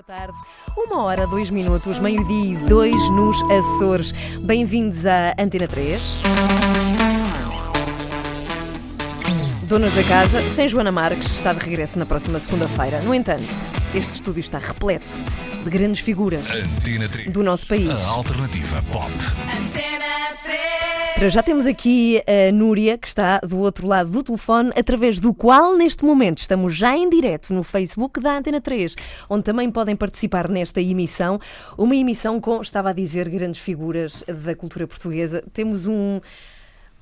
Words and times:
boa 0.00 0.02
tarde. 0.02 0.36
Uma 0.76 1.02
hora, 1.02 1.26
dois 1.26 1.50
minutos, 1.50 1.98
meio-dia 1.98 2.54
e 2.54 2.68
dois 2.68 2.96
nos 3.10 3.36
Açores. 3.50 4.12
Bem-vindos 4.40 5.04
à 5.04 5.34
Antena 5.38 5.68
3. 5.68 6.20
Donas 9.64 9.94
da 9.94 10.02
casa, 10.04 10.40
sem 10.50 10.68
Joana 10.68 10.90
Marques, 10.90 11.30
está 11.30 11.52
de 11.52 11.60
regresso 11.60 11.98
na 11.98 12.06
próxima 12.06 12.38
segunda-feira. 12.40 13.00
No 13.02 13.14
entanto, 13.14 13.46
este 13.94 14.14
estúdio 14.14 14.40
está 14.40 14.58
repleto 14.58 15.12
de 15.62 15.70
grandes 15.70 16.00
figuras 16.00 16.42
Antena 16.50 17.08
3. 17.08 17.30
do 17.30 17.42
nosso 17.42 17.66
país. 17.66 17.90
A 17.90 18.10
alternativa 18.10 18.82
pop. 18.90 19.10
Para 19.44 20.79
já 21.28 21.42
temos 21.42 21.66
aqui 21.66 22.22
a 22.26 22.50
Núria, 22.50 22.96
que 22.96 23.06
está 23.06 23.40
do 23.40 23.58
outro 23.58 23.86
lado 23.86 24.10
do 24.10 24.22
telefone, 24.22 24.70
através 24.74 25.18
do 25.18 25.34
qual, 25.34 25.76
neste 25.76 26.02
momento, 26.02 26.38
estamos 26.38 26.74
já 26.74 26.96
em 26.96 27.10
direto 27.10 27.52
no 27.52 27.62
Facebook 27.62 28.18
da 28.20 28.38
Antena 28.38 28.60
3, 28.60 28.96
onde 29.28 29.44
também 29.44 29.70
podem 29.70 29.94
participar 29.94 30.48
nesta 30.48 30.80
emissão. 30.80 31.38
Uma 31.76 31.94
emissão 31.94 32.40
com, 32.40 32.62
estava 32.62 32.90
a 32.90 32.92
dizer, 32.94 33.28
grandes 33.28 33.60
figuras 33.60 34.24
da 34.26 34.54
cultura 34.54 34.86
portuguesa. 34.86 35.44
Temos 35.52 35.86
um, 35.86 36.20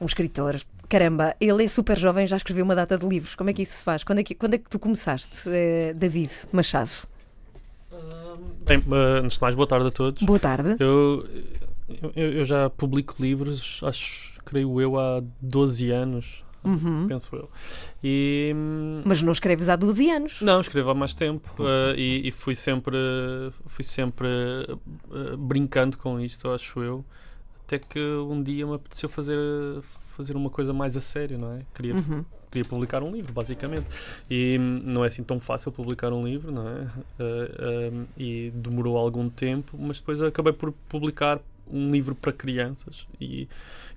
um 0.01 0.07
escritor. 0.07 0.61
Caramba, 0.89 1.37
ele 1.41 1.65
é 1.65 1.69
super 1.69 1.97
jovem, 1.97 2.27
já 2.27 2.37
escreveu 2.37 2.65
uma 2.65 2.75
data 2.75 2.99
de 2.99 3.07
livros. 3.07 3.37
Como 3.37 3.51
é 3.51 3.53
que 3.53 3.63
isso 3.63 3.75
se 3.75 3.85
faz? 3.85 4.03
Quando 4.03 4.19
é 4.19 4.25
que, 4.25 4.35
quando 4.35 4.55
é 4.55 4.59
que 4.59 4.69
tu 4.69 4.81
começaste, 4.81 5.49
eh, 5.49 5.93
David 5.95 6.31
Machado? 6.51 6.91
Bem, 8.67 8.79
eh, 8.79 9.21
antes 9.23 9.37
de 9.37 9.43
mais, 9.43 9.55
boa 9.55 9.67
tarde 9.67 9.87
a 9.87 9.91
todos. 9.91 10.23
Boa 10.23 10.39
tarde. 10.41 10.77
Eu, 10.81 11.25
eu, 12.17 12.33
eu 12.33 12.45
já 12.45 12.69
publico 12.71 13.15
livros, 13.19 13.81
acho, 13.83 14.41
creio 14.45 14.81
eu, 14.81 14.99
há 14.99 15.23
12 15.41 15.91
anos, 15.91 16.41
Uhum. 16.65 17.07
penso 17.09 17.35
eu. 17.37 17.49
E. 18.03 18.53
hum, 18.55 19.03
Mas 19.05 19.23
não 19.23 19.33
escreves 19.33 19.69
há 19.69 19.77
12 19.77 20.11
anos. 20.11 20.43
Não, 20.43 20.61
escrevo 20.61 20.91
há 20.91 20.95
mais 20.95 21.15
tempo 21.15 21.49
eh, 21.61 21.95
e, 21.97 22.29
e 22.29 22.33
fui 22.33 22.55
sempre, 22.57 22.97
fui 23.67 23.85
sempre 23.85 24.27
eh, 24.29 25.37
brincando 25.39 25.97
com 25.97 26.19
isto, 26.21 26.51
acho 26.51 26.83
eu. 26.83 27.05
Até 27.65 27.79
que 27.79 28.01
um 28.01 28.43
dia 28.43 28.67
me 28.67 28.75
apeteceu 28.75 29.09
fazer, 29.09 29.39
fazer 29.83 30.37
uma 30.37 30.51
coisa 30.51 30.73
mais 30.73 30.97
a 30.97 31.01
sério, 31.01 31.39
não 31.39 31.53
é? 31.53 31.61
Queria, 31.75 31.95
Uhum. 31.95 32.25
queria 32.51 32.65
publicar 32.65 33.03
um 33.03 33.13
livro, 33.13 33.33
basicamente. 33.33 33.87
E 34.29 34.59
hum, 34.59 34.81
não 34.85 35.05
é 35.05 35.09
assim 35.09 35.23
tão 35.23 35.39
fácil 35.39 35.71
publicar 35.71 36.13
um 36.13 36.25
livro, 36.27 36.51
não 36.51 36.67
é? 36.69 36.87
Hum, 37.21 38.05
e 38.19 38.51
demorou 38.55 38.97
algum 38.99 39.29
tempo, 39.31 39.77
mas 39.79 39.99
depois 39.99 40.21
acabei 40.21 40.53
por 40.53 40.73
publicar 40.89 41.41
um 41.73 41.91
livro 41.91 42.15
para 42.15 42.33
crianças. 42.33 43.07
E 43.21 43.49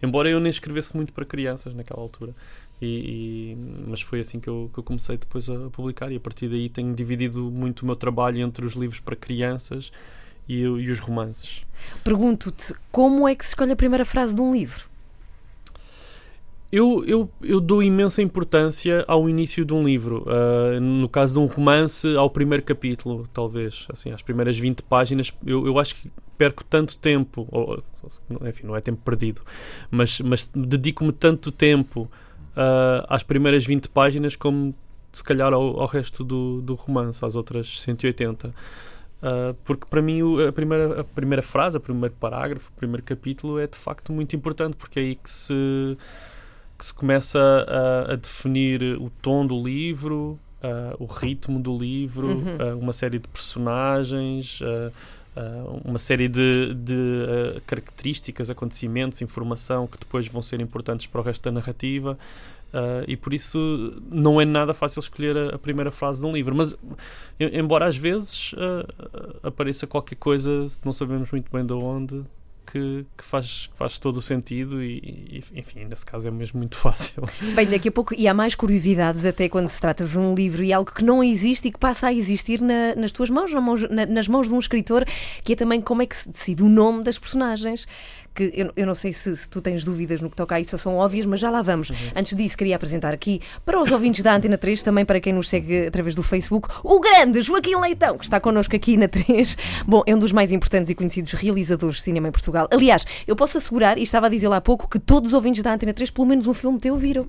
embora 0.01 0.29
eu 0.29 0.39
nem 0.39 0.49
escrevesse 0.49 0.95
muito 0.95 1.13
para 1.13 1.25
crianças 1.25 1.73
naquela 1.73 2.01
altura. 2.01 2.33
E, 2.81 3.53
e- 3.53 3.57
mas 3.87 4.01
foi 4.01 4.19
assim 4.21 4.39
que 4.39 4.49
eu, 4.49 4.69
que 4.73 4.79
eu 4.79 4.83
comecei 4.83 5.15
depois 5.17 5.47
a 5.49 5.69
publicar 5.69 6.11
e 6.11 6.15
a 6.15 6.19
partir 6.19 6.47
daí 6.49 6.67
tenho 6.69 6.93
dividido 6.95 7.39
muito 7.51 7.81
o 7.81 7.85
meu 7.85 7.95
trabalho 7.95 8.39
entre 8.41 8.65
os 8.65 8.73
livros 8.73 8.99
para 8.99 9.15
crianças 9.15 9.91
e, 10.47 10.61
e 10.61 10.89
os 10.89 10.99
romances. 10.99 11.63
Pergunto-te, 12.03 12.73
como 12.91 13.27
é 13.27 13.35
que 13.35 13.43
se 13.45 13.49
escolhe 13.51 13.71
a 13.71 13.75
primeira 13.75 14.03
frase 14.05 14.33
de 14.33 14.41
um 14.41 14.53
livro? 14.53 14.90
Eu, 16.71 17.03
eu, 17.05 17.29
eu 17.41 17.59
dou 17.59 17.83
imensa 17.83 18.21
importância 18.21 19.03
ao 19.05 19.27
início 19.27 19.65
de 19.65 19.73
um 19.73 19.83
livro. 19.83 20.25
Ah, 20.27 20.79
no 20.79 21.09
caso 21.09 21.33
de 21.33 21.39
um 21.39 21.45
romance, 21.45 22.15
ao 22.15 22.29
primeiro 22.29 22.63
capítulo, 22.63 23.27
talvez. 23.33 23.85
Assim, 23.91 24.11
às 24.11 24.21
primeiras 24.21 24.57
20 24.57 24.81
páginas, 24.83 25.33
eu, 25.45 25.65
eu 25.67 25.77
acho 25.77 25.95
que 25.95 26.09
perco 26.37 26.63
tanto 26.63 26.97
tempo, 26.97 27.47
ou, 27.51 27.83
enfim, 28.47 28.65
não 28.65 28.75
é 28.75 28.81
tempo 28.81 28.99
perdido, 29.03 29.41
mas, 29.91 30.19
mas 30.21 30.49
dedico-me 30.55 31.11
tanto 31.11 31.51
tempo 31.51 32.09
ah, 32.55 33.05
às 33.09 33.21
primeiras 33.21 33.65
20 33.65 33.89
páginas 33.89 34.35
como 34.35 34.73
se 35.11 35.23
calhar 35.23 35.53
ao, 35.53 35.79
ao 35.81 35.87
resto 35.87 36.23
do, 36.23 36.61
do 36.61 36.73
romance, 36.73 37.23
às 37.23 37.35
outras 37.35 37.81
180. 37.81 38.53
Ah, 39.21 39.53
porque 39.63 39.85
para 39.89 40.01
mim 40.01 40.21
a 40.47 40.51
primeira, 40.51 41.01
a 41.01 41.03
primeira 41.03 41.41
frase, 41.41 41.77
o 41.77 41.81
primeiro 41.81 42.15
parágrafo, 42.19 42.69
o 42.69 42.73
primeiro 42.73 43.03
capítulo 43.03 43.59
é 43.59 43.67
de 43.67 43.77
facto 43.77 44.11
muito 44.11 44.35
importante, 44.35 44.75
porque 44.75 44.99
é 44.99 45.03
aí 45.03 45.15
que 45.15 45.29
se 45.29 45.97
que 46.81 46.85
se 46.87 46.93
começa 46.95 47.39
a, 47.67 48.13
a 48.13 48.15
definir 48.15 48.81
o 48.99 49.11
tom 49.21 49.45
do 49.45 49.61
livro, 49.63 50.39
ah, 50.63 50.95
o 50.99 51.05
ritmo 51.05 51.59
do 51.59 51.77
livro, 51.77 52.27
Uhum. 52.27 52.43
ah, 52.59 52.75
uma 52.75 52.91
série 52.91 53.19
de 53.19 53.27
personagens, 53.27 54.59
ah, 54.63 54.91
uma 55.85 55.99
série 55.99 56.27
de, 56.27 56.73
de, 56.73 57.61
características, 57.67 58.49
acontecimentos, 58.49 59.21
informação 59.21 59.85
que 59.85 59.97
depois 59.97 60.27
vão 60.27 60.41
ser 60.41 60.59
importantes 60.59 61.05
para 61.05 61.21
o 61.21 61.23
resto 61.23 61.43
da 61.43 61.51
narrativa. 61.51 62.17
ah, 62.73 63.03
e 63.07 63.15
por 63.15 63.31
isso 63.33 64.01
não 64.09 64.41
é 64.41 64.45
nada 64.45 64.73
fácil 64.73 64.99
escolher 65.01 65.37
a, 65.37 65.55
a 65.55 65.59
primeira 65.59 65.91
frase 65.91 66.19
de 66.19 66.25
um 66.25 66.31
livro. 66.31 66.55
Mas, 66.55 66.73
em- 67.39 67.59
embora 67.59 67.85
às 67.85 67.95
vezes 67.95 68.51
ah, 68.57 69.47
apareça 69.49 69.85
qualquer 69.85 70.15
coisa, 70.15 70.65
não 70.83 70.91
sabemos 70.93 71.29
muito 71.31 71.51
bem 71.51 71.63
de 71.65 71.73
onde, 71.73 72.23
que, 72.71 73.05
que 73.17 73.23
faz, 73.23 73.67
que 73.71 73.77
faz 73.77 73.99
todo 73.99 74.17
o 74.17 74.21
sentido 74.21 74.81
e, 74.83 75.41
e, 75.53 75.59
enfim, 75.59 75.85
nesse 75.85 76.05
caso 76.05 76.27
é 76.27 76.31
mesmo 76.31 76.57
muito 76.59 76.77
fácil. 76.79 77.23
Bem, 77.55 77.65
daqui 77.67 77.89
a 77.89 77.91
pouco, 77.91 78.13
e 78.17 78.27
há 78.27 78.33
mais 78.33 78.55
curiosidades 78.55 79.25
até 79.25 79.49
quando 79.49 79.67
se 79.67 79.79
trata 79.81 80.05
de 80.05 80.17
um 80.17 80.33
livro 80.33 80.63
e 80.63 80.71
algo 80.71 80.91
que 80.91 81.03
não 81.03 81.23
existe 81.23 81.67
e 81.67 81.71
que 81.71 81.77
passa 81.79 82.07
a 82.07 82.13
existir 82.13 82.61
na- 82.61 82.95
nas 82.95 83.11
tuas 83.11 83.29
mãos, 83.29 83.51
mãos- 83.53 83.89
na- 83.89 84.05
nas 84.05 84.27
mãos 84.27 84.47
de 84.47 84.53
um 84.53 84.59
escritor, 84.59 85.05
que 85.43 85.53
é 85.53 85.55
também 85.55 85.81
como 85.81 86.01
é 86.01 86.05
que 86.05 86.15
se 86.15 86.29
decide 86.29 86.63
o 86.63 86.69
nome 86.69 87.03
das 87.03 87.17
personagens. 87.19 87.87
Que 88.33 88.51
eu, 88.55 88.71
eu 88.75 88.85
não 88.85 88.95
sei 88.95 89.11
se, 89.11 89.35
se 89.35 89.49
tu 89.49 89.61
tens 89.61 89.83
dúvidas 89.83 90.21
no 90.21 90.29
que 90.29 90.35
toca 90.35 90.55
a 90.55 90.59
isso 90.59 90.75
ou 90.75 90.79
são 90.79 90.95
óbvias, 90.95 91.25
mas 91.25 91.39
já 91.39 91.49
lá 91.49 91.61
vamos. 91.61 91.91
Antes 92.15 92.35
disso, 92.35 92.57
queria 92.57 92.75
apresentar 92.75 93.13
aqui 93.13 93.41
para 93.65 93.79
os 93.79 93.91
ouvintes 93.91 94.23
da 94.23 94.35
Antena 94.35 94.57
3, 94.57 94.83
também 94.83 95.03
para 95.03 95.19
quem 95.19 95.33
nos 95.33 95.49
segue 95.49 95.87
através 95.87 96.15
do 96.15 96.23
Facebook, 96.23 96.69
o 96.83 96.99
grande 96.99 97.41
Joaquim 97.41 97.75
Leitão, 97.75 98.17
que 98.17 98.23
está 98.23 98.39
connosco 98.39 98.75
aqui 98.75 98.95
na 98.97 99.07
3. 99.07 99.57
Bom, 99.85 100.03
é 100.05 100.15
um 100.15 100.19
dos 100.19 100.31
mais 100.31 100.51
importantes 100.51 100.89
e 100.89 100.95
conhecidos 100.95 101.33
realizadores 101.33 101.97
de 101.97 102.03
cinema 102.03 102.27
em 102.27 102.31
Portugal. 102.31 102.67
Aliás, 102.71 103.05
eu 103.27 103.35
posso 103.35 103.57
assegurar, 103.57 103.97
e 103.97 104.03
estava 104.03 104.27
a 104.27 104.29
dizer 104.29 104.47
lá 104.47 104.57
há 104.57 104.61
pouco, 104.61 104.87
que 104.87 104.99
todos 104.99 105.31
os 105.31 105.33
ouvintes 105.33 105.61
da 105.61 105.73
Antena 105.73 105.93
3 105.93 106.09
pelo 106.11 106.27
menos 106.27 106.47
um 106.47 106.53
filme 106.53 106.79
teu 106.79 106.97
viram. 106.97 107.27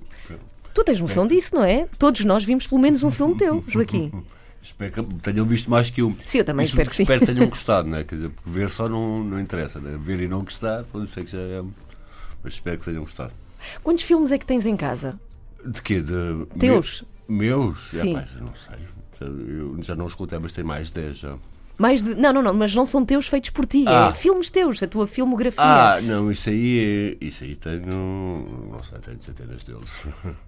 Tu 0.74 0.84
tens 0.84 1.00
noção 1.00 1.26
disso, 1.26 1.54
não 1.54 1.64
é? 1.64 1.86
Todos 1.98 2.24
nós 2.24 2.44
vimos 2.44 2.66
pelo 2.66 2.80
menos 2.80 3.02
um 3.02 3.10
filme 3.10 3.36
teu, 3.36 3.62
Joaquim. 3.68 4.10
Espero 4.62 4.92
que 4.92 5.02
tenham 5.20 5.44
visto 5.44 5.68
mais 5.70 5.90
que 5.90 6.02
um. 6.02 6.14
Sim, 6.24 6.38
eu 6.38 6.44
também 6.44 6.64
Isso 6.64 6.74
espero 6.74 6.90
que 6.90 6.96
sim. 6.96 7.02
Espero 7.02 7.20
que 7.20 7.26
tenham 7.26 7.48
gostado, 7.48 7.88
né? 7.88 8.04
Quer 8.04 8.14
dizer, 8.14 8.28
porque 8.30 8.48
ver 8.50 8.70
só 8.70 8.88
não, 8.88 9.24
não 9.24 9.40
interessa, 9.40 9.80
né? 9.80 9.98
Ver 10.00 10.20
e 10.20 10.28
não 10.28 10.42
gostar, 10.44 10.84
pode 10.84 11.08
ser 11.08 11.24
que 11.24 11.32
já 11.32 11.38
é. 11.38 11.62
Mas 12.44 12.54
espero 12.54 12.78
que 12.78 12.84
tenham 12.84 13.02
gostado. 13.02 13.32
Quantos 13.82 14.04
filmes 14.04 14.30
é 14.30 14.38
que 14.38 14.46
tens 14.46 14.64
em 14.66 14.76
casa? 14.76 15.18
De 15.66 15.82
quê? 15.82 16.00
De. 16.00 16.46
Teus? 16.58 17.04
Me- 17.28 17.38
meus? 17.46 17.88
Sim. 17.90 18.12
Epá, 18.16 18.24
não 18.40 18.52
sei. 18.54 18.86
Eu 19.20 19.78
já 19.82 19.94
não 19.94 20.06
os 20.06 20.14
contei, 20.14 20.38
mas 20.38 20.52
tem 20.52 20.64
mais 20.64 20.88
de 20.88 20.92
10 20.94 21.16
já. 21.18 21.34
Mais 21.78 22.02
de... 22.02 22.14
Não, 22.14 22.32
não, 22.32 22.42
não, 22.42 22.54
mas 22.54 22.74
não 22.74 22.84
são 22.86 23.04
teus 23.04 23.26
feitos 23.26 23.50
por 23.50 23.64
ti, 23.66 23.84
é 23.86 23.90
Ah. 23.90 24.12
filmes 24.12 24.50
teus, 24.50 24.80
a 24.82 24.86
tua 24.86 25.06
filmografia. 25.06 25.62
Ah, 25.62 26.00
não, 26.00 26.30
isso 26.30 26.48
aí 26.50 27.16
é. 27.20 27.24
Isso 27.24 27.42
aí 27.44 27.56
tenho. 27.56 28.68
Não 28.70 28.82
sei, 28.82 28.98
tenho 28.98 29.20
centenas 29.22 29.62
deles. 29.64 29.90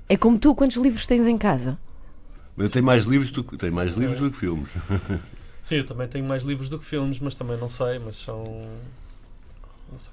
É 0.08 0.16
como 0.16 0.38
tu, 0.38 0.54
quantos 0.54 0.76
livros 0.76 1.06
tens 1.06 1.26
em 1.26 1.38
casa? 1.38 1.78
Mas 2.56 2.66
eu 2.66 2.70
tenho 2.70 2.84
mais 2.84 3.04
livros 3.04 3.30
do 3.30 3.42
que, 3.42 3.56
tenho 3.56 3.72
mais 3.72 3.94
livros 3.94 4.18
do 4.18 4.30
que 4.30 4.36
filmes. 4.36 4.68
Sim, 5.62 5.76
eu 5.76 5.86
também 5.86 6.06
tenho 6.06 6.26
mais 6.26 6.42
livros 6.42 6.68
do 6.68 6.78
que 6.78 6.84
filmes, 6.84 7.18
mas 7.18 7.34
também 7.34 7.56
não 7.56 7.68
sei, 7.68 7.98
mas 7.98 8.16
são. 8.16 8.66
Não 9.90 9.98
sei. 9.98 10.12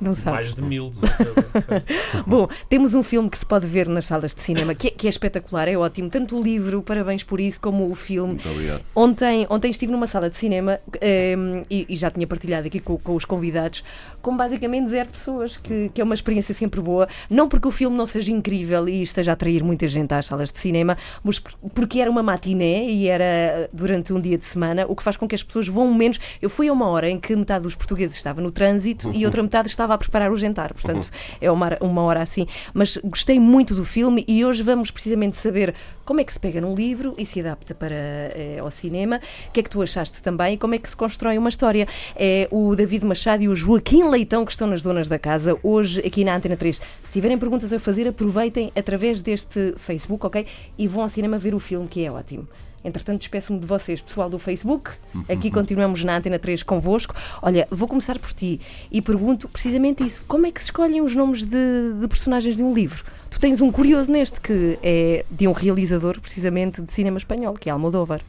Não. 0.00 0.12
Mais 0.32 0.54
de 0.54 0.62
mil, 0.62 0.90
de. 0.90 1.00
Bom, 2.24 2.48
temos 2.68 2.94
um 2.94 3.02
filme 3.02 3.28
que 3.28 3.36
se 3.36 3.44
pode 3.44 3.66
ver 3.66 3.88
nas 3.88 4.06
salas 4.06 4.32
de 4.32 4.40
cinema, 4.40 4.74
que 4.74 4.88
é, 4.88 4.90
que 4.92 5.06
é 5.06 5.10
espetacular, 5.10 5.66
é 5.66 5.76
ótimo. 5.76 6.08
Tanto 6.08 6.38
o 6.38 6.42
livro, 6.42 6.82
parabéns 6.82 7.24
por 7.24 7.40
isso, 7.40 7.60
como 7.60 7.90
o 7.90 7.94
filme. 7.96 8.34
Muito 8.34 8.48
obrigado. 8.48 8.82
Ontem, 8.94 9.46
ontem 9.50 9.70
estive 9.70 9.90
numa 9.90 10.06
sala 10.06 10.30
de 10.30 10.36
cinema 10.36 10.78
ehm, 11.00 11.62
e, 11.68 11.86
e 11.88 11.96
já 11.96 12.10
tinha 12.10 12.26
partilhado 12.26 12.68
aqui 12.68 12.78
com, 12.78 12.96
com 12.96 13.16
os 13.16 13.24
convidados, 13.24 13.82
com 14.22 14.36
basicamente 14.36 14.88
zero 14.88 15.08
pessoas, 15.08 15.56
que, 15.56 15.90
que 15.94 16.00
é 16.00 16.04
uma 16.04 16.14
experiência 16.14 16.54
sempre 16.54 16.80
boa. 16.80 17.08
Não 17.30 17.48
porque 17.48 17.68
o 17.68 17.70
filme 17.70 17.96
não 17.96 18.06
seja 18.06 18.32
incrível 18.32 18.88
e 18.88 19.02
esteja 19.02 19.32
a 19.32 19.34
atrair 19.34 19.62
muita 19.62 19.86
gente 19.88 20.12
às 20.12 20.26
salas 20.26 20.52
de 20.52 20.58
cinema, 20.58 20.96
mas 21.22 21.38
por- 21.38 21.54
porque 21.74 22.00
era 22.00 22.10
uma 22.10 22.22
matiné 22.22 22.84
e 22.84 23.08
era 23.08 23.68
durante 23.72 24.12
um 24.12 24.20
dia 24.20 24.36
de 24.36 24.44
semana, 24.44 24.86
o 24.88 24.96
que 24.96 25.02
faz 25.02 25.16
com 25.16 25.26
que 25.28 25.34
as 25.34 25.42
pessoas 25.42 25.68
vão 25.68 25.92
menos. 25.94 26.18
Eu 26.42 26.50
fui 26.50 26.68
a 26.68 26.72
uma 26.72 26.88
hora 26.88 27.08
em 27.08 27.18
que 27.18 27.34
metade 27.36 27.62
dos 27.64 27.74
portugueses 27.74 28.16
estava 28.16 28.40
no 28.40 28.50
trânsito 28.50 29.10
e 29.14 29.24
outra 29.24 29.42
metade 29.42 29.68
estava 29.68 29.94
a 29.94 29.98
preparar 29.98 30.30
o 30.32 30.36
jantar. 30.36 30.72
Portanto, 30.74 31.10
é 31.40 31.50
uma, 31.50 31.66
hora- 31.66 31.78
uma 31.80 32.02
hora 32.02 32.20
assim. 32.22 32.46
Mas 32.74 32.96
gostei 33.04 33.38
muito 33.38 33.74
do 33.74 33.84
filme 33.84 34.24
e 34.26 34.44
hoje 34.44 34.62
vamos 34.62 34.90
precisamente 34.90 35.36
saber 35.36 35.74
como 36.04 36.20
é 36.20 36.24
que 36.24 36.32
se 36.32 36.40
pega 36.40 36.60
num 36.60 36.74
livro 36.74 37.14
e 37.18 37.26
se 37.26 37.40
adapta 37.40 37.74
para 37.74 37.94
eh, 37.94 38.56
ao 38.60 38.70
cinema. 38.70 39.20
O 39.48 39.52
que 39.52 39.60
é 39.60 39.62
que 39.62 39.68
tu 39.70 39.82
achaste 39.82 40.22
também 40.22 40.54
e 40.54 40.56
como 40.56 40.74
é 40.74 40.78
que 40.78 40.88
se 40.88 40.96
constrói 40.96 41.36
uma 41.36 41.48
história? 41.50 41.86
É 42.16 42.48
o 42.50 42.74
David 42.74 43.04
Machado 43.04 43.42
e 43.42 43.48
o 43.48 43.54
Joaquim 43.54 44.07
Leitão 44.08 44.44
que 44.44 44.50
estão 44.50 44.66
nas 44.66 44.82
donas 44.82 45.08
da 45.08 45.18
casa 45.18 45.58
hoje 45.62 46.00
aqui 46.00 46.24
na 46.24 46.34
Antena 46.34 46.56
3. 46.56 46.80
Se 47.02 47.12
tiverem 47.12 47.38
perguntas 47.38 47.72
a 47.72 47.78
fazer, 47.78 48.08
aproveitem 48.08 48.72
através 48.74 49.20
deste 49.20 49.74
Facebook, 49.76 50.26
ok? 50.26 50.46
E 50.76 50.86
vão 50.86 51.02
ao 51.02 51.08
cinema 51.08 51.38
ver 51.38 51.54
o 51.54 51.60
filme, 51.60 51.86
que 51.86 52.04
é 52.04 52.10
ótimo. 52.10 52.48
Entretanto, 52.84 53.18
despeço-me 53.18 53.58
de 53.58 53.66
vocês, 53.66 54.00
pessoal 54.00 54.30
do 54.30 54.38
Facebook. 54.38 54.90
Aqui 55.28 55.50
continuamos 55.50 56.04
na 56.04 56.16
Antena 56.16 56.38
3 56.38 56.62
convosco. 56.62 57.14
Olha, 57.42 57.66
vou 57.70 57.88
começar 57.88 58.18
por 58.18 58.32
ti 58.32 58.60
e 58.90 59.02
pergunto 59.02 59.48
precisamente 59.48 60.06
isso. 60.06 60.22
Como 60.28 60.46
é 60.46 60.52
que 60.52 60.60
se 60.60 60.66
escolhem 60.66 61.00
os 61.00 61.14
nomes 61.14 61.44
de, 61.44 61.92
de 62.00 62.08
personagens 62.08 62.56
de 62.56 62.62
um 62.62 62.72
livro? 62.72 63.04
Tu 63.30 63.38
tens 63.38 63.60
um 63.60 63.70
curioso 63.70 64.10
neste, 64.10 64.40
que 64.40 64.78
é 64.82 65.24
de 65.30 65.46
um 65.48 65.52
realizador, 65.52 66.20
precisamente, 66.20 66.80
de 66.80 66.92
cinema 66.92 67.18
espanhol, 67.18 67.54
que 67.54 67.68
é 67.68 67.72
Almodóvar. 67.72 68.20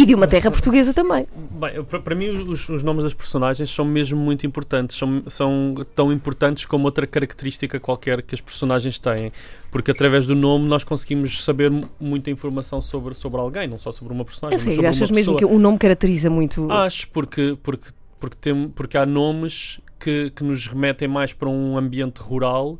E 0.00 0.06
de 0.06 0.14
uma 0.14 0.26
terra 0.28 0.50
portuguesa 0.50 0.94
também. 0.94 1.26
Bem, 1.50 1.82
para, 1.84 2.14
mim 2.14 2.28
os, 2.28 2.68
os 2.68 2.82
nomes 2.84 3.02
das 3.04 3.12
personagens 3.14 3.68
são 3.68 3.84
mesmo 3.84 4.16
muito 4.18 4.46
importantes, 4.46 4.96
são, 4.96 5.22
são 5.26 5.74
tão 5.94 6.12
importantes 6.12 6.64
como 6.66 6.84
outra 6.84 7.06
característica 7.06 7.80
qualquer 7.80 8.22
que 8.22 8.34
as 8.34 8.40
personagens 8.40 8.98
têm, 8.98 9.32
porque 9.70 9.90
através 9.90 10.24
do 10.26 10.34
nome 10.36 10.66
nós 10.68 10.84
conseguimos 10.84 11.42
saber 11.44 11.70
mu- 11.70 11.88
muita 11.98 12.30
informação 12.30 12.80
sobre, 12.80 13.14
sobre 13.14 13.40
alguém, 13.40 13.66
não 13.66 13.76
só 13.78 13.90
sobre 13.90 14.12
uma 14.12 14.24
personagem, 14.24 14.54
É 14.54 14.56
mas 14.56 14.62
sério, 14.62 14.76
sobre 14.76 14.88
achas 14.88 15.10
mesmo 15.10 15.34
pessoa. 15.34 15.38
que 15.50 15.56
o 15.56 15.58
nome 15.58 15.78
caracteriza 15.78 16.30
muito. 16.30 16.70
Acho, 16.70 17.08
porque, 17.10 17.58
porque, 17.62 17.88
porque, 18.20 18.36
tem, 18.40 18.68
porque 18.68 18.96
há 18.96 19.04
nomes 19.04 19.80
que, 19.98 20.30
que 20.30 20.44
nos 20.44 20.66
remetem 20.68 21.08
mais 21.08 21.32
para 21.32 21.48
um 21.48 21.76
ambiente 21.76 22.18
rural. 22.18 22.78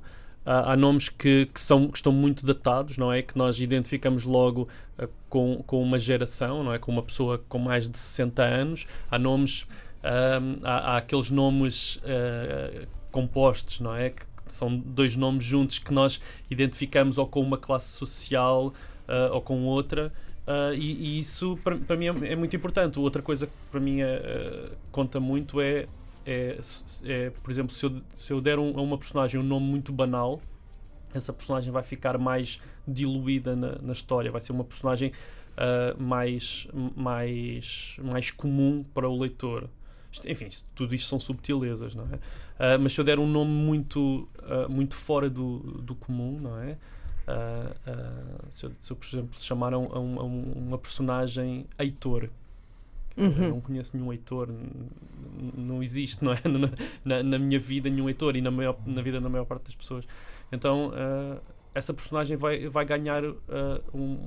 Há, 0.50 0.74
nomes 0.76 1.10
que, 1.10 1.46
que, 1.52 1.60
são, 1.60 1.88
que 1.88 1.98
estão 1.98 2.10
muito 2.10 2.46
datados, 2.46 2.96
não 2.96 3.12
é? 3.12 3.20
Que 3.20 3.36
nós 3.36 3.60
identificamos 3.60 4.24
logo 4.24 4.66
ah, 4.98 5.06
com, 5.28 5.62
com 5.66 5.82
uma 5.82 5.98
geração, 5.98 6.64
não 6.64 6.72
é? 6.72 6.78
Com 6.78 6.90
uma 6.90 7.02
pessoa 7.02 7.44
com 7.48 7.58
mais 7.58 7.86
de 7.86 7.98
60 7.98 8.42
anos. 8.42 8.86
Há 9.10 9.18
nomes, 9.18 9.66
ahm, 10.02 10.56
há, 10.62 10.94
há 10.94 10.96
aqueles 10.96 11.30
nomes 11.30 12.00
ah, 12.02 12.86
compostos, 13.12 13.78
não 13.80 13.94
é? 13.94 14.08
Que 14.10 14.24
são 14.46 14.74
dois 14.74 15.14
nomes 15.14 15.44
juntos 15.44 15.78
que 15.78 15.92
nós 15.92 16.18
identificamos 16.50 17.18
ou 17.18 17.26
com 17.26 17.42
uma 17.42 17.58
classe 17.58 17.92
social 17.98 18.72
ah, 19.06 19.28
ou 19.32 19.42
com 19.42 19.64
outra. 19.64 20.10
Uh, 20.48 20.72
e, 20.72 21.16
e 21.16 21.18
isso 21.18 21.58
para 21.62 21.94
mim 21.94 22.06
é, 22.06 22.32
é 22.32 22.36
muito 22.36 22.56
importante. 22.56 22.98
Outra 22.98 23.20
coisa 23.20 23.46
que 23.46 23.52
para 23.70 23.78
mim 23.78 24.00
é, 24.00 24.70
uh, 24.72 24.76
conta 24.90 25.20
muito 25.20 25.60
é, 25.60 25.86
é, 26.26 26.58
é, 27.04 27.30
por 27.30 27.50
exemplo, 27.50 27.72
se 27.74 27.86
eu, 27.86 28.00
se 28.14 28.32
eu 28.32 28.40
der 28.40 28.58
um, 28.58 28.78
a 28.78 28.82
uma 28.82 28.98
personagem 28.98 29.40
um 29.40 29.44
nome 29.44 29.66
muito 29.66 29.92
banal, 29.92 30.40
essa 31.14 31.32
personagem 31.32 31.72
vai 31.72 31.82
ficar 31.82 32.18
mais 32.18 32.60
diluída 32.86 33.56
na, 33.56 33.78
na 33.80 33.92
história, 33.92 34.30
vai 34.30 34.40
ser 34.40 34.52
uma 34.52 34.64
personagem 34.64 35.10
uh, 35.56 36.02
mais, 36.02 36.68
mais, 36.94 37.96
mais 38.02 38.30
comum 38.30 38.84
para 38.94 39.08
o 39.08 39.18
leitor. 39.18 39.68
Enfim, 40.26 40.48
tudo 40.74 40.94
isto 40.94 41.06
são 41.08 41.20
subtilezas, 41.20 41.94
não 41.94 42.04
é? 42.04 42.16
Uh, 42.76 42.78
mas 42.80 42.92
se 42.92 43.00
eu 43.00 43.04
der 43.04 43.18
um 43.18 43.26
nome 43.26 43.50
muito, 43.50 44.28
uh, 44.40 44.70
muito 44.70 44.94
fora 44.96 45.30
do, 45.30 45.58
do 45.82 45.94
comum, 45.94 46.38
não 46.40 46.58
é? 46.60 46.76
Se, 48.48 48.64
eu, 48.64 48.72
se 48.80 48.90
eu, 48.90 48.96
por 48.96 49.06
exemplo, 49.06 49.30
chamar 49.38 49.74
a, 49.74 49.78
um- 49.78 49.92
a 49.92 49.98
um- 50.00 50.22
um- 50.24 50.52
uma 50.68 50.78
personagem 50.78 51.66
Heitor, 51.78 52.30
dizer, 53.18 53.42
eu 53.44 53.50
não 53.50 53.60
conheço 53.60 53.96
nenhum 53.96 54.12
Heitor, 54.12 54.48
não 55.56 55.82
existe, 55.82 56.24
não 56.24 56.32
é? 56.32 56.38
Na, 57.04 57.22
na- 57.22 57.38
minha 57.38 57.58
vida, 57.58 57.88
nenhum 57.90 58.08
Heitor 58.08 58.36
e 58.36 58.40
na, 58.40 58.50
maior, 58.50 58.76
na 58.86 59.02
vida 59.02 59.20
da 59.20 59.28
maior 59.28 59.44
parte 59.44 59.64
das 59.64 59.74
pessoas. 59.74 60.04
Então, 60.52 60.88
uh, 60.88 61.40
essa 61.74 61.92
personagem 61.94 62.36
vai, 62.36 62.66
vai 62.68 62.84
ganhar 62.84 63.24
uh, 63.24 63.36
um, 63.94 64.18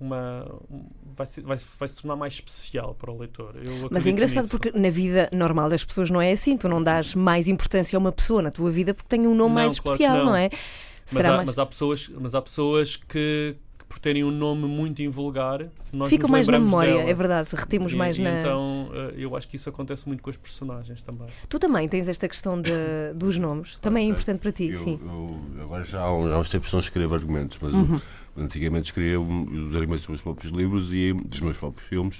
uma. 0.00 0.46
um- 0.70 0.84
vai, 1.16 1.26
se, 1.26 1.40
vai, 1.40 1.56
vai 1.78 1.88
se 1.88 2.00
tornar 2.00 2.16
mais 2.16 2.34
especial 2.34 2.94
para 2.94 3.10
o 3.10 3.18
leitor. 3.18 3.54
Mas 3.90 4.06
é 4.06 4.10
engraçado 4.10 4.44
nisso. 4.44 4.58
porque 4.58 4.76
na 4.78 4.90
vida 4.90 5.28
normal 5.32 5.68
das 5.68 5.84
pessoas 5.84 6.10
não 6.10 6.20
é 6.20 6.32
assim. 6.32 6.56
Tu 6.56 6.68
não 6.68 6.82
dás 6.82 7.14
mais 7.14 7.48
importância 7.48 7.96
a 7.96 8.00
uma 8.00 8.12
pessoa 8.12 8.42
na 8.42 8.50
tua 8.50 8.70
vida 8.70 8.94
porque 8.94 9.08
tem 9.08 9.20
um 9.26 9.34
nome 9.34 9.48
Não, 9.48 9.48
mais 9.50 9.78
claro 9.78 9.94
especial, 9.96 10.16
não. 10.18 10.24
não. 10.26 10.36
é? 10.36 10.50
Mas 10.50 11.12
Será 11.12 11.28
há, 11.34 11.36
mais. 11.36 11.46
mas 11.46 11.58
há 11.58 11.66
pessoas, 11.66 12.10
mas 12.18 12.34
há 12.34 12.40
pessoas 12.42 12.96
que, 12.96 13.56
que 13.84 13.88
por 13.88 13.98
terem 13.98 14.24
um 14.24 14.30
nome 14.30 14.66
muito 14.66 15.02
invulgar, 15.02 15.68
nós 15.92 16.08
Ficam 16.08 16.24
nos 16.24 16.30
mais 16.30 16.48
na 16.48 16.58
memória, 16.58 16.94
dela. 16.94 17.10
é 17.10 17.14
verdade. 17.14 17.48
Retemos 17.52 17.92
E- 17.92 17.96
mais 17.96 18.16
e 18.18 18.22
na. 18.22 18.40
Então, 18.40 18.90
eh, 18.92 19.14
eu 19.18 19.36
acho 19.36 19.46
que 19.48 19.56
isso 19.56 19.68
acontece 19.68 20.08
muito 20.08 20.22
com 20.22 20.30
os 20.30 20.36
personagens 20.36 21.02
também. 21.02 21.28
Tu 21.48 21.58
também 21.58 21.88
tens 21.88 22.08
esta 22.08 22.28
questão 22.28 22.60
de- 22.60 22.70
dos 23.14 23.36
nomes. 23.38 23.76
Também 23.76 24.08
é 24.08 24.10
importante 24.10 24.40
para 24.40 24.52
ti, 24.52 24.68
Eu, 24.70 24.78
sim. 24.78 24.98
eu- 25.02 25.62
agora 25.62 25.84
já 25.84 26.02
há, 26.02 26.12
uns- 26.12 26.32
há 26.32 26.38
uns 26.38 26.50
tempos 26.50 26.72
não 26.72 26.80
escrevo 26.80 27.14
argumentos, 27.14 27.58
mas 27.60 27.72
Uhum. 27.74 28.00
eu, 28.36 28.42
antigamente 28.44 28.86
escrevia 28.86 29.20
um- 29.20 29.68
os 29.68 29.76
argumentos 29.76 30.00
dos 30.02 30.08
meus 30.08 30.20
próprios 30.22 30.52
livros 30.52 30.92
e 30.92 31.12
dos 31.12 31.40
meus 31.40 31.56
próprios 31.56 31.86
filmes 31.88 32.16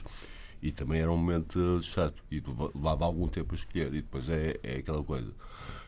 e 0.63 0.71
também 0.71 1.01
era 1.01 1.11
um 1.11 1.17
momento 1.17 1.81
chato 1.83 2.23
e 2.31 2.41
leva- 2.47 2.71
levava 2.75 3.05
algum 3.05 3.27
tempo 3.27 3.55
a 3.55 3.57
escolher 3.59 3.89
e 3.89 4.03
depois 4.03 4.29
é, 4.29 4.57
é 4.63 4.77
aquela 4.77 5.03
coisa. 5.03 5.31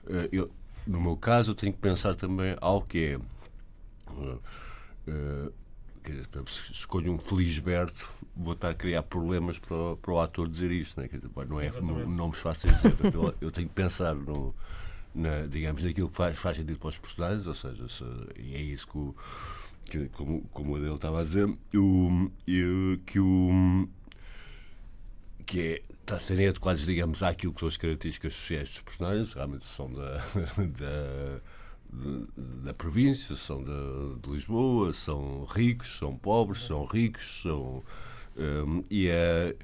Eh, 0.09 0.29
eu- 0.33 0.51
no 0.87 1.01
meu 1.01 1.17
caso 1.17 1.51
eu 1.51 1.55
tenho 1.55 1.73
que 1.73 1.79
pensar 1.81 2.15
também 2.15 2.57
algo 2.61 2.87
que 2.89 2.99
é 2.99 3.19
eh, 5.09 5.51
quer 6.07 6.13
dizer, 6.13 6.29
escolho 6.73 7.13
um 7.13 7.19
Felisberto, 7.19 8.09
vou 8.37 8.53
estar 8.55 8.71
a 8.71 8.75
criar 8.75 9.03
problemas 9.03 9.59
para, 9.59 9.75
o- 9.77 9.97
para 9.97 10.13
o 10.13 10.21
ator 10.21 10.49
dizer 10.49 10.71
isto, 10.71 11.01
né? 11.01 11.09
Quer 11.09 11.17
dizer, 11.19 11.31
não 11.49 11.61
é 11.61 11.67
Exatamente. 11.67 12.07
nomes 12.09 12.39
fáceis 12.39 12.73
de 12.81 12.89
dizer. 12.93 13.15
Eu, 13.15 13.35
eu 13.41 13.51
tenho 13.51 13.69
que 13.69 13.75
pensar 13.75 14.15
no, 14.15 14.55
na, 15.15 15.47
digamos, 15.47 15.83
naquilo 15.83 16.09
que 16.09 16.17
faz, 16.17 16.37
faz 16.39 16.57
sentido 16.57 16.79
para 16.79 16.89
os 16.89 16.99
personagens, 16.99 17.47
ou 17.47 17.55
seja, 17.55 17.89
se- 17.89 18.05
e 18.39 18.55
é 18.55 18.61
isso 18.63 18.87
que, 18.87 18.97
o, 18.99 19.15
que 19.85 20.09
como, 20.11 20.43
como 20.53 20.73
o 20.73 20.77
Adele 20.77 20.95
estava 20.95 21.21
a 21.21 21.25
dizer, 21.25 21.47
o, 21.75 22.31
e, 22.47 23.01
que 23.05 23.19
o 23.19 23.89
que 25.45 25.61
é 25.61 25.83
está 26.01 26.17
a 26.17 26.21
serem 26.21 26.47
adequados, 26.49 26.85
digamos, 26.87 27.23
àquilo 27.23 27.53
que 27.53 27.59
são 27.61 27.69
as 27.69 27.77
características 27.77 28.33
sociais 28.35 28.69
dos 28.71 28.83
personagens, 28.83 29.33
realmente 29.33 29.65
são 29.65 29.93
da, 29.93 30.19
da, 30.79 31.41
da 32.65 32.75
província, 32.75 33.37
são 33.37 33.63
da, 33.63 33.73
de 34.23 34.31
Lisboa, 34.31 34.93
são 34.93 35.45
ricos, 35.45 35.99
são 35.99 36.17
pobres, 36.17 36.63
são 36.65 36.85
ricos, 36.85 37.43
são. 37.43 37.83
hum, 38.37 38.83
e, 38.91 39.09
é, 39.09 39.57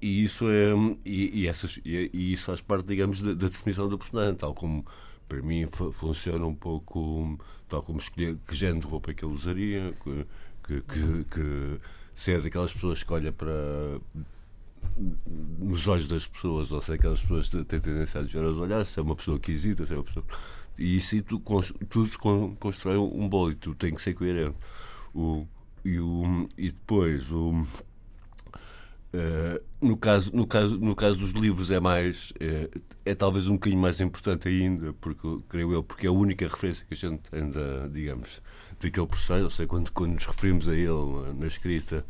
e 0.00 0.24
isso 0.24 0.46
é. 0.48 0.72
E, 1.04 1.42
e 1.42 1.46
essas, 1.48 1.78
e, 1.84 2.10
e 2.12 2.32
isso 2.32 2.44
faz 2.46 2.60
parte, 2.60 2.86
digamos, 2.86 3.20
da, 3.20 3.34
da 3.34 3.48
definição 3.48 3.88
do 3.88 3.98
personagem, 3.98 4.34
tal 4.34 4.54
como 4.54 4.84
para 5.28 5.42
mim 5.42 5.66
fu- 5.70 5.92
funciona 5.92 6.44
um 6.46 6.54
pouco 6.54 7.38
tal 7.68 7.82
como 7.82 7.98
escolher 7.98 8.36
que 8.46 8.56
género 8.56 8.80
de 8.80 8.86
roupa 8.86 9.10
é 9.10 9.14
que 9.14 9.24
ele 9.24 9.34
usaria, 9.34 9.94
que, 10.02 10.26
que, 10.64 10.82
que, 10.82 11.24
que 11.24 11.80
se 12.14 12.32
é 12.32 12.40
daquelas 12.40 12.72
pessoas 12.72 13.02
que 13.02 13.12
olha 13.12 13.32
para 13.32 13.52
nos 15.58 15.86
olhos 15.86 16.08
das 16.08 16.26
pessoas, 16.26 16.72
ou 16.72 16.80
se 16.82 16.92
é 16.92 16.94
aquelas 16.94 17.20
pessoas 17.20 17.48
que 17.48 17.64
têm 17.64 17.80
tendência 17.80 18.20
a 18.20 18.22
desviar 18.22 18.44
os 18.44 18.58
olhares, 18.58 18.88
se 18.88 18.98
é 18.98 19.02
uma 19.02 19.14
pessoa 19.16 19.38
que 19.38 19.52
hesita, 19.52 19.86
se 19.86 19.92
é 19.92 19.96
uma 19.96 20.04
pessoa. 20.04 20.24
E 20.78 20.96
isso 20.96 21.14
aí 21.14 21.22
tu, 21.22 21.42
tudo 21.88 22.10
constrói 22.58 22.96
um, 22.96 23.28
bolo 23.28 23.50
e 23.52 23.54
tu 23.56 23.74
tem 23.74 23.94
que 23.94 24.00
ser 24.00 24.14
coerente. 24.14 24.56
O, 25.12 25.46
e, 25.84 25.98
o, 25.98 26.48
e 26.56 26.70
depois 26.70 27.30
o. 27.32 27.66
eh, 29.12 29.62
no, 29.80 29.96
caso, 29.96 30.30
no, 30.34 30.46
caso, 30.46 30.78
no 30.78 30.94
caso 30.94 31.16
dos 31.16 31.32
livros 31.32 31.70
é 31.70 31.80
mais 31.80 32.32
é, 32.38 32.70
é 33.04 33.14
talvez 33.14 33.48
um 33.48 33.54
bocadinho 33.54 33.80
mais 33.82 34.00
importante 34.00 34.48
ainda, 34.48 34.92
porque 34.94 35.40
creio 35.48 35.72
eu, 35.72 35.82
porque 35.82 36.06
é 36.06 36.10
a 36.10 36.12
única 36.12 36.46
referência 36.46 36.86
que 36.86 36.94
a 36.94 36.96
gente 36.96 37.22
tem 37.30 37.50
digamos, 37.90 38.40
daquele 38.80 39.06
personagem, 39.06 39.44
ou 39.44 39.50
seja, 39.50 39.66
quando, 39.66 39.90
quando 39.92 40.14
nos 40.14 40.26
referimos 40.26 40.68
a 40.68 40.74
ele 40.74 41.34
na, 41.38 41.46
escrita, 41.46 42.04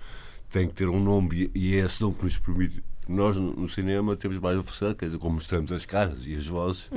tem 0.51 0.69
que 0.69 0.75
ter 0.75 0.89
um 0.89 1.01
nome 1.01 1.51
e, 1.55 1.71
e 1.71 1.75
é 1.77 1.85
esse 1.85 2.01
nome 2.01 2.17
que 2.17 2.25
nos 2.25 2.39
permite. 2.39 2.83
Nós 3.09 3.37
no, 3.37 3.69
cinema 3.69 4.15
temos 4.17 4.39
mais 4.39 4.63
facilidade, 4.65 4.99
quer 4.99 5.07
dizer, 5.07 5.19
como 5.19 5.37
mostramos 5.37 5.73
as 5.73 5.87
caras 5.87 6.27
e 6.27 6.35
as 6.35 6.47
vozes, 6.47 6.91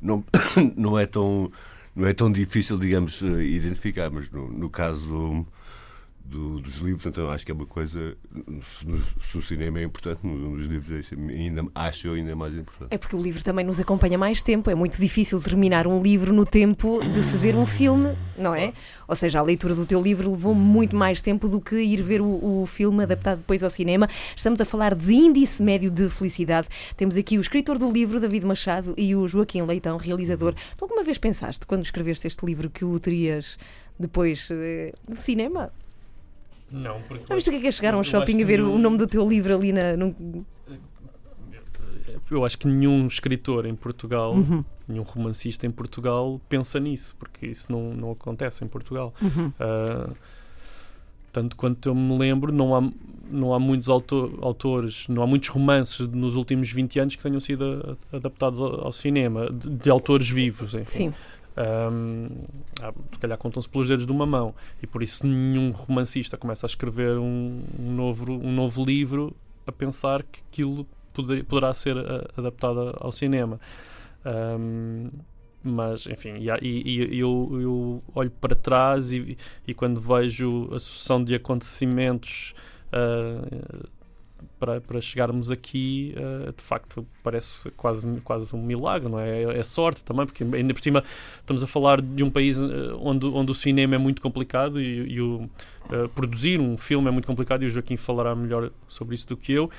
não, 0.00 0.24
não, 0.76 0.98
é 0.98 1.04
tão, 1.04 1.52
não 1.94 2.06
é 2.06 2.14
tão 2.14 2.32
difícil, 2.32 2.78
digamos, 2.78 3.22
eh, 3.22 3.42
identificar, 3.44 4.10
mas 4.10 4.30
no, 4.30 4.50
no 4.50 4.70
caso 4.70 5.06
do, 5.06 5.46
do- 6.28 6.60
dos 6.60 6.76
livros, 6.76 7.06
então 7.06 7.30
acho 7.30 7.44
que 7.46 7.50
é 7.52 7.54
uma 7.54 7.66
coisa. 7.66 8.16
Se, 9.20 9.38
o 9.38 9.42
cinema 9.42 9.78
é 9.80 9.84
importante, 9.84 10.20
no- 10.26 10.56
nos 10.56 10.66
livros 10.66 11.10
é 11.12 11.14
ainda, 11.32 11.64
acho 11.74 12.06
eu 12.06 12.14
ainda 12.14 12.36
mais 12.36 12.54
importante. 12.54 12.88
É 12.92 12.98
porque 12.98 13.16
o 13.16 13.22
livro 13.22 13.42
também 13.42 13.64
nos 13.64 13.80
acompanha 13.80 14.18
mais 14.18 14.42
tempo. 14.42 14.70
É 14.70 14.74
muito 14.74 15.00
difícil 15.00 15.40
terminar 15.42 15.86
um 15.86 16.02
livro 16.02 16.32
no 16.32 16.44
tempo 16.44 17.00
de 17.02 17.22
se 17.22 17.36
ver 17.38 17.54
um 17.56 17.64
filme, 17.66 18.14
não 18.36 18.54
é? 18.54 18.72
Ou 19.06 19.16
seja, 19.16 19.38
a 19.38 19.42
leitura 19.42 19.74
do 19.74 19.86
teu 19.86 20.02
livro 20.02 20.30
levou 20.30 20.54
muito 20.54 20.94
mais 20.94 21.22
tempo 21.22 21.48
do 21.48 21.60
que 21.60 21.76
ir 21.76 22.02
ver 22.02 22.20
o, 22.20 22.62
o 22.62 22.66
filme 22.66 23.02
adaptado 23.02 23.38
depois 23.38 23.62
ao 23.62 23.70
cinema. 23.70 24.06
Estamos 24.36 24.60
a 24.60 24.64
falar 24.66 24.94
de 24.94 25.12
índice 25.14 25.62
médio 25.62 25.90
de 25.90 26.10
felicidade. 26.10 26.68
Temos 26.96 27.16
aqui 27.16 27.38
o 27.38 27.40
escritor 27.40 27.78
do 27.78 27.90
livro, 27.90 28.20
David 28.20 28.44
Machado, 28.44 28.94
e 28.98 29.14
o 29.16 29.26
Joaquim 29.26 29.62
Leitão, 29.62 29.96
realizador. 29.96 30.54
Tu 30.76 30.84
alguma 30.84 31.02
vez 31.02 31.16
pensaste, 31.16 31.66
quando 31.66 31.82
escreveste 31.84 32.26
este 32.26 32.44
livro, 32.44 32.68
que 32.68 32.84
o 32.84 32.98
terias 33.00 33.56
depois 33.98 34.48
eh, 34.52 34.92
no 35.08 35.16
cinema? 35.16 35.72
Não, 36.70 37.00
porque. 37.02 37.32
Viste 37.34 37.48
o 37.48 37.52
que 37.52 37.58
é 37.58 37.60
que 37.62 37.66
é 37.68 37.72
chegar 37.72 37.94
a 37.94 37.98
um 37.98 38.04
shopping 38.04 38.42
a 38.42 38.46
ver 38.46 38.58
não- 38.60 38.74
o 38.74 38.78
nome 38.78 38.98
do 38.98 39.06
teu 39.06 39.26
livro 39.28 39.54
ali 39.54 39.72
na, 39.72 39.96
num- 39.96 40.44
Eu 42.30 42.44
acho 42.44 42.58
que 42.58 42.68
nenhum 42.68 43.06
escritor 43.06 43.64
em 43.64 43.74
Portugal, 43.74 44.34
Uhum. 44.34 44.62
nenhum 44.86 45.02
romancista 45.02 45.66
em 45.66 45.70
Portugal 45.70 46.38
pensa 46.48 46.78
nisso, 46.78 47.16
porque 47.18 47.46
isso 47.46 47.72
não, 47.72 47.94
não 47.94 48.10
acontece 48.12 48.62
em 48.64 48.68
Portugal. 48.68 49.14
Uhum. 49.22 49.50
Ah, 49.58 50.10
tanto 51.32 51.56
quanto 51.56 51.88
eu 51.88 51.94
me 51.94 52.18
lembro, 52.18 52.52
não 52.52 52.74
há, 52.74 52.90
não 53.30 53.54
há 53.54 53.58
muitos 53.58 53.88
auto- 53.88 54.38
autores, 54.42 55.06
não 55.08 55.22
há 55.22 55.26
muitos 55.26 55.48
romances 55.48 56.06
nos 56.06 56.36
últimos 56.36 56.70
20 56.70 56.98
anos 56.98 57.16
que 57.16 57.22
tenham 57.22 57.40
sido 57.40 57.96
a- 58.12 58.16
adaptados 58.16 58.60
ao, 58.60 58.86
ao 58.86 58.92
cinema, 58.92 59.50
de, 59.50 59.70
de 59.70 59.88
autores 59.90 60.28
vivos. 60.28 60.74
Enfim. 60.74 60.84
Sim. 61.10 61.14
Ahm, 61.60 62.28
há- 62.80 62.92
se 63.12 63.18
calhar 63.18 63.36
contam-se 63.36 63.68
pelos 63.68 63.88
dedos 63.88 64.06
de 64.06 64.12
uma 64.12 64.24
mão 64.24 64.54
e 64.80 64.86
por 64.86 65.02
isso 65.02 65.26
nenhum 65.26 65.72
romancista 65.72 66.36
começa 66.36 66.64
a 66.66 66.68
escrever 66.68 67.18
um, 67.18 67.60
um 67.80 67.92
novo, 67.94 68.30
um 68.30 68.52
novo 68.52 68.84
livro 68.84 69.34
a 69.66 69.72
pensar 69.72 70.22
que 70.22 70.40
aquilo 70.48 70.86
poder- 71.12 71.44
poderá 71.44 71.74
ser 71.74 71.96
ah, 71.98 72.28
adaptado 72.36 72.96
ao 73.00 73.10
cinema. 73.10 73.58
Ahm, 74.24 75.08
mas, 75.64 76.06
enfim, 76.06 76.34
e, 76.38 76.48
e- 77.12 77.18
eu, 77.18 77.48
eu 77.60 78.02
olho 78.14 78.30
para 78.30 78.54
trás 78.54 79.12
e, 79.12 79.36
e 79.66 79.74
quando 79.74 80.00
vejo 80.00 80.68
a 80.72 80.78
sucessão 80.78 81.22
de 81.24 81.34
acontecimentos 81.34 82.54
ah, 82.92 83.88
para, 84.58 84.80
para 84.80 85.00
chegarmos 85.00 85.50
aqui, 85.50 86.14
uh, 86.16 86.52
de 86.52 86.62
facto, 86.62 87.06
parece 87.22 87.70
quase, 87.72 88.04
quase 88.22 88.54
um 88.54 88.62
milagre, 88.62 89.08
não 89.08 89.18
é? 89.18 89.42
É, 89.42 89.58
é 89.58 89.62
sorte 89.62 90.04
também, 90.04 90.26
porque 90.26 90.44
ainda 90.44 90.74
por 90.74 90.82
cima 90.82 91.02
estamos 91.36 91.62
a 91.62 91.66
falar 91.66 92.00
de 92.00 92.22
um 92.22 92.30
país 92.30 92.58
onde, 93.00 93.26
onde 93.26 93.50
o 93.50 93.54
cinema 93.54 93.94
é 93.94 93.98
muito 93.98 94.20
complicado 94.20 94.80
e, 94.80 95.14
e 95.14 95.20
o, 95.20 95.48
uh, 95.90 96.08
produzir 96.14 96.60
um 96.60 96.76
filme 96.76 97.08
é 97.08 97.10
muito 97.10 97.26
complicado, 97.26 97.62
e 97.62 97.66
o 97.66 97.70
Joaquim 97.70 97.96
falará 97.96 98.34
melhor 98.34 98.70
sobre 98.88 99.14
isso 99.14 99.28
do 99.28 99.36
que 99.36 99.52
eu, 99.52 99.70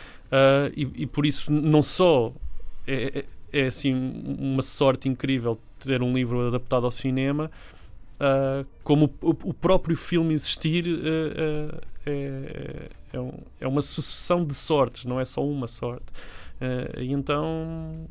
e, 0.76 0.88
e, 0.96 1.06
por 1.08 1.26
isso 1.26 1.52
não 1.52 1.82
só 1.82 2.32
é, 2.86 3.26
é, 3.52 3.62
é 3.62 3.68
assim 3.68 3.94
uma 3.94 4.62
sorte 4.62 5.10
incrível 5.10 5.60
ter 5.80 6.02
um 6.02 6.14
livro 6.14 6.48
adaptado 6.48 6.86
ao 6.86 6.92
cinema. 6.92 7.50
Uh, 8.20 8.68
como 8.84 9.06
o, 9.22 9.30
o, 9.30 9.54
próprio 9.54 9.96
filme 9.96 10.34
existir 10.34 10.86
uh, 10.86 10.90
uh, 10.92 11.82
é, 12.06 12.90
é, 13.14 13.20
um, 13.20 13.34
é, 13.60 13.68
uma 13.68 13.82
sucessão 13.82 14.44
de 14.44 14.54
sortes, 14.54 15.06
não 15.06 15.20
é 15.20 15.26
só 15.26 15.46
uma 15.46 15.68
sorte. 15.68 16.06
e 16.98 17.12
então. 17.12 18.08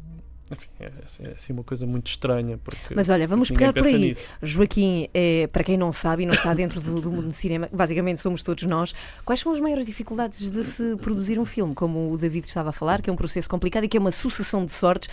Enfim, 0.51 0.69
é, 0.81 0.91
é, 1.21 1.33
assim 1.33 1.53
uma 1.53 1.63
coisa 1.63 1.87
muito 1.87 2.07
estranha. 2.07 2.59
Porque 2.59 2.95
Mas 2.95 3.11
olha, 3.11 3.27
vamos 3.27 3.51
pegar 3.51 3.73
por 3.73 3.87
aí. 3.87 3.99
Nisso. 3.99 4.33
Joaquim, 4.43 5.09
é, 5.13 5.47
para 5.47 5.63
quem 5.63 5.77
não 5.77 5.93
sabe 5.93 6.23
e 6.23 6.27
não 6.27 6.33
está 6.33 6.55
dentro 6.55 6.81
do, 6.81 7.01
do 7.01 7.11
mundo 7.11 7.29
do 7.29 7.33
cinema, 7.33 7.69
basicamente 7.73 8.21
somos 8.21 8.43
todos 8.43 8.65
nós. 8.65 8.95
Quais 9.25 9.41
são 9.41 9.53
as 9.53 9.61
maiores 9.61 9.85
dificuldades 9.85 10.51
de 10.51 10.65
se 10.65 10.97
produzir 10.97 11.39
um 11.39 11.45
filme? 11.45 11.75
Como 11.75 12.11
o 12.11 12.17
David 12.17 12.47
estava 12.47 12.71
a 12.71 12.73
falar, 12.73 13.03
que 13.03 13.11
é 13.11 13.13
um 13.13 13.17
processo 13.17 13.49
complicado 13.49 13.85
e 13.85 13.89
que 13.89 13.97
é 13.97 14.01
uma 14.01 14.13
sucessão 14.13 14.65
de 14.65 14.73
sortes 14.73 15.09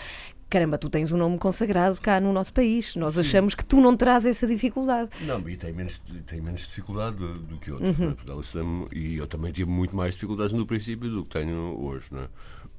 caramba, 0.48 0.78
tu 0.78 0.88
tens 0.88 1.10
um 1.12 1.16
nome 1.16 1.38
consagrado 1.38 2.00
cá 2.00 2.20
no 2.20 2.32
nosso 2.32 2.52
país. 2.52 2.94
Nós 2.96 3.14
Sim. 3.14 3.20
achamos 3.20 3.54
que 3.54 3.64
tu 3.64 3.80
não 3.80 3.96
traz 3.96 4.24
essa 4.26 4.46
dificuldade. 4.46 5.10
Não, 5.22 5.46
e 5.48 5.56
tem 5.56 5.72
menos, 5.72 6.00
tem 6.26 6.40
menos 6.40 6.62
dificuldade 6.62 7.16
do, 7.16 7.58
que 7.58 7.70
outros. 7.70 7.98
Uhum. 7.98 8.82
Né? 8.82 8.88
E 8.92 9.16
eu 9.16 9.26
também 9.26 9.52
tive 9.52 9.70
muito 9.70 9.94
mais 9.94 10.14
dificuldades 10.14 10.52
no 10.52 10.66
princípio 10.66 11.10
do 11.10 11.24
que 11.24 11.30
tenho 11.30 11.78
hoje. 11.80 12.06
Né? 12.10 12.28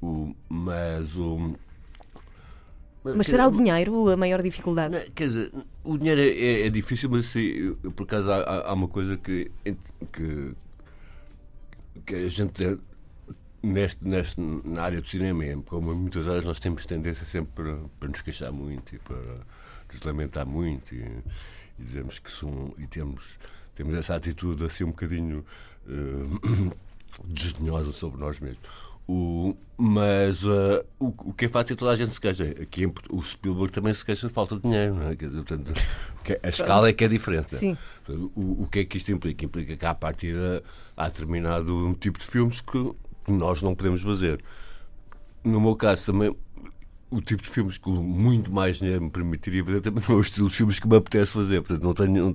O, 0.00 0.34
mas 0.48 1.16
o. 1.16 1.54
Mas 3.04 3.28
será 3.28 3.46
o 3.48 3.50
dinheiro 3.50 4.10
a 4.10 4.16
maior 4.16 4.42
dificuldade? 4.42 4.94
Não, 4.94 5.00
quer 5.12 5.28
dizer, 5.28 5.52
o 5.84 5.96
dinheiro 5.96 6.20
é, 6.20 6.28
é, 6.28 6.66
é 6.66 6.70
difícil, 6.70 7.08
mas 7.08 7.26
se, 7.26 7.74
por 7.94 8.02
acaso 8.02 8.30
há, 8.30 8.68
há, 8.68 8.74
uma 8.74 8.88
coisa 8.88 9.16
que, 9.16 9.50
que, 10.12 10.52
que 12.04 12.14
a 12.14 12.28
gente 12.28 12.78
neste, 13.62 14.06
neste, 14.06 14.40
na 14.40 14.82
área 14.82 15.00
do 15.00 15.06
cinema, 15.06 15.44
como 15.66 15.92
em 15.92 15.96
muitas 15.96 16.26
áreas, 16.28 16.44
nós 16.44 16.58
temos 16.58 16.84
tendência 16.86 17.26
sempre 17.26 17.52
para, 17.54 17.78
para 17.98 18.08
nos 18.08 18.22
queixar 18.22 18.52
muito 18.52 18.94
e 18.94 18.98
para 18.98 19.18
nos 19.92 20.02
lamentar 20.04 20.46
muito 20.46 20.94
e, 20.94 21.02
e 21.78 21.82
dizemos 21.82 22.18
que 22.18 22.30
são, 22.30 22.74
e 22.78 22.86
temos, 22.86 23.38
temos 23.74 23.96
essa 23.96 24.14
atitude 24.14 24.64
assim 24.64 24.84
um 24.84 24.90
bocadinho 24.90 25.44
uh, 25.86 26.76
desdenhosa 27.26 27.92
sobre 27.92 28.20
nós 28.20 28.38
mesmos. 28.38 28.62
O, 29.10 29.56
mas 29.78 30.44
uh, 30.44 30.84
o, 31.00 31.06
o, 31.06 31.32
que 31.32 31.46
é 31.46 31.48
fato 31.48 31.68
é 31.68 31.74
que 31.74 31.76
toda 31.76 31.92
a 31.92 31.96
gente 31.96 32.12
se 32.12 32.20
queixa. 32.20 32.44
Aqui 32.44 32.84
em, 32.84 32.92
o 33.08 33.22
Spielberg 33.22 33.72
também 33.72 33.94
se 33.94 34.04
queixa 34.04 34.28
de 34.28 34.34
falta 34.34 34.56
de 34.56 34.62
dinheiro. 34.62 34.96
Não 34.96 35.08
é? 35.08 35.16
Portanto, 35.16 35.72
a 36.42 36.48
escala 36.48 36.90
é 36.90 36.92
que 36.92 37.04
é 37.04 37.08
diferente. 37.08 37.54
Sim. 37.54 37.74
O, 38.06 38.64
o 38.64 38.68
que 38.70 38.80
é 38.80 38.84
que 38.84 38.98
isto 38.98 39.10
implica? 39.10 39.46
Implica 39.46 39.78
que, 39.78 39.86
à 39.86 39.94
partida, 39.94 40.62
há 40.94 41.06
determinado 41.08 41.96
tipo 41.98 42.18
de 42.18 42.26
filmes 42.26 42.60
que 42.60 42.94
nós 43.32 43.62
não 43.62 43.74
podemos 43.74 44.02
fazer. 44.02 44.42
No 45.44 45.60
meu 45.60 45.76
caso 45.76 46.12
também, 46.12 46.34
o 47.10 47.20
tipo 47.20 47.42
de 47.42 47.48
filmes 47.48 47.78
que 47.78 47.88
muito 47.88 48.52
mais 48.52 48.78
dinheiro 48.78 49.04
me 49.04 49.10
permitiria 49.10 49.64
fazer 49.64 49.80
também 49.80 50.04
não 50.06 50.16
é 50.16 50.18
o 50.18 50.20
estilo 50.20 50.48
de 50.48 50.54
filmes 50.54 50.78
que 50.78 50.88
me 50.88 50.96
apetece 50.96 51.32
fazer. 51.32 51.62
Portanto, 51.62 51.82
não 51.82 51.94
tenho. 51.94 52.34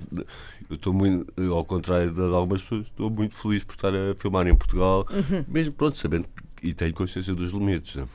Eu 0.68 0.76
estou 0.76 0.92
muito, 0.92 1.32
ao 1.52 1.64
contrário 1.64 2.12
de 2.12 2.20
algumas 2.20 2.62
pessoas, 2.62 2.86
estou 2.86 3.10
muito 3.10 3.34
feliz 3.34 3.62
por 3.64 3.74
estar 3.74 3.94
a 3.94 4.14
filmar 4.16 4.46
em 4.46 4.54
Portugal, 4.54 5.06
uhum. 5.10 5.44
mesmo 5.46 5.74
pronto, 5.74 5.96
sabendo 5.96 6.28
e 6.62 6.72
tenho 6.72 6.94
consciência 6.94 7.34
dos 7.34 7.52
limites. 7.52 7.96
Né? 7.96 8.06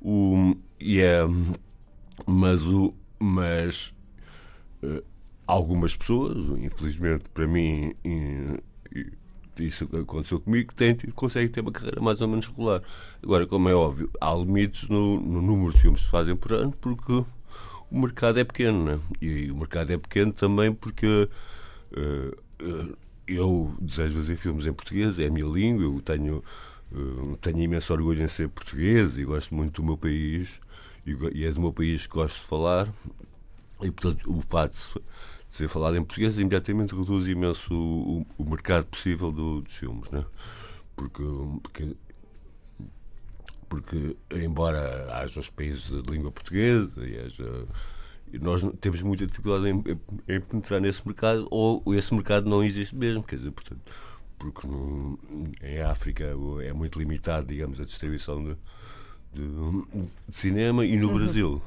O, 0.00 0.56
e 0.80 1.00
é. 1.00 1.20
Mas 2.26 2.66
o. 2.66 2.94
Mas. 3.18 3.94
Uh, 4.82 5.02
algumas 5.48 5.96
pessoas, 5.96 6.36
infelizmente 6.58 7.24
para 7.32 7.46
mim, 7.48 7.94
isso 9.58 9.88
aconteceu 9.96 10.40
comigo, 10.40 10.74
tem, 10.74 10.96
consegue 11.14 11.48
ter 11.48 11.60
uma 11.60 11.72
carreira 11.72 12.00
mais 12.00 12.20
ou 12.20 12.28
menos 12.28 12.46
regular. 12.46 12.82
Agora, 13.22 13.46
como 13.46 13.68
é 13.68 13.74
óbvio, 13.74 14.10
há 14.20 14.32
limites 14.34 14.88
no, 14.88 15.20
no 15.20 15.42
número 15.42 15.72
de 15.72 15.80
filmes 15.80 16.00
que 16.00 16.06
se 16.06 16.10
fazem 16.10 16.36
por 16.36 16.52
ano, 16.52 16.72
porque 16.80 17.24
o 17.90 17.98
mercado 18.00 18.38
é 18.38 18.44
pequeno, 18.44 18.84
né? 18.84 19.00
E 19.20 19.50
o 19.50 19.56
mercado 19.56 19.92
é 19.92 19.98
pequeno 19.98 20.32
também 20.32 20.72
porque 20.72 21.28
uh, 21.92 22.64
uh, 22.64 22.96
eu 23.26 23.74
desejo 23.80 24.14
fazer 24.14 24.36
filmes 24.36 24.66
em 24.66 24.72
português, 24.72 25.18
é 25.18 25.26
a 25.26 25.30
minha 25.30 25.46
língua, 25.46 25.84
eu 25.84 26.00
tenho, 26.00 26.42
uh, 26.92 27.36
tenho 27.38 27.60
imenso 27.60 27.92
orgulho 27.92 28.22
em 28.22 28.28
ser 28.28 28.48
português 28.48 29.18
e 29.18 29.24
gosto 29.24 29.54
muito 29.54 29.80
do 29.80 29.86
meu 29.86 29.96
país 29.96 30.60
e, 31.06 31.16
e 31.34 31.46
é 31.46 31.52
do 31.52 31.60
meu 31.60 31.72
país 31.72 32.06
que 32.06 32.14
gosto 32.14 32.40
de 32.40 32.46
falar. 32.46 32.88
E, 33.80 33.90
portanto, 33.90 34.30
o 34.30 34.40
fato 34.48 35.00
ser 35.50 35.68
falado 35.68 35.96
em 35.96 36.04
português 36.04 36.38
imediatamente 36.38 36.94
reduz 36.94 37.26
imenso 37.26 37.72
o, 37.74 38.26
o, 38.36 38.44
mercado 38.44 38.86
possível 38.86 39.32
do, 39.32 39.62
dos 39.62 39.74
filmes, 39.74 40.10
né? 40.10 40.24
porque, 40.94 41.22
porque, 41.62 41.96
porque, 43.68 44.16
embora 44.32 45.14
haja 45.14 45.40
os 45.40 45.48
países 45.48 45.84
de 45.84 46.10
língua 46.10 46.30
portuguesa 46.30 46.90
e 47.06 47.18
haja, 47.18 47.66
nós 48.40 48.62
temos 48.80 49.00
muita 49.02 49.26
dificuldade 49.26 49.68
em, 49.70 49.82
em, 49.90 50.36
em, 50.36 50.40
penetrar 50.40 50.80
nesse 50.80 51.06
mercado, 51.06 51.48
ou 51.50 51.82
esse 51.94 52.12
mercado 52.12 52.48
não 52.48 52.62
existe 52.62 52.94
mesmo, 52.94 53.22
quer 53.22 53.36
dizer, 53.36 53.52
portanto, 53.52 53.80
porque 54.38 54.66
no, 54.66 55.18
em 55.62 55.80
África 55.80 56.24
é 56.62 56.72
muito 56.72 56.98
limitado, 56.98 57.46
digamos, 57.46 57.80
a 57.80 57.84
distribuição 57.84 58.44
de, 58.44 58.56
de, 59.32 60.08
de 60.28 60.36
cinema 60.36 60.84
e 60.84 60.96
no 60.96 61.08
uhum. 61.08 61.14
Brasil 61.14 61.62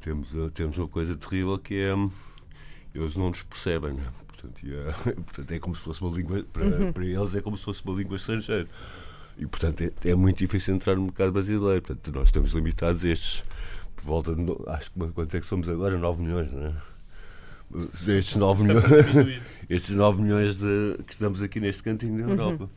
temos, 0.00 0.28
temos 0.52 0.76
uma 0.76 0.88
coisa 0.88 1.16
terrível 1.16 1.58
que 1.58 1.76
é 1.76 1.94
eles 2.94 3.16
não 3.16 3.28
nos 3.28 3.42
percebem. 3.42 3.94
Né? 3.94 4.04
Portanto, 4.28 4.60
é, 4.66 5.12
portanto, 5.14 5.52
é 5.52 5.58
como 5.58 5.74
se 5.74 5.82
fosse 5.82 6.02
uma 6.02 6.16
língua, 6.16 6.44
para, 6.52 6.64
uhum. 6.64 6.92
para 6.92 7.04
eles 7.04 7.34
é 7.34 7.40
como 7.40 7.56
se 7.56 7.64
fosse 7.64 7.82
uma 7.84 7.96
língua 7.96 8.16
estrangeira. 8.16 8.68
E, 9.38 9.46
portanto, 9.46 9.82
é, 9.82 10.10
é, 10.10 10.14
muito 10.14 10.38
difícil 10.38 10.74
entrar 10.74 10.96
no 10.96 11.02
mercado 11.02 11.32
brasileiro. 11.32 11.82
Portanto, 11.82 12.14
nós 12.14 12.28
estamos 12.28 12.52
limitados 12.52 13.04
a 13.04 13.08
estes, 13.08 13.44
por 13.96 14.04
volta 14.04 14.34
de, 14.34 14.42
acho 14.68 14.90
que 14.90 14.98
quantos 15.12 15.34
é 15.34 15.40
que 15.40 15.46
somos 15.46 15.68
agora? 15.68 15.96
9 15.96 16.22
milhões, 16.22 16.52
não 16.52 16.66
é? 16.66 16.74
Estes 18.06 18.36
9 18.36 18.64
milhões, 18.64 18.84
estes 19.68 19.96
9 19.96 20.22
milhões 20.22 20.56
de, 20.58 20.98
que 21.06 21.14
estamos 21.14 21.42
aqui 21.42 21.58
neste 21.58 21.82
cantinho 21.82 22.18
da 22.18 22.24
uhum. 22.24 22.30
Europa. 22.30 22.64
Uhum. 22.64 22.70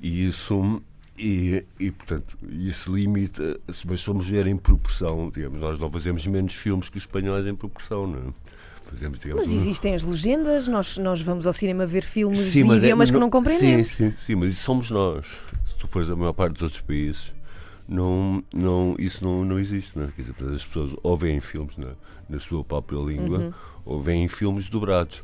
E 0.00 0.26
isso, 0.26 0.82
e, 1.18 1.64
e 1.78 1.90
portanto, 1.90 2.38
isso 2.48 2.94
limita, 2.94 3.60
mas 3.84 4.00
somos 4.00 4.26
ver 4.26 4.46
em 4.46 4.56
proporção, 4.56 5.30
digamos, 5.34 5.60
nós 5.60 5.78
não 5.78 5.90
fazemos 5.90 6.26
menos 6.26 6.54
filmes 6.54 6.88
que 6.88 6.96
os 6.96 7.02
espanhóis 7.02 7.46
em 7.46 7.54
proporção, 7.54 8.06
não 8.06 8.28
é? 8.28 8.47
Fazemos, 8.88 9.18
digamos, 9.18 9.46
mas 9.46 9.54
existem 9.54 9.94
as 9.94 10.02
legendas, 10.02 10.66
nós, 10.66 10.96
nós 10.96 11.20
vamos 11.20 11.46
ao 11.46 11.52
cinema 11.52 11.84
ver 11.84 12.02
filmes 12.02 12.40
sim, 12.40 12.64
de 12.64 12.72
é 12.72 12.76
idiomas 12.78 13.10
é, 13.10 13.12
que 13.12 13.18
não 13.18 13.28
compreendemos. 13.28 13.88
Sim, 13.88 14.10
sim, 14.10 14.14
sim, 14.16 14.34
mas 14.34 14.54
isso 14.54 14.62
somos 14.62 14.90
nós. 14.90 15.26
Se 15.66 15.78
tu 15.78 15.86
fores 15.86 16.08
a 16.08 16.16
maior 16.16 16.32
parte 16.32 16.54
dos 16.54 16.62
outros 16.62 16.80
países, 16.80 17.34
não, 17.86 18.42
não, 18.52 18.96
isso 18.98 19.22
não, 19.22 19.44
não 19.44 19.58
existe. 19.58 19.98
Não 19.98 20.06
é? 20.06 20.12
Dizer, 20.16 20.34
as 20.54 20.64
pessoas 20.64 20.96
ou 21.02 21.16
veem 21.18 21.38
filmes 21.38 21.76
na, 21.76 21.92
na 22.28 22.38
sua 22.38 22.64
própria 22.64 22.98
língua 22.98 23.38
uhum. 23.38 23.52
ou 23.84 24.02
veem 24.02 24.26
filmes 24.26 24.68
dobrados. 24.68 25.22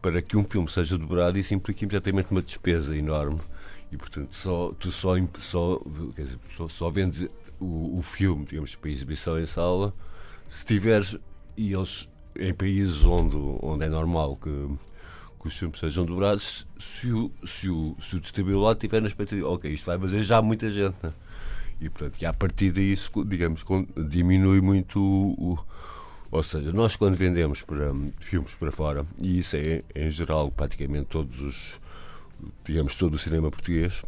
Para 0.00 0.22
que 0.22 0.36
um 0.36 0.44
filme 0.44 0.70
seja 0.70 0.96
dobrado, 0.96 1.38
isso 1.38 1.52
implica 1.52 1.84
imediatamente 1.84 2.30
uma 2.30 2.40
despesa 2.40 2.96
enorme. 2.96 3.40
E, 3.92 3.96
portanto, 3.96 4.34
só, 4.34 4.72
tu 4.78 4.90
só, 4.92 5.16
só, 5.40 5.80
quer 6.14 6.22
dizer, 6.22 6.38
só, 6.56 6.68
só 6.68 6.90
vendes 6.90 7.28
o, 7.58 7.98
o 7.98 8.02
filme, 8.02 8.46
digamos, 8.46 8.74
para 8.76 8.88
exibição 8.88 9.38
em 9.38 9.46
sala, 9.46 9.92
se 10.48 10.64
tiveres. 10.64 11.18
E 11.56 11.72
eles 11.74 12.08
em 12.36 12.54
países 12.54 13.04
onde, 13.04 13.36
onde 13.62 13.84
é 13.84 13.88
normal 13.88 14.36
que, 14.36 14.50
que 15.40 15.48
os 15.48 15.56
filmes 15.56 15.78
sejam 15.78 16.04
dobrados, 16.04 16.66
se 16.78 17.10
o, 17.12 17.30
se 17.44 17.68
o, 17.68 17.96
se 18.00 18.16
o 18.16 18.20
distribuidor 18.20 18.74
tiver 18.76 19.00
na 19.00 19.08
expectativa, 19.08 19.48
ok, 19.48 19.72
isto 19.72 19.86
vai 19.86 19.98
fazer 19.98 20.22
já 20.22 20.40
muita 20.40 20.70
gente, 20.70 20.96
né? 21.02 21.12
e 21.80 21.88
portanto, 21.88 22.20
e 22.20 22.26
a 22.26 22.32
partir 22.32 22.72
daí 22.72 22.92
isso, 22.92 23.10
digamos, 23.24 23.64
diminui 24.08 24.60
muito 24.60 25.00
o, 25.00 25.54
o 25.54 25.58
ou 26.30 26.42
seja, 26.44 26.72
nós 26.72 26.94
quando 26.94 27.16
vendemos 27.16 27.62
para 27.62 27.92
filmes 28.20 28.52
para 28.54 28.70
fora, 28.70 29.04
e 29.18 29.40
isso 29.40 29.56
é 29.56 29.82
em 29.94 30.10
geral 30.10 30.50
praticamente 30.50 31.06
todos 31.06 31.40
os, 31.40 31.80
digamos, 32.64 32.96
todo 32.96 33.14
o 33.14 33.18
cinema 33.18 33.50
português, 33.50 34.04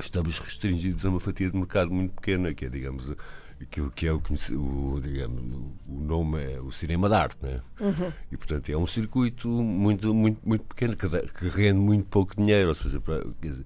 estamos 0.00 0.38
restringidos 0.38 1.04
a 1.04 1.10
uma 1.10 1.20
fatia 1.20 1.50
de 1.50 1.56
mercado 1.56 1.92
muito 1.92 2.14
pequena, 2.14 2.52
que 2.52 2.64
é, 2.64 2.68
digamos, 2.68 3.12
aquilo 3.60 3.90
que 3.90 4.06
é 4.06 4.12
o, 4.12 4.16
o, 4.16 5.00
digamos, 5.00 5.42
o 5.86 6.00
nome 6.00 6.42
é 6.42 6.60
o 6.60 6.70
cinema 6.70 7.08
de 7.08 7.14
arte, 7.14 7.38
né? 7.42 7.60
Uhum. 7.80 8.12
E 8.30 8.36
portanto 8.36 8.68
é 8.70 8.76
um 8.76 8.86
circuito 8.86 9.48
muito, 9.48 10.14
muito, 10.14 10.40
muito 10.46 10.64
pequeno 10.64 10.96
que, 10.96 11.08
que 11.08 11.48
rende 11.48 11.80
muito 11.80 12.06
pouco 12.06 12.36
dinheiro, 12.36 12.68
ou 12.68 12.74
seja, 12.74 13.00
para, 13.00 13.24
dizer, 13.40 13.64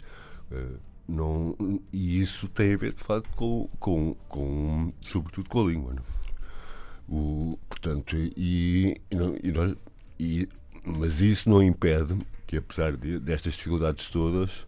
uh, 0.50 0.78
não, 1.06 1.56
e 1.92 2.20
isso 2.20 2.48
tem 2.48 2.74
a 2.74 2.76
ver 2.76 2.94
de 2.94 3.02
facto 3.02 3.28
com, 3.36 3.68
com, 3.78 4.14
com 4.28 4.92
sobretudo 5.02 5.48
com 5.48 5.66
a 5.66 5.70
língua. 5.70 5.94
Né? 5.94 6.00
O, 7.08 7.58
portanto, 7.68 8.16
e, 8.16 8.96
e, 9.10 9.14
não, 9.14 9.36
e 9.42 9.52
nós, 9.52 9.74
e, 10.18 10.48
mas 10.84 11.20
isso 11.20 11.50
não 11.50 11.62
impede 11.62 12.16
que, 12.46 12.56
apesar 12.56 12.96
de, 12.96 13.18
destas 13.18 13.54
dificuldades 13.54 14.08
todas, 14.08 14.66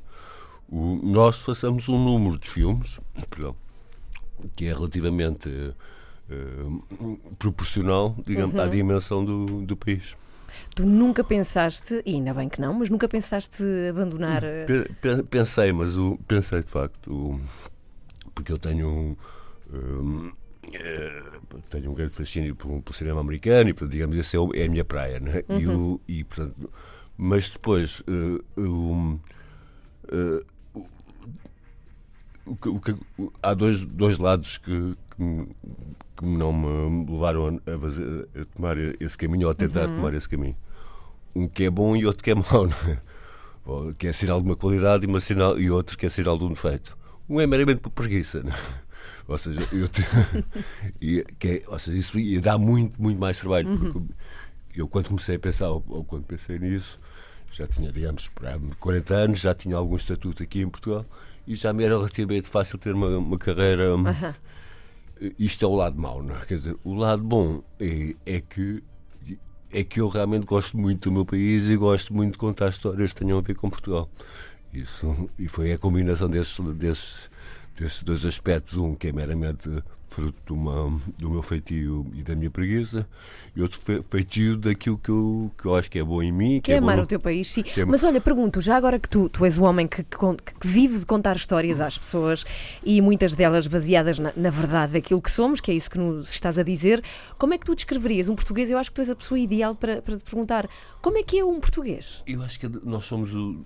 o, 0.69 0.97
nós 1.03 1.39
façamos 1.39 1.89
um 1.89 2.03
número 2.03 2.39
de 2.39 2.51
filmes 2.51 3.01
perdão, 3.31 3.57
que 4.57 4.67
é 4.67 4.75
relativamente 4.75 5.49
eh, 6.31 6.35
proporcional 7.39 8.17
digamos, 8.27 8.59
à 8.59 8.67
dimensão 8.67 9.25
do, 9.25 9.63
do 9.63 9.77
país. 9.77 10.17
Tu 10.75 10.85
nunca 10.87 11.25
pensaste, 11.25 12.01
e 12.07 12.15
ainda 12.15 12.33
bem 12.33 12.49
que 12.49 12.61
não, 12.61 12.75
mas 12.75 12.89
nunca 12.89 13.09
pensaste 13.09 13.63
abandonar. 13.91 14.43
eh, 14.45 14.65
Pe- 14.67 14.89
pe- 15.01 15.23
Pensei, 15.25 15.73
mas 15.73 15.97
o, 15.97 16.17
pensei 16.29 16.63
de 16.63 16.71
facto, 16.71 17.13
o- 17.13 17.41
porque 18.35 18.53
eu 18.53 18.59
tenho 18.59 18.89
um, 18.89 19.17
um, 19.73 20.33
eh, 20.73 21.23
tenho 21.71 21.91
um 21.91 21.95
grande 21.95 22.15
fascínio 22.15 22.55
pelo, 22.55 22.81
pelo 22.83 22.97
cinema 22.97 23.21
americano 23.21 23.69
e, 23.71 23.73
portanto, 23.75 23.93
digamos, 23.93 24.17
essa 24.17 24.37
é, 24.37 24.61
é 24.63 24.67
a 24.67 24.69
minha 24.69 24.85
praia, 24.85 25.19
né? 25.21 25.43
e, 25.49 25.67
o, 25.67 26.01
e, 26.07 26.23
portanto, 26.25 26.71
mas 27.17 27.51
depois 27.51 28.03
eh, 28.07 28.61
o- 28.61 29.19
eh, 30.09 30.45
o- 32.47 32.57
que- 32.57 32.69
o 32.69 32.81
que- 32.81 32.97
o- 33.19 33.33
há 33.43 33.55
dois, 33.55 33.83
dois 33.83 34.19
lados 34.19 34.59
que, 34.59 34.95
que, 35.17 35.49
que 36.17 36.27
não 36.27 36.53
me 36.53 37.11
levaram 37.11 37.61
a, 37.67 37.79
fazer- 37.79 38.29
a 38.41 38.45
tomar 38.45 38.77
esse 39.01 39.17
caminho 39.19 39.47
ou 39.47 39.53
a 39.53 39.55
tentar 39.55 39.87
tomar 39.89 40.15
esse 40.15 40.29
caminho. 40.29 40.57
Um 41.35 41.49
que 41.49 41.65
é 41.65 41.71
bom 41.71 41.97
e 41.97 42.07
outro 42.07 42.23
que 42.23 42.31
é 42.31 42.35
mau, 42.37 42.67
não 42.67 42.93
é? 42.93 42.99
Ou 43.67 43.95
que 43.95 44.07
é 44.07 44.13
sinal 44.13 44.41
de 44.41 44.47
uma 44.49 44.57
qualidade 44.57 45.05
e, 45.07 45.09
uma 45.09 45.21
sinal, 45.21 45.59
e 45.59 45.71
outro 45.71 45.97
que 45.97 46.07
é 46.07 46.09
sinal 46.09 46.37
de 46.39 46.45
um 46.45 46.51
defeito. 46.51 46.97
Um 47.29 47.41
é 47.41 47.47
meramente 47.47 47.81
por 47.81 47.91
preguiça, 47.91 48.43
não 48.43 48.53
é? 48.53 48.57
Ou 49.27 49.39
seja, 49.39 49.61
eu 49.73 49.89
te- 49.89 50.05
e, 51.01 51.25
que 51.39 51.49
é- 51.49 51.63
ou 51.67 51.79
seja, 51.79 51.97
isso 51.97 52.19
ia 52.19 52.43
dar 52.43 52.59
muito, 52.59 53.01
muito 53.01 53.19
mais 53.19 53.39
trabalho. 53.39 53.79
Porque 53.79 54.01
eu, 54.77 54.87
quando 54.87 55.09
comecei 55.09 55.37
a 55.37 55.39
pensar, 55.39 55.71
ou, 55.71 55.83
ou 55.89 56.05
quando 56.05 56.25
pensei 56.25 56.59
nisso, 56.59 57.01
já 57.51 57.67
tinha, 57.67 57.91
digamos, 57.91 58.29
por 58.29 58.47
aí 58.47 58.61
40 58.79 59.15
anos, 59.15 59.39
já 59.41 59.55
tinha 59.55 59.77
algum 59.77 59.97
estatuto 59.97 60.43
aqui 60.43 60.61
em 60.61 60.69
Portugal 60.69 61.07
e 61.47 61.55
já 61.55 61.73
me 61.73 61.85
era 61.85 61.97
relativamente 61.97 62.49
fácil 62.49 62.79
ter 62.79 62.95
uma, 62.95 63.19
uma 63.19 63.39
carreira. 63.39 63.89
Isto 65.39 65.65
é 65.65 65.69
o 65.69 65.75
lado 65.75 66.01
mau, 66.01 66.23
não 66.23 66.37
é? 66.37 66.45
Quer 66.45 66.55
dizer, 66.55 66.77
o 66.83 66.95
lado 66.95 67.23
bom 67.23 67.63
é, 67.79 68.15
é 68.27 68.41
que 68.41 68.83
é 69.71 69.83
que 69.83 70.01
eu 70.01 70.09
realmente 70.09 70.47
gosto 70.47 70.79
muito 70.79 71.11
do 71.11 71.13
meu 71.13 71.27
país 71.27 71.69
e 71.69 71.77
gosto 71.77 72.15
muito 72.15 72.33
de 72.33 72.39
contar 72.39 72.69
histórias 72.69 73.13
que 73.13 73.21
tenham 73.21 73.39
a 73.39 73.41
ver 73.41 73.57
com 73.57 73.69
Portugal. 73.69 74.09
Isso, 74.73 75.29
e 75.37 75.49
foi 75.49 75.73
a 75.73 75.79
combinação 75.79 76.29
desses, 76.29 76.57
desses, 76.75 77.31
desses 77.77 78.03
dois 78.05 78.25
aspectos, 78.25 78.79
um 78.79 78.95
que 78.95 79.09
é 79.09 79.13
meramente 79.13 79.69
fruto 80.15 80.37
de 80.47 80.53
uma, 80.53 81.01
do 81.19 81.29
meu 81.31 81.43
feitio 81.43 82.07
e 82.15 82.23
da 82.23 82.35
minha 82.37 82.51
preguiça, 82.51 83.07
e 83.57 83.61
outro 83.63 83.79
fe- 83.81 84.03
feitio 84.09 84.57
daquilo 84.57 84.97
que 84.99 85.11
eu, 85.11 85.51
que 85.59 85.65
eu 85.67 85.75
acho 85.75 85.91
que 85.91 85.99
é 85.99 86.05
bom 86.05 86.23
em 86.23 86.31
mim. 86.31 86.61
Que 86.61 86.73
é 86.73 86.81
bom 86.81 86.87
amar 86.87 86.97
no- 86.99 87.03
o 87.03 87.07
teu 87.07 87.19
país, 87.19 87.51
sim. 87.51 87.65
é- 87.77 87.85
Mas 87.85 88.05
olha, 88.05 88.21
pergunto, 88.21 88.61
já 88.61 88.77
agora 88.77 88.99
que 88.99 89.09
tu, 89.09 89.29
tu 89.29 89.45
és 89.45 89.59
o 89.59 89.65
homem 89.65 89.87
que, 89.89 90.03
que 90.05 90.17
que 90.61 90.67
vive 90.67 90.99
de 91.01 91.07
contar 91.07 91.35
histórias 91.37 91.81
às 91.81 91.99
pessoas 91.99 92.45
e 92.85 93.01
muitas 93.01 93.35
delas 93.35 93.67
baseadas 93.67 94.19
na, 94.19 94.33
na 94.37 94.51
verdade 94.51 94.93
daquilo 94.95 95.21
que 95.21 95.31
somos, 95.31 95.61
que 95.61 95.71
é 95.71 95.75
isso 95.75 95.91
que 95.91 95.99
nos 95.99 96.31
estás 96.33 96.59
a 96.59 96.63
dizer, 96.63 97.03
como 97.39 97.53
é 97.55 97.59
que 97.59 97.67
tu 97.67 97.75
descreverias 97.75 98.29
um 98.29 98.35
português? 98.37 98.71
Eu 98.71 98.79
acho 98.79 98.91
que 98.91 98.95
tu 98.95 99.01
és 99.01 99.11
a 99.11 99.17
pessoa 99.17 99.39
ideal 99.39 99.75
para, 99.75 100.01
para 100.01 100.17
te 100.17 100.23
perguntar 100.25 100.69
como 101.03 101.19
é 101.19 101.23
que 101.23 101.39
é 101.39 101.45
um 101.45 101.59
português? 101.61 102.23
Eu 102.27 102.43
acho 102.43 102.59
que 102.61 102.69
nós 102.85 103.05
somos 103.05 103.35
o. 103.35 103.65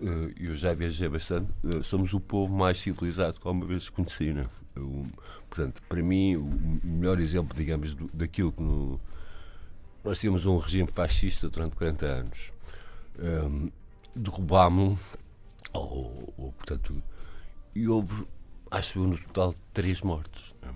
eh, 0.00 0.32
Eu 0.40 0.56
já 0.56 0.72
viajei 0.74 1.08
bastante, 1.08 1.48
eh, 1.64 1.82
somos 1.82 2.12
o 2.14 2.20
povo 2.20 2.52
mais 2.54 2.78
civilizado 2.80 3.38
que 3.40 3.46
alguma 3.46 3.66
vez 3.66 3.88
conheci. 3.88 4.32
Né? 4.32 4.46
Portanto, 5.54 5.82
para 5.86 6.02
mim, 6.02 6.36
o 6.36 6.80
melhor 6.82 7.20
exemplo, 7.20 7.54
digamos, 7.54 7.92
do- 7.92 8.08
daquilo 8.14 8.50
que. 8.52 8.62
No, 8.62 8.98
nós 10.02 10.18
tínhamos 10.18 10.46
um 10.46 10.56
regime 10.56 10.88
fascista 10.90 11.46
durante 11.50 11.76
40 11.76 12.06
anos. 12.06 12.52
Um, 13.18 13.70
Derrubámo-lo, 14.16 14.98
ou, 15.74 16.34
ou, 16.38 16.52
portanto, 16.52 17.02
e 17.74 17.86
houve, 17.86 18.26
acho 18.70 18.98
eu, 18.98 19.06
no 19.06 19.18
total, 19.18 19.54
três 19.74 20.00
mortes 20.02 20.54
né? 20.62 20.70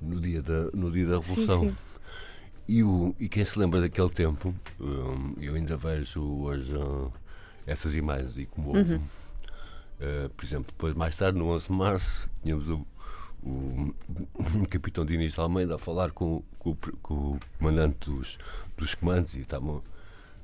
no, 0.00 0.20
dia 0.20 0.40
da, 0.42 0.70
no 0.72 0.90
dia 0.90 1.06
da 1.06 1.16
Revolução. 1.18 1.68
sim. 1.68 1.76
E, 2.68 2.82
o, 2.84 3.14
e 3.18 3.28
quem 3.28 3.44
se 3.44 3.58
lembra 3.58 3.80
daquele 3.80 4.10
tempo, 4.10 4.54
hum, 4.78 5.34
eu 5.40 5.54
ainda 5.54 5.76
vejo 5.76 6.22
hoje 6.22 6.74
hum, 6.76 7.10
essas 7.66 7.94
imagens 7.94 8.36
e 8.38 8.44
como 8.46 8.68
houve. 8.68 8.94
Uh, 8.94 10.30
por 10.36 10.44
exemplo, 10.44 10.66
depois, 10.72 10.94
mais 10.94 11.16
tarde, 11.16 11.38
no 11.38 11.46
11 11.48 11.66
de 11.66 11.72
março, 11.72 12.30
tínhamos 12.42 12.68
o, 12.68 12.86
o, 13.42 13.94
o 14.62 14.68
capitão 14.68 15.04
Diniz 15.04 15.38
Almeida 15.38 15.76
a 15.76 15.78
falar 15.78 16.10
com, 16.12 16.42
com, 16.58 16.76
com 17.02 17.14
o 17.14 17.40
comandante 17.58 18.10
dos, 18.10 18.38
dos 18.76 18.94
comandos 18.94 19.34
e 19.34 19.40
estavam. 19.40 19.82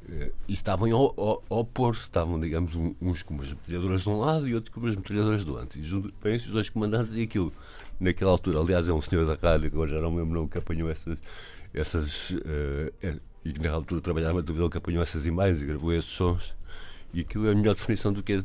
eh, 0.09 0.33
E 0.49 0.53
estavam 0.53 0.91
ao 0.95 1.43
opor-se, 1.49 2.03
estavam, 2.03 2.39
digamos, 2.41 2.75
uns 3.01 3.23
com 3.23 3.35
umas 3.35 3.51
metralhadoras 3.51 4.03
de 4.03 4.09
um 4.09 4.19
lado 4.19 4.49
e 4.49 4.55
outros 4.55 4.73
com 4.73 4.81
umas 4.81 4.97
metralhadoras 4.97 5.45
do 5.45 5.55
outro. 5.57 5.79
E 5.79 5.83
os 5.83 6.47
dois 6.47 6.71
comandantes 6.71 7.15
e 7.15 7.23
aquilo, 7.23 7.53
naquela 8.01 8.31
altura, 8.31 8.61
aliás, 8.61 8.89
é 8.89 8.93
um 8.93 9.01
senhor 9.01 9.27
da 9.27 9.35
rádio, 9.35 9.71
que 9.71 9.77
agora 9.77 9.91
já 9.91 10.01
não 10.01 10.11
me 10.11 10.19
lembro, 10.23 10.49
que 10.49 10.59
apanhou 10.59 10.89
essas. 10.91 11.19
essas 11.75 12.33
eh, 12.45 12.93
eh, 13.03 13.17
e 13.45 13.53
que 13.53 13.61
na 13.61 13.71
altura 13.71 14.01
trabalhava 14.01 14.35
na 14.39 14.43
televisão, 14.43 14.69
que 14.69 14.77
apanhou 14.77 15.01
essas 15.03 15.25
imagens 15.25 15.63
e 15.63 15.67
gravou 15.67 15.93
esses 15.93 16.11
sons. 16.11 16.57
E 17.15 17.21
aquilo 17.21 17.47
é 17.47 17.53
a 17.53 17.55
melhor 17.55 17.75
definição 17.77 18.13
do 18.13 18.21
que 18.23 18.33
é 18.35 18.45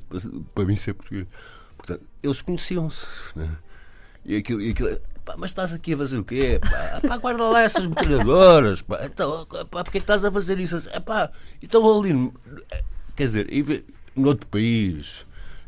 para 0.53 0.63
mim 0.65 0.75
ser 0.75 0.93
português. 0.93 1.27
Portanto, 1.75 2.03
eles 2.21 2.41
conheciam-se. 2.41 3.07
Né? 3.35 3.57
E 4.25 4.35
aquilo, 4.35 4.61
e 4.61 4.71
aquilo 4.71 4.97
pá, 5.25 5.35
mas 5.37 5.49
estás 5.51 5.73
aqui 5.73 5.93
a 5.93 5.97
fazer 5.97 6.17
o 6.17 6.23
quê? 6.23 6.59
Pá, 6.61 7.01
pá, 7.07 7.17
guarda 7.17 7.43
lá 7.45 7.61
essas 7.61 7.85
metralhadoras. 7.87 8.81
Pá, 8.81 9.01
então, 9.05 9.45
pá, 9.69 9.83
porque 9.83 9.97
é 9.97 10.01
que 10.01 10.03
estás 10.05 10.23
a 10.23 10.31
fazer 10.31 10.59
isso? 10.59 10.87
É, 10.91 10.99
pá, 10.99 11.29
então 11.61 11.99
ali. 11.99 12.13
no- 12.13 12.33
Quer 13.15 13.27
dizer, 13.27 13.63
vez- 13.63 13.83
noutro 14.15 14.47
país, 14.47 15.25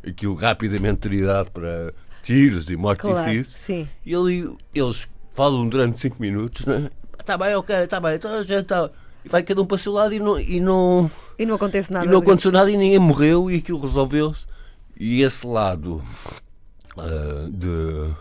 aquilo 0.07 0.33
rapidamente 0.35 0.99
teria 1.01 1.25
dado 1.27 1.51
para 1.51 1.93
tiros 2.21 2.69
e 2.69 2.75
mortes 2.77 3.01
Claro, 3.01 3.19
e 3.21 3.23
feridos. 3.31 3.53
sim. 3.55 3.87
E 4.05 4.15
ali 4.15 4.53
eles 4.73 5.07
falam 5.33 5.67
durante 5.67 5.99
5 5.99 6.17
minutos, 6.21 6.65
né? 6.65 6.89
Está 7.19 7.37
bem, 7.37 7.53
ok, 7.55 7.75
está 7.75 7.99
bem, 7.99 8.15
então 8.15 8.33
a 8.33 8.43
gente 8.43 8.65
tá. 8.65 8.89
E 9.25 9.29
vai 9.29 9.41
cada 9.43 9.61
um 9.61 9.65
para 9.65 9.75
o 9.75 9.77
seu 9.77 9.93
lado 9.93 10.13
e 10.13 10.19
não. 10.19 10.37
E 10.39 10.59
não 10.59 11.09
E 11.39 11.45
não 11.45 11.55
acontece 11.55 11.91
nada. 11.91 12.05
e 12.05 12.09
não 12.09 12.19
aconteceu 12.19 12.51
nada 12.51 12.69
e 12.69 12.75
ninguém 12.77 12.99
morreu 12.99 13.49
e 13.49 13.55
aquilo 13.57 13.79
resolveu-se. 13.79 14.45
E 14.99 15.21
esse 15.21 15.45
lado 15.47 16.03
ah, 16.97 17.47
de, 17.49 18.13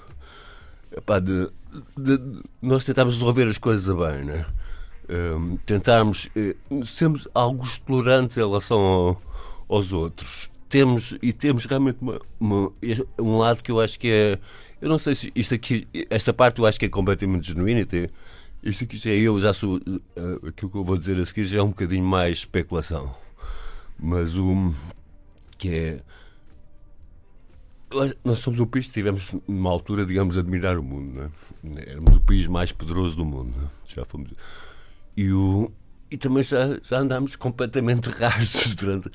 epá, 0.97 1.19
de, 1.19 1.49
de- 1.97 2.19
de 2.19 2.43
nós 2.61 2.85
tentarmos 2.85 3.15
resolver 3.15 3.47
as 3.49 3.59
coisas 3.59 3.89
a 3.89 3.95
bem, 3.95 4.25
né? 4.25 4.47
Ahm, 5.09 5.57
tentarmos 5.67 6.29
eh, 6.37 6.55
sermos 6.85 7.29
alguns 7.35 7.79
tolerantes 7.79 8.37
em 8.37 8.41
relação 8.41 8.79
ao- 8.81 9.23
aos 9.69 9.93
outros. 9.93 10.51
Temos, 10.69 11.17
e 11.21 11.33
temos 11.33 11.65
realmente 11.67 11.99
uma- 12.01 12.21
uma- 12.41 12.73
um 13.19 13.37
lado 13.39 13.63
que 13.63 13.71
eu 13.71 13.81
acho 13.81 13.99
que 13.99 14.09
é. 14.11 14.39
Eu 14.81 14.89
não 14.89 14.99
sei 14.99 15.15
se 15.15 15.31
isto 15.35 15.55
aqui, 15.55 15.87
esta 16.09 16.33
parte 16.33 16.59
eu 16.61 16.67
acho 16.67 16.79
que 16.79 16.87
é 16.87 16.89
completamente 16.89 17.49
genuína. 17.49 17.85
tem- 17.85 18.09
Isto 18.63 18.85
aqui 18.85 19.09
é 19.09 19.17
eu, 19.17 19.41
já 19.41 19.53
sou. 19.53 19.79
eh, 20.17 20.49
aquilo 20.49 20.71
que 20.71 20.77
eu 20.79 20.85
vou 20.85 20.97
dizer 20.97 21.19
a 21.19 21.27
seguir 21.27 21.47
já 21.47 21.59
é 21.59 21.63
um 21.63 21.69
bocadinho 21.69 22.05
mais 22.05 22.39
especulação. 22.39 23.13
Mas 23.99 24.37
o. 24.37 24.73
que 25.59 25.69
é. 25.69 26.01
Nós 28.25 28.39
somos 28.39 28.59
um 28.61 28.67
país 28.67 28.87
que 28.87 28.93
tivemos, 28.93 29.33
numa 29.47 29.71
altura, 29.71 30.05
digamos, 30.07 30.37
a 30.37 30.41
admirar 30.41 30.79
o 30.79 30.83
mundo. 30.83 31.31
Não 31.63 31.79
é? 31.79 31.91
Éramos 31.91 32.17
o 32.17 32.21
país 32.21 32.47
mais 32.47 32.73
poderoso 32.73 33.17
do 33.17 33.25
mundo. 33.25 33.55
é? 33.65 33.95
Já 33.95 34.05
fomos. 34.05 34.31
E, 35.17 35.31
o, 35.33 35.71
e 36.11 36.17
também 36.17 36.43
já, 36.43 36.79
já 36.83 36.99
andámos 36.99 37.37
completamente 37.37 38.09
rastos 38.19 38.75
durante. 38.75 39.11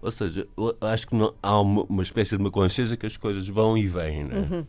Ou 0.00 0.10
seja, 0.10 0.46
acho 0.80 1.06
que 1.06 1.14
não, 1.14 1.32
há 1.42 1.60
uma, 1.60 1.82
uma 1.84 2.02
espécie 2.02 2.36
de 2.36 2.42
uma 2.42 2.50
consciência 2.50 2.96
que 2.96 3.06
as 3.06 3.16
coisas 3.16 3.46
vão 3.48 3.76
e 3.78 3.86
vêm. 3.86 4.24
Né? 4.24 4.66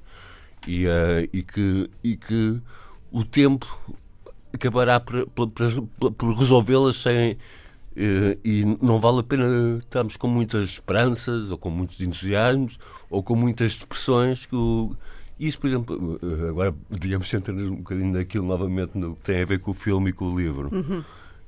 E, 0.68 0.86
eh, 0.86 1.30
e, 1.34 1.42
que, 1.44 1.90
e 2.04 2.16
que 2.16 2.62
o 3.12 3.24
tempo 3.24 3.66
acabará 4.54 5.00
por, 5.00 5.26
por, 5.28 5.48
por- 5.50 6.12
por 6.12 6.34
resolvê-las 6.38 6.98
sem. 6.98 7.38
Eh, 7.96 8.38
e 8.44 8.66
não 8.82 9.00
vale 9.00 9.20
a 9.20 9.24
pena 9.24 9.78
estarmos 9.80 10.18
com 10.18 10.28
muitas 10.28 10.72
esperanças, 10.72 11.50
ou 11.50 11.58
com 11.58 11.70
muitos 11.70 12.00
entusiasmos, 12.02 12.78
ou 13.10 13.24
com 13.24 13.36
muitas 13.36 13.76
depressões. 13.76 14.46
Que 14.46 14.56
o, 14.56 14.96
isso, 15.40 15.60
por 15.60 15.68
exemplo, 15.68 16.20
eh, 16.22 16.50
agora, 16.50 16.76
digamos, 16.90 17.30
centrando 17.30 17.72
um 17.72 17.78
bocadinho 17.78 18.14
naquilo 18.14 18.46
novamente 18.46 18.98
no 18.98 19.16
que 19.16 19.22
tem 19.22 19.42
a 19.42 19.46
ver 19.46 19.60
com 19.60 19.72
o 19.72 19.74
filme 19.74 20.10
e 20.10 20.14
com 20.14 20.26
o 20.26 20.40
livro. 20.40 20.70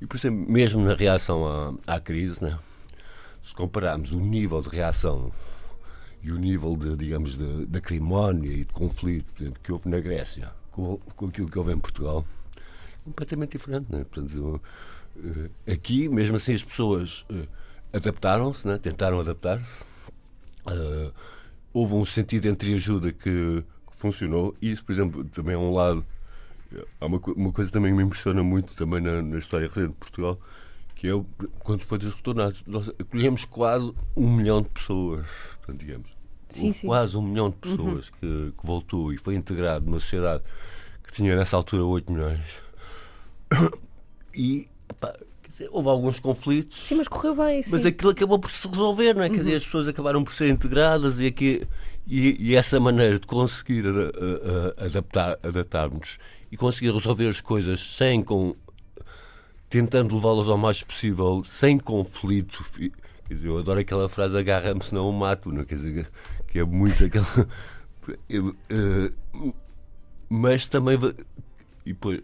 E, 0.00 0.06
por 0.06 0.16
exemplo, 0.16 0.50
mesmo 0.50 0.84
na 0.84 0.94
reação 0.94 1.46
à, 1.46 1.74
à 1.86 2.00
crise, 2.00 2.42
né? 2.42 2.58
se 3.42 3.54
compararmos 3.54 4.12
o 4.12 4.18
nível 4.18 4.60
de 4.60 4.68
reação 4.68 5.30
e 6.20 6.32
o 6.32 6.36
nível 6.36 6.76
de, 6.76 6.96
digamos, 6.96 7.36
de 7.36 7.78
acrimónia 7.78 8.50
e 8.50 8.64
de 8.64 8.72
conflito 8.72 9.32
por 9.32 9.42
exemplo, 9.42 9.60
que 9.62 9.72
houve 9.72 9.88
na 9.88 10.00
Grécia 10.00 10.52
com, 10.72 10.98
com 11.14 11.26
aquilo 11.26 11.48
que 11.48 11.58
houve 11.58 11.72
em 11.72 11.78
Portugal, 11.78 12.24
completamente 13.04 13.52
diferente. 13.52 13.86
Né? 13.90 14.04
Portanto, 14.04 14.60
aqui, 15.70 16.08
mesmo 16.08 16.36
assim, 16.36 16.54
as 16.54 16.62
pessoas 16.62 17.24
eh, 17.30 17.46
adaptaram-se, 17.92 18.66
né? 18.66 18.78
tentaram 18.78 19.20
adaptar-se. 19.20 19.84
Eh, 20.68 21.12
houve 21.72 21.94
um 21.94 22.04
sentido 22.04 22.42
de 22.42 22.48
entreajuda 22.48 23.12
que, 23.12 23.64
que 23.90 23.96
funcionou. 23.96 24.54
E 24.60 24.70
isso, 24.72 24.84
por 24.84 24.92
exemplo, 24.92 25.24
também 25.24 25.54
é 25.54 25.58
um 25.58 25.72
lado. 25.72 26.04
Há 27.00 27.06
uma, 27.06 27.18
uma 27.36 27.52
coisa 27.52 27.70
que 27.70 27.72
também 27.74 27.92
me 27.94 28.02
impressiona 28.02 28.42
muito 28.42 28.74
também 28.74 29.00
na, 29.00 29.22
na 29.22 29.38
história 29.38 29.68
recente 29.68 29.88
de 29.88 29.94
Portugal, 29.94 30.38
que 30.94 31.06
é 31.08 31.14
o- 31.14 31.24
quando 31.60 31.82
foi 31.84 31.98
dos 31.98 32.14
retornados. 32.14 32.62
Nós 32.66 32.88
acolhemos 32.88 33.44
quase 33.44 33.94
um 34.16 34.30
milhão 34.34 34.60
de 34.60 34.68
pessoas, 34.68 35.26
portanto, 35.58 35.78
digamos. 35.80 36.10
Sim, 36.48 36.72
sim. 36.72 36.86
Quase 36.86 37.16
um 37.16 37.22
milhão 37.22 37.50
de 37.50 37.56
pessoas 37.56 38.10
que, 38.10 38.52
que 38.58 38.66
voltou 38.66 39.12
e 39.12 39.18
foi 39.18 39.34
integrado 39.34 39.84
numa 39.86 39.98
sociedade 40.00 40.42
que 41.04 41.12
tinha 41.12 41.34
nessa 41.36 41.56
altura 41.56 41.84
8 41.84 42.12
milhões. 42.12 42.62
E 44.38 44.68
pá, 44.94 45.12
dizer, 45.48 45.68
houve 45.72 45.88
alguns 45.88 46.18
conflitos. 46.20 46.86
Sim, 46.86 46.96
mas 46.96 47.08
correu 47.08 47.34
bem. 47.34 47.62
Sim. 47.62 47.70
Mas 47.72 47.86
aquilo 47.86 48.10
acabou 48.10 48.38
por 48.38 48.50
se 48.50 48.66
resolver, 48.68 49.14
não 49.14 49.22
é? 49.22 49.28
Quer 49.30 49.36
dizer, 49.38 49.54
as 49.56 49.64
pessoas 49.64 49.88
acabaram 49.88 50.22
por 50.24 50.32
ser 50.34 50.48
integradas 50.48 51.18
e, 51.18 51.26
aqui, 51.26 51.66
e, 52.06 52.50
e 52.50 52.54
essa 52.54 52.78
maneira 52.78 53.18
de 53.18 53.26
conseguir 53.26 53.86
ada- 53.86 54.12
a- 54.78 54.82
a- 54.82 54.86
adaptar, 54.86 55.38
adaptarmos 55.42 56.18
e 56.52 56.56
conseguir 56.56 56.92
resolver 56.92 57.28
as 57.28 57.40
coisas 57.40 57.80
sem 57.96 58.22
com 58.22 58.54
tentando 59.68 60.14
levá-las 60.14 60.46
ao 60.48 60.56
mais 60.56 60.82
possível, 60.82 61.42
sem 61.44 61.78
conflito. 61.78 62.64
Quer 63.26 63.34
dizer, 63.34 63.48
eu 63.48 63.58
adoro 63.58 63.80
aquela 63.80 64.08
frase 64.08 64.36
agarra-me 64.38 64.82
senão 64.82 65.08
o 65.08 65.12
mato, 65.12 65.50
não 65.50 65.62
é? 65.62 65.64
Quer 65.64 65.74
dizer, 65.74 66.08
que 66.46 66.58
é 66.58 66.64
muito 66.64 67.04
aquela. 67.04 67.26
Eh, 68.30 69.12
mas 70.28 70.68
também 70.68 70.96
e 71.84 71.92
depois 71.92 72.20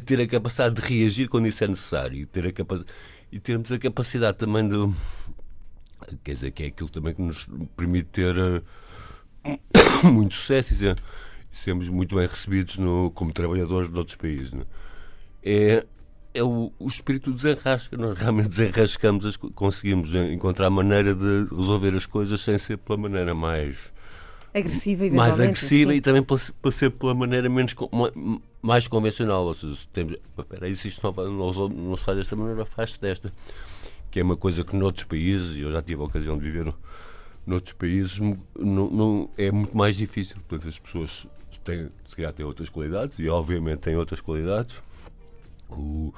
que 0.00 0.06
ter 0.06 0.20
a 0.20 0.26
capacidade 0.26 0.74
de 0.74 0.82
reagir 0.82 1.28
quando 1.28 1.46
isso 1.46 1.62
é 1.64 1.68
necessário 1.68 2.18
e 2.18 2.26
ter 2.26 2.46
a 2.46 2.52
capacidade 2.52 2.92
e 3.30 3.38
termos 3.38 3.70
a 3.72 3.78
capacidade 3.78 4.38
também 4.38 4.66
de 4.68 4.76
quer 6.22 6.34
dizer 6.34 6.50
que 6.52 6.62
é 6.62 6.66
aquilo 6.66 6.88
também 6.88 7.14
que 7.14 7.22
nos 7.22 7.48
permite 7.76 8.08
ter 8.10 8.34
eh, 9.44 9.58
muito 10.04 10.34
sucesso 10.34 10.72
e 10.72 10.76
ser- 10.76 10.96
sermos 11.52 11.88
muito 11.88 12.16
bem 12.16 12.26
recebidos 12.26 12.76
no, 12.78 13.10
como 13.12 13.32
trabalhadores 13.32 13.90
de 13.90 13.96
outros 13.98 14.16
países 14.16 14.52
é? 15.42 15.76
é 15.78 15.86
é 16.36 16.42
o, 16.42 16.72
o 16.80 16.88
espírito 16.88 17.32
desenrasca. 17.32 17.96
Nós 17.96 18.18
realmente 18.18 18.48
desenrascamos, 18.48 19.24
as, 19.24 19.36
co- 19.36 19.52
conseguimos 19.52 20.12
encontrar 20.12 20.68
maneira 20.68 21.14
de 21.14 21.46
resolver 21.54 21.94
as 21.94 22.06
coisas 22.06 22.40
sem 22.40 22.58
ser 22.58 22.76
pela 22.78 22.98
maneira 22.98 23.32
mais 23.36 23.93
Agressiva, 24.54 25.08
mais 25.10 25.40
agressiva 25.40 25.90
sim. 25.90 25.96
e 25.96 26.00
também 26.00 26.22
para, 26.22 26.70
ser 26.70 26.90
pela 26.90 27.12
maneira 27.12 27.48
menos 27.48 27.74
mais 28.62 28.86
convencional. 28.86 29.44
Ou 29.44 29.54
seja, 29.54 29.76
temos, 29.92 30.16
espera 30.38 30.66
aí, 30.66 30.76
se 30.76 30.88
isto 30.88 31.02
não, 31.02 31.52
não, 31.52 31.68
não 31.68 31.96
se 31.96 32.04
faz 32.04 32.16
desta 32.18 32.36
maneira, 32.36 32.64
faz-se 32.64 33.00
desta. 33.00 33.32
Que 34.10 34.20
é 34.20 34.22
uma 34.22 34.36
coisa 34.36 34.62
que 34.62 34.76
noutros 34.76 35.04
países, 35.04 35.56
e 35.56 35.62
eu 35.62 35.72
já 35.72 35.82
tive 35.82 36.00
a 36.00 36.04
ocasião 36.04 36.38
de 36.38 36.44
viver 36.44 36.64
no- 36.64 36.74
noutros 37.44 37.72
países, 37.72 38.18
não, 38.20 38.38
não- 38.90 39.30
é 39.36 39.50
muito 39.50 39.76
mais 39.76 39.96
difícil. 39.96 40.36
Portanto, 40.48 40.68
as 40.68 40.78
pessoas 40.78 41.26
têm, 41.64 41.88
se 42.06 42.14
calhar 42.14 42.32
têm 42.32 42.46
outras 42.46 42.68
qualidades, 42.68 43.18
e 43.18 43.28
obviamente 43.28 43.80
têm 43.80 43.96
outras 43.96 44.20
qualidades, 44.20 44.80
o- 45.68 46.14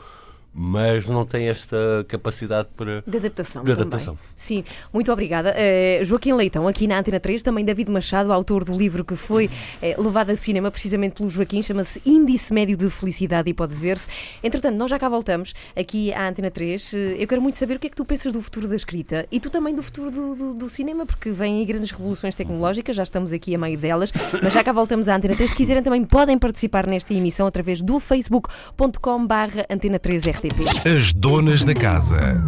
mas 0.58 1.04
não 1.06 1.26
têm 1.26 1.48
esta 1.48 1.76
capacidade 2.08 2.68
para. 2.74 3.02
De 3.06 3.18
adaptação 3.18 3.62
De 3.62 3.72
também. 3.72 3.82
adaptação. 3.86 4.18
Sim, 4.34 4.64
muito 4.92 5.12
obrigada. 5.12 5.52
Eh, 5.54 6.00
Joaquim 6.02 6.32
Leitão, 6.32 6.66
aqui 6.66 6.86
na 6.86 6.98
Antena 6.98 7.20
3, 7.20 7.42
também 7.42 7.62
David 7.64 7.90
Machado, 7.90 8.32
autor 8.32 8.64
do 8.64 8.74
livro 8.74 9.04
que 9.04 9.14
foi 9.14 9.50
eh, 9.82 9.94
levado 9.98 10.30
a 10.30 10.36
cinema 10.36 10.70
precisamente 10.70 11.16
pelo 11.16 11.28
Joaquim, 11.28 11.62
chama-se 11.62 12.00
Índice 12.06 12.54
Médio 12.54 12.76
de 12.76 12.88
Felicidade 12.88 13.50
e 13.50 13.54
pode 13.54 13.74
ver-se. 13.74 14.08
Entretanto, 14.42 14.76
nós 14.76 14.88
já 14.88 14.98
cá 14.98 15.08
voltamos 15.10 15.54
aqui 15.76 16.12
à 16.14 16.26
Antena 16.28 16.50
3. 16.50 16.94
Eh, 16.94 17.16
Eu 17.20 17.28
quero 17.28 17.42
muito 17.42 17.58
saber 17.58 17.76
o 17.76 17.78
que 17.78 17.88
é 17.88 17.90
que 17.90 17.96
tu 17.96 18.04
pensas 18.04 18.32
do 18.32 18.40
futuro 18.40 18.66
da 18.66 18.76
escrita 18.76 19.26
e 19.30 19.38
tu 19.38 19.50
também 19.50 19.74
do 19.74 19.82
futuro 19.82 20.10
do, 20.10 20.34
do- 20.34 20.54
do 20.54 20.70
cinema, 20.70 21.04
porque 21.04 21.30
vêm 21.30 21.58
aí 21.58 21.64
grandes 21.66 21.90
revoluções 21.90 22.34
tecnológicas, 22.34 22.96
já 22.96 23.02
estamos 23.02 23.30
aqui 23.32 23.54
a 23.54 23.58
meio 23.58 23.76
delas, 23.76 24.10
mas 24.42 24.52
já 24.54 24.64
cá 24.64 24.72
voltamos 24.72 25.06
à 25.08 25.16
Antena 25.16 25.34
3. 25.36 25.50
Se 25.50 25.56
quiserem 25.56 25.82
também 25.82 26.02
podem 26.04 26.38
participar 26.38 26.86
nesta 26.86 27.12
emissão 27.12 27.46
através 27.46 27.82
do 27.82 28.00
facebook.com 28.00 29.26
barra 29.26 29.66
Antena 29.68 29.98
3 29.98 30.26
As 30.84 31.12
donas 31.12 31.64
da 31.64 31.74
casa. 31.74 32.42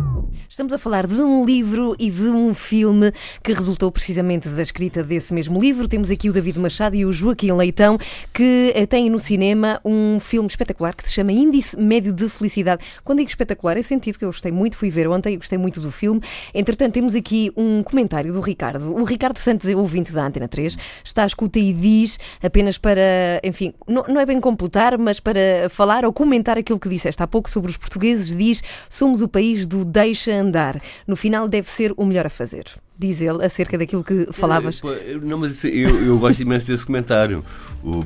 Estamos 0.47 0.73
a 0.73 0.79
falar 0.79 1.07
de 1.07 1.21
um 1.23 1.45
livro 1.45 1.97
e 1.99 2.11
de 2.11 2.25
um 2.25 2.53
filme 2.53 3.11
que 3.43 3.53
resultou 3.53 3.91
precisamente 3.91 4.49
da 4.49 4.63
escrita 4.63 5.03
desse 5.03 5.33
mesmo 5.33 5.61
livro. 5.61 5.89
Temos 5.89 6.11
aqui 6.11 6.29
o 6.29 6.33
David 6.33 6.59
Machado 6.59 6.95
e 6.95 7.07
o 7.07 7.13
Joaquim 7.13 7.53
Leitão, 7.53 7.99
que 8.33 8.73
eh, 8.75 8.85
têm 8.85 9.09
no 9.09 9.19
cinema 9.19 9.81
um 9.85 10.21
filme 10.21 10.49
espetacular 10.49 10.95
que 10.95 11.09
se 11.09 11.15
chama 11.15 11.33
Índice 11.33 11.79
Médio 11.81 12.13
de 12.13 12.29
Felicidade. 12.29 12.85
Quando 13.03 13.19
digo 13.19 13.31
espetacular, 13.31 13.79
é 13.79 13.83
sentido 13.83 14.19
que 14.19 14.25
eu 14.25 14.29
gostei 14.29 14.53
muito, 14.53 14.77
fui 14.77 14.91
ver 14.91 15.09
ontem 15.09 15.35
e 15.35 15.37
gostei 15.39 15.59
muito 15.59 15.81
do 15.81 15.91
filme. 15.91 16.21
Entretanto, 16.55 16.93
temos 16.93 17.15
aqui 17.15 17.51
um 17.57 17.83
comentário 17.83 18.33
do 18.33 18.41
Ricardo. 18.41 18.95
O 18.95 19.05
Ricardo 19.05 19.39
Santos 19.39 19.69
é 19.69 19.75
ouvinte 19.75 20.13
da 20.13 20.27
Antena 20.27 20.49
3, 20.49 20.77
está 21.03 21.23
à 21.23 21.27
escuta 21.27 21.59
e 21.59 21.73
diz 21.73 22.19
apenas 22.43 22.77
para, 22.77 23.41
enfim, 23.43 23.73
não, 23.87 24.05
não 24.09 24.21
é 24.21 24.27
bem 24.27 24.41
completar, 24.41 24.99
mas 24.99 25.19
para 25.19 25.69
falar 25.71 26.05
ou 26.05 26.13
comentar 26.13 26.59
aquilo 26.59 26.79
que 26.79 26.89
disseste 26.89 27.23
há 27.23 27.27
pouco 27.27 27.51
sobre 27.51 27.71
os 27.71 27.77
portugueses, 27.77 28.37
diz 28.37 28.63
somos 28.91 29.23
o 29.23 29.29
país 29.29 29.67
do 29.67 29.85
deixa 29.85 30.28
andar. 30.33 30.81
No 31.07 31.17
final 31.17 31.49
deve 31.49 31.71
ser 31.71 31.93
o 31.97 32.05
melhor 32.05 32.27
a 32.27 32.31
fazer. 32.31 32.65
Diz 32.99 33.21
ele 33.21 33.45
acerca 33.45 33.79
daquilo 33.79 34.03
que 34.03 34.27
falavas. 34.33 34.81
Pô, 34.81 34.91
eu- 34.93 35.21
Não, 35.21 35.39
mas 35.39 35.63
eu, 35.65 36.05
eu 36.05 36.19
gosto 36.19 36.41
imenso 36.43 36.67
desse 36.67 36.85
comentário, 36.85 37.45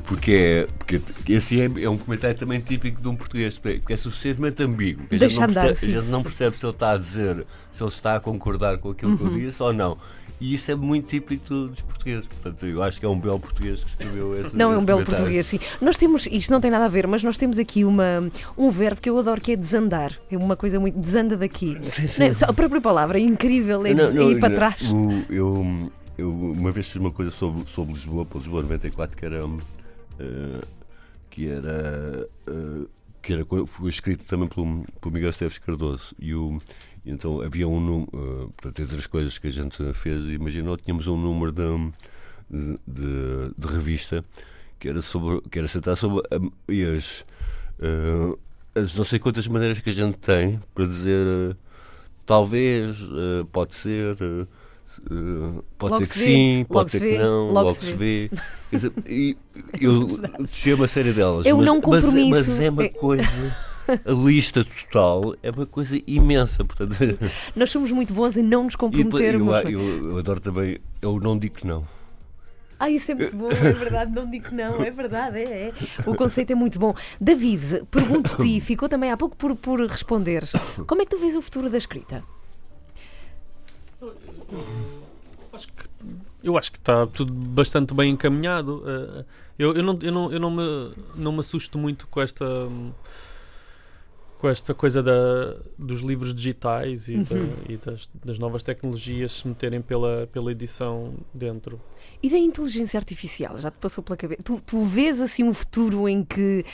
porque, 0.05 0.31
é, 0.31 0.67
porque 0.77 1.01
esse 1.33 1.59
é, 1.59 1.65
é 1.83 1.89
um 1.89 1.97
comentário 1.97 2.35
também 2.37 2.59
típico 2.59 3.01
de 3.01 3.07
um 3.07 3.15
português, 3.15 3.57
porque 3.57 3.93
é 3.93 3.97
suficientemente 3.97 4.61
ambíguo. 4.61 5.07
que 5.07 5.15
A 5.15 5.17
gente, 5.17 5.27
Deixa 5.27 5.39
não 5.41 5.49
andar, 5.49 5.65
percebe, 5.67 5.91
sim. 5.91 5.97
a 5.97 6.01
gente 6.01 6.11
não 6.11 6.23
percebe 6.23 6.57
se 6.59 6.65
ele 6.65 6.71
está 6.73 6.91
a 6.91 6.97
dizer, 6.97 7.45
se 7.71 7.81
ele 7.83 7.89
está 7.89 8.15
a 8.15 8.19
concordar 8.19 8.77
com 8.77 8.91
aquilo 8.91 9.17
que 9.17 9.23
eu 9.23 9.29
disse 9.29 9.61
ou 9.63 9.73
não. 9.73 9.97
E 10.41 10.53
isso 10.55 10.69
é 10.71 10.75
muito 10.75 11.07
típico 11.09 11.47
do- 11.49 11.67
dos 11.69 11.79
portugueses. 11.81 12.25
Portanto, 12.25 12.65
eu 12.65 12.83
acho 12.83 12.99
que 12.99 13.05
é 13.05 13.09
um 13.09 13.17
belo 13.19 13.39
português 13.39 13.83
que 13.83 13.89
escreveu 13.91 14.35
esse 14.39 14.55
Não 14.55 14.73
é 14.73 14.77
um 14.77 14.83
belo 14.83 15.03
português, 15.05 15.47
sim. 15.47 15.59
Nós 15.79 15.95
temos, 15.97 16.27
isto 16.29 16.51
não 16.51 16.59
tem 16.59 16.69
nada 16.69 16.85
a 16.85 16.89
ver, 16.89 17.07
mas 17.07 17.23
nós 17.23 17.37
temos 17.37 17.57
aqui 17.57 17.85
uma, 17.85 18.29
um 18.57 18.69
verbo 18.69 18.99
que 18.99 19.09
eu 19.09 19.17
adoro 19.17 19.39
que 19.39 19.53
é 19.53 19.55
desandar. 19.55 20.11
É 20.29 20.35
uma 20.37 20.55
coisa 20.57 20.79
muito. 20.79 20.99
desanda 20.99 21.37
daqui. 21.37 21.77
Sim, 21.83 22.07
sim. 22.07 22.19
Não 22.21 22.27
é? 22.27 22.33
Só 22.33 22.45
a 22.47 22.53
própria 22.53 22.81
palavra 22.81 23.17
é 23.17 23.21
incrível, 23.21 23.85
é, 23.85 23.93
Não, 23.93 24.11
não, 24.13 24.31
ir 24.31 24.39
para 24.39 24.49
não, 24.49 24.55
trás. 24.55 24.81
o- 24.81 25.25
eu, 25.33 25.91
eu 26.17 26.29
uma 26.31 26.71
vez 26.71 26.87
fiz 26.87 26.95
uma 26.97 27.11
coisa 27.11 27.31
sobre, 27.31 27.63
sobre 27.69 27.93
Lisboa, 27.93 28.25
para 28.25 28.39
Lisboa 28.39 28.61
94, 28.63 29.15
que 29.17 29.25
era. 29.25 29.45
eh, 30.19 30.61
que 31.29 31.47
era. 31.47 32.27
eh, 32.47 32.85
que 33.23 33.33
era, 33.33 33.45
foi 33.65 33.89
escrito 33.89 34.25
também 34.25 34.47
pelo, 34.49 34.85
pelo 35.01 35.13
Miguel 35.13 35.31
Esteves 35.31 35.57
Cardoso. 35.57 36.15
E, 36.19 36.35
o, 36.35 36.59
então 37.05 37.41
havia 37.41 37.67
um 37.67 37.79
número. 37.79 38.09
eh, 38.13 38.47
portanto, 38.57 38.81
entre 38.83 38.97
as 38.97 39.07
coisas 39.07 39.37
que 39.39 39.47
a 39.47 39.51
gente 39.51 39.93
fez, 39.93 40.23
imaginou, 40.25 40.77
tínhamos 40.77 41.07
um 41.07 41.17
número 41.17 41.51
de, 41.51 41.63
de, 42.49 43.53
de- 43.57 43.67
revista 43.67 44.23
que 44.79 44.89
era, 44.89 45.01
sobre, 45.01 45.41
que 45.49 45.59
era 45.59 45.67
sentar 45.67 45.95
sobre 45.97 46.21
as, 46.97 47.25
eh, 47.79 48.37
as 48.81 48.93
não 48.95 49.05
sei 49.05 49.19
quantas 49.19 49.47
maneiras 49.47 49.79
que 49.81 49.89
a 49.89 49.93
gente 49.93 50.17
tem 50.17 50.59
para 50.75 50.85
dizer. 50.87 51.25
eh, 51.51 51.55
Talvez, 52.25 52.97
eh, 53.01 53.45
pode 53.51 53.75
ser, 53.75 54.15
eh, 54.99 55.13
se- 55.57 55.63
pode 55.77 55.93
Logo 55.93 56.05
ser 56.05 56.11
que 56.13 56.19
se 56.19 56.19
vê, 56.19 56.25
sim, 56.25 56.65
pode 56.69 56.91
se 56.91 56.99
ser 56.99 57.05
vê, 57.05 57.11
que 57.13 57.17
não, 57.23 57.45
logo 57.47 57.53
logo, 57.67 57.71
se 57.71 57.85
se 57.85 57.93
vê. 57.93 58.29
Quer 58.69 58.75
dizer, 58.75 58.91
e 59.07 59.37
eu 59.79 60.07
deixei 60.39 60.73
uma 60.73 60.87
série 60.87 61.13
delas. 61.13 61.45
É 61.45 61.53
um 61.53 61.57
mas, 61.57 61.65
não 61.65 61.75
mas- 61.75 61.83
compromisso. 62.03 62.49
Mas, 62.51 62.59
é 62.59 62.69
uma 62.69 62.83
É- 62.85 62.89
coisa. 62.89 63.23
A 63.85 64.11
lista 64.13 64.63
total 64.63 65.35
é 65.43 65.51
uma 65.51 65.65
coisa 65.65 65.99
imensa. 66.07 66.63
Portanto, 66.63 66.95
Nós 67.53 67.69
somos 67.69 67.91
muito 67.91 68.13
bons 68.13 68.37
em 68.37 68.41
não 68.43 68.63
nos 68.63 68.75
e 68.75 68.77
comprometermos. 68.77 69.65
eu, 69.65 69.69
eu, 69.71 70.01
eu 70.05 70.17
adoro 70.19 70.39
também. 70.39 70.77
Eu 71.01 71.19
não 71.19 71.37
digo 71.37 71.55
que 71.55 71.67
não. 71.67 71.83
Ah, 72.79 72.89
isso 72.89 73.11
é 73.11 73.15
muito 73.15 73.35
bom, 73.37 73.49
é 73.49 73.71
verdade, 73.71 74.11
não 74.11 74.29
digo 74.29 74.49
que 74.49 74.55
não, 74.55 74.81
é 74.83 74.89
verdade, 74.91 75.37
é, 75.39 75.69
é. 75.69 75.73
O 76.05 76.15
conceito 76.15 76.51
é 76.51 76.55
muito 76.55 76.77
bom. 76.79 76.93
David, 77.21 77.83
pergunto-te, 77.89 78.59
ficou 78.61 78.89
também 78.89 79.09
há 79.09 79.15
pouco 79.15 79.37
por, 79.37 79.55
por 79.55 79.79
responder. 79.85 80.43
Como 80.85 81.01
é 81.01 81.05
que 81.05 81.11
tu 81.11 81.17
vês 81.17 81.33
o 81.35 81.41
futuro 81.41 81.69
da 81.69 81.77
escrita? 81.77 82.23
Acho 85.51 85.67
que- 85.67 85.83
eu 86.43 86.57
acho 86.57 86.71
que 86.71 86.77
está 86.77 87.05
tudo 87.07 87.31
bastante 87.31 87.93
bem 87.93 88.11
encaminhado. 88.11 88.83
Eh, 88.85 89.25
eu, 89.59 89.73
eu, 89.73 89.83
não, 89.83 89.97
eu, 90.01 90.11
não, 90.11 90.31
eu 90.31 90.39
não, 90.39 90.51
me, 90.51 90.93
não 91.15 91.31
me 91.31 91.39
assusto 91.39 91.77
muito 91.77 92.07
com 92.07 92.19
esta. 92.21 92.45
Com 94.37 94.49
esta 94.49 94.73
coisa 94.73 95.01
da, 95.01 95.55
dos 95.79 96.01
livros 96.01 96.33
digitais 96.33 97.07
e, 97.07 97.15
da- 97.23 97.35
e 97.69 97.77
das, 97.77 98.09
das 98.25 98.37
novas 98.37 98.61
tecnologias 98.61 99.31
se 99.31 99.47
meterem 99.47 99.81
pela, 99.81 100.27
pela 100.33 100.51
edição 100.51 101.13
dentro. 101.33 101.79
E 102.21 102.29
da 102.29 102.37
inteligência 102.37 102.97
artificial? 102.97 103.57
Já 103.57 103.71
te 103.71 103.77
passou 103.77 104.03
pela 104.03 104.17
cabeça? 104.17 104.43
Tu, 104.43 104.61
tu 104.65 104.83
vês 104.83 105.21
assim 105.21 105.43
um 105.45 105.53
futuro 105.53 106.09
em 106.09 106.25
que 106.25 106.65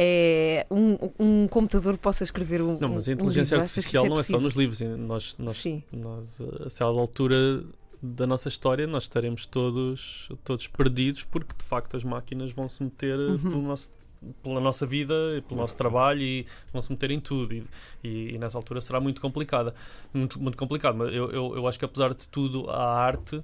é, 0.00 0.64
um, 0.70 0.96
um 1.18 1.48
computador 1.48 1.98
possa 1.98 2.22
escrever 2.22 2.62
um. 2.62 2.78
Não, 2.78 2.88
mas 2.88 3.08
um 3.08 3.10
a 3.10 3.14
inteligência 3.14 3.56
livro? 3.56 3.68
Que 3.68 3.78
artificial 3.78 4.04
isso 4.04 4.14
não 4.14 4.20
é 4.20 4.22
só 4.22 4.38
nos 4.40 4.54
livros. 4.54 4.80
Nós, 4.80 5.34
nós, 5.38 5.56
Sim. 5.56 5.82
nós, 5.92 6.40
eh, 6.40 6.66
a 6.66 6.70
certa 6.70 6.84
altura 7.00 7.64
da 8.00 8.24
nossa 8.26 8.46
história, 8.48 8.86
nós 8.86 9.02
estaremos 9.02 9.44
todos, 9.44 10.28
todos 10.44 10.68
perdidos 10.68 11.24
porque 11.24 11.52
de 11.58 11.64
facto 11.64 11.96
as 11.96 12.04
máquinas 12.04 12.52
vão 12.52 12.68
se 12.68 12.80
meter 12.84 13.18
Uhum. 13.18 13.38
pelo 13.38 13.62
nosso, 13.62 13.90
pela 14.40 14.60
nossa 14.60 14.86
vida, 14.86 15.14
e 15.36 15.40
pelo 15.42 15.60
nosso 15.60 15.76
trabalho 15.76 16.22
e 16.22 16.46
vão 16.72 16.80
se 16.80 16.92
meter 16.92 17.10
em 17.10 17.18
tudo. 17.18 17.52
E, 17.54 17.64
e- 18.04 18.34
e 18.34 18.38
nessa 18.38 18.56
altura 18.56 18.80
será 18.80 19.00
muito 19.00 19.20
complicada. 19.20 19.74
Muito, 20.14 20.40
muito 20.40 20.56
complicado. 20.56 20.96
Mas 20.96 21.12
eu, 21.12 21.28
eu, 21.32 21.56
eu 21.56 21.66
acho 21.66 21.76
que 21.78 21.84
apesar 21.84 22.14
de 22.14 22.28
tudo, 22.28 22.70
a 22.70 22.94
arte 23.00 23.42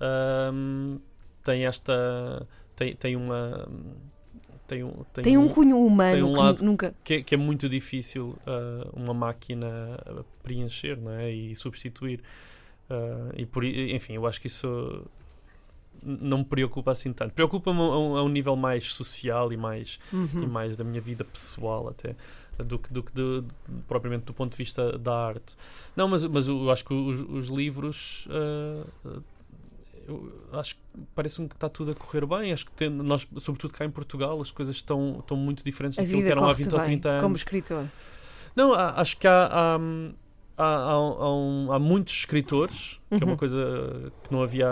ahm, 0.00 0.98
tem 1.42 1.66
esta. 1.66 2.46
tem, 2.76 2.94
tem 2.94 3.16
uma 3.16 3.66
tem 4.68 4.84
um, 4.84 4.92
tem 5.12 5.24
Tem 5.24 5.36
um 5.38 5.48
cunho 5.48 5.84
humano 5.84 6.12
tem 6.14 6.22
um 6.22 6.32
que 6.32 6.38
lado- 6.38 6.62
nunca. 6.62 6.94
que, 7.02 7.14
é, 7.14 7.22
que 7.22 7.34
é 7.34 7.38
muito 7.38 7.68
difícil 7.68 8.36
ah, 8.46 8.88
uma 8.92 9.12
máquina 9.14 9.98
preencher 10.42 10.96
não 10.96 11.10
é? 11.12 11.28
e 11.32 11.56
substituir. 11.56 12.20
Ah, 12.88 13.30
e 13.36 13.44
por, 13.46 13.64
enfim, 13.64 14.12
eu 14.14 14.26
acho 14.26 14.40
que 14.40 14.46
isso 14.46 15.04
não 16.00 16.38
me 16.38 16.44
preocupa 16.44 16.92
assim 16.92 17.12
tanto. 17.12 17.32
Preocupa-me 17.34 17.80
a, 17.80 17.82
um- 17.82 18.16
a 18.16 18.22
um 18.22 18.28
nível 18.28 18.54
mais 18.54 18.92
social 18.92 19.52
e 19.52 19.56
mais, 19.56 19.98
e 20.12 20.16
Uhum. 20.16 20.46
mais 20.46 20.76
da 20.76 20.84
minha 20.84 21.00
vida 21.00 21.24
pessoal 21.24 21.88
até 21.88 22.14
do 22.64 22.78
que, 22.78 22.92
do 22.92 23.02
que 23.02 23.12
de- 23.12 23.42
propriamente 23.88 24.24
do 24.24 24.32
ponto 24.32 24.52
de 24.52 24.58
vista 24.58 24.96
da 24.98 25.12
arte. 25.28 25.56
Não, 25.96 26.06
mas, 26.06 26.24
mas 26.26 26.46
eu 26.46 26.70
acho 26.70 26.84
que 26.84 26.94
os, 26.94 27.20
os 27.22 27.46
livros 27.48 28.28
ah, 28.30 28.86
eu 30.08 30.32
acho 30.58 30.74
que 30.74 30.80
parece-me 31.14 31.48
que 31.48 31.54
está 31.54 31.68
tudo 31.68 31.90
a 31.90 31.94
correr 31.94 32.24
bem. 32.26 32.52
Acho 32.52 32.66
que 32.66 32.72
tem- 32.72 32.88
nós, 32.90 33.28
sobretudo 33.38 33.72
cá 33.74 33.84
em 33.84 33.90
Portugal, 33.90 34.40
as 34.40 34.50
coisas 34.50 34.76
estão, 34.76 35.18
estão 35.20 35.36
muito 35.36 35.62
diferentes 35.62 35.98
A 35.98 36.02
daquilo 36.02 36.22
que 36.22 36.28
eram 36.28 36.42
há 36.42 36.46
corre 36.46 36.64
20 36.64 36.72
ou 36.74 36.80
30 36.80 37.08
anos. 37.10 37.22
como 37.22 37.36
escritor. 37.36 37.84
Não, 38.56 38.72
há- 38.72 39.00
acho 39.00 39.16
que 39.18 39.26
há, 39.28 39.46
há, 39.46 39.76
há, 40.56 40.64
há- 40.64 40.92
há 40.92 41.34
um- 41.34 41.72
há 41.72 41.78
muitos 41.78 42.14
escritores, 42.14 42.98
que 43.08 43.14
é 43.14 43.18
Uhum. 43.18 43.32
uma 43.32 43.36
coisa 43.36 44.12
que 44.24 44.32
não 44.32 44.42
havia 44.42 44.68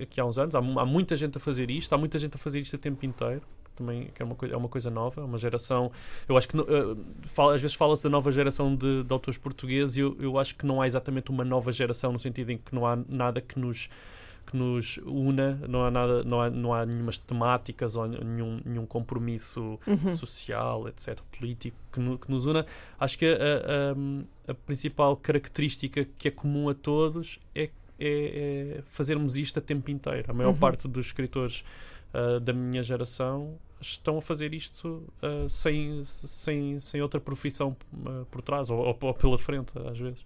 aqui 0.00 0.20
há 0.20 0.24
uns 0.24 0.38
anos. 0.38 0.54
Há, 0.54 0.60
mu- 0.60 0.80
há 0.80 0.86
muita 0.86 1.16
gente 1.16 1.36
a 1.36 1.40
fazer 1.40 1.70
isto, 1.70 1.92
há 1.92 1.98
muita 1.98 2.18
gente 2.18 2.34
a 2.34 2.38
fazer 2.38 2.60
isto 2.60 2.74
a 2.74 2.78
tempo 2.78 3.04
inteiro. 3.06 3.42
que 3.64 3.84
Também 3.84 4.10
é, 4.18 4.24
uma 4.24 4.34
coisa, 4.34 4.54
é 4.54 4.56
uma 4.56 4.68
coisa 4.68 4.90
nova, 4.90 5.20
é 5.20 5.24
uma 5.24 5.38
geração. 5.38 5.92
Eu 6.28 6.36
acho 6.36 6.48
que 6.48 6.56
no- 6.56 6.64
eh, 6.64 6.96
fala- 7.28 7.54
às 7.54 7.60
vezes 7.62 7.76
fala-se 7.76 8.02
da 8.02 8.10
nova 8.10 8.32
geração 8.32 8.74
de, 8.74 9.04
de 9.04 9.12
autores 9.12 9.38
portugueses 9.38 9.96
e 9.96 10.00
eu, 10.00 10.16
eu 10.18 10.36
acho 10.36 10.56
que 10.56 10.66
não 10.66 10.82
há 10.82 10.88
exatamente 10.88 11.30
uma 11.30 11.44
nova 11.44 11.70
geração 11.72 12.10
no 12.10 12.18
sentido 12.18 12.50
em 12.50 12.58
que 12.58 12.74
não 12.74 12.84
há 12.84 12.98
nada 13.08 13.40
que 13.40 13.56
nos 13.56 13.88
que 14.50 14.56
nos 14.56 14.98
una, 15.04 15.60
não 15.68 15.84
há 15.84 15.90
nada, 15.90 16.24
não 16.24 16.40
há, 16.40 16.48
não 16.50 16.72
há 16.74 16.86
nenhumas 16.86 17.18
temáticas 17.18 17.96
ou 17.96 18.06
nenhum, 18.06 18.60
nenhum 18.64 18.86
compromisso 18.86 19.78
Uhum. 19.86 20.16
social, 20.16 20.88
etc., 20.88 21.18
político 21.38 21.76
que, 21.92 22.00
no- 22.00 22.18
que 22.18 22.30
nos 22.30 22.46
una. 22.46 22.64
Acho 22.98 23.18
que 23.18 23.26
a, 23.26 23.32
a- 23.34 24.52
a 24.52 24.54
principal 24.54 25.16
característica 25.16 26.04
que 26.16 26.28
é 26.28 26.30
comum 26.30 26.68
a 26.68 26.74
todos 26.74 27.38
é, 27.54 27.64
é- 27.64 28.78
é 28.78 28.82
fazermos 28.86 29.36
isto 29.36 29.58
a 29.58 29.62
tempo 29.62 29.90
inteiro. 29.90 30.30
A 30.30 30.32
maior 30.34 30.50
Uhum. 30.50 30.56
parte 30.58 30.88
dos 30.88 31.06
escritores 31.06 31.62
ah, 32.14 32.38
da 32.40 32.52
minha 32.54 32.82
geração 32.82 33.58
estão 33.80 34.16
a 34.18 34.22
fazer 34.22 34.54
isto 34.54 35.02
ah, 35.22 35.46
sem, 35.48 36.02
sem, 36.04 36.80
sem 36.80 37.02
outra 37.02 37.20
profissão 37.20 37.76
ah, 38.06 38.24
por 38.30 38.40
trás 38.42 38.70
ou, 38.70 38.78
ou- 38.78 38.98
ou 39.02 39.14
pela 39.14 39.38
frente, 39.38 39.72
às 39.90 39.98
vezes. 39.98 40.24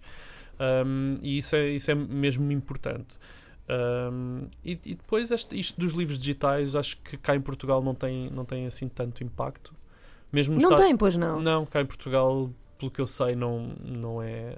Um, 0.85 1.17
e 1.23 1.39
isso 1.39 1.55
é, 1.55 1.69
isso 1.71 1.89
é 1.91 1.95
mesmo 1.95 2.51
importante. 2.51 3.17
Um, 3.69 4.47
e, 4.63 4.71
e 4.85 4.95
depois 4.95 5.31
este- 5.31 5.57
isto 5.57 5.79
dos 5.79 5.93
livros 5.93 6.17
digitais, 6.19 6.75
acho 6.75 6.97
que 6.97 7.15
cá 7.17 7.35
em 7.35 7.41
Portugal 7.41 7.81
não 7.81 7.95
tem, 7.95 8.29
não 8.29 8.43
tem 8.45 8.65
assim 8.65 8.87
tanto 8.89 9.23
impacto. 9.23 9.73
Mesmo 10.31 10.59
Não 10.59 10.75
tem, 10.75 10.97
pois 10.97 11.15
não. 11.15 11.39
não, 11.39 11.65
cá 11.65 11.81
em 11.81 11.85
Portugal, 11.85 12.49
pelo 12.77 12.91
que 12.91 12.99
eu 12.99 13.07
sei, 13.07 13.35
não, 13.35 13.71
não 13.79 14.21
é 14.21 14.55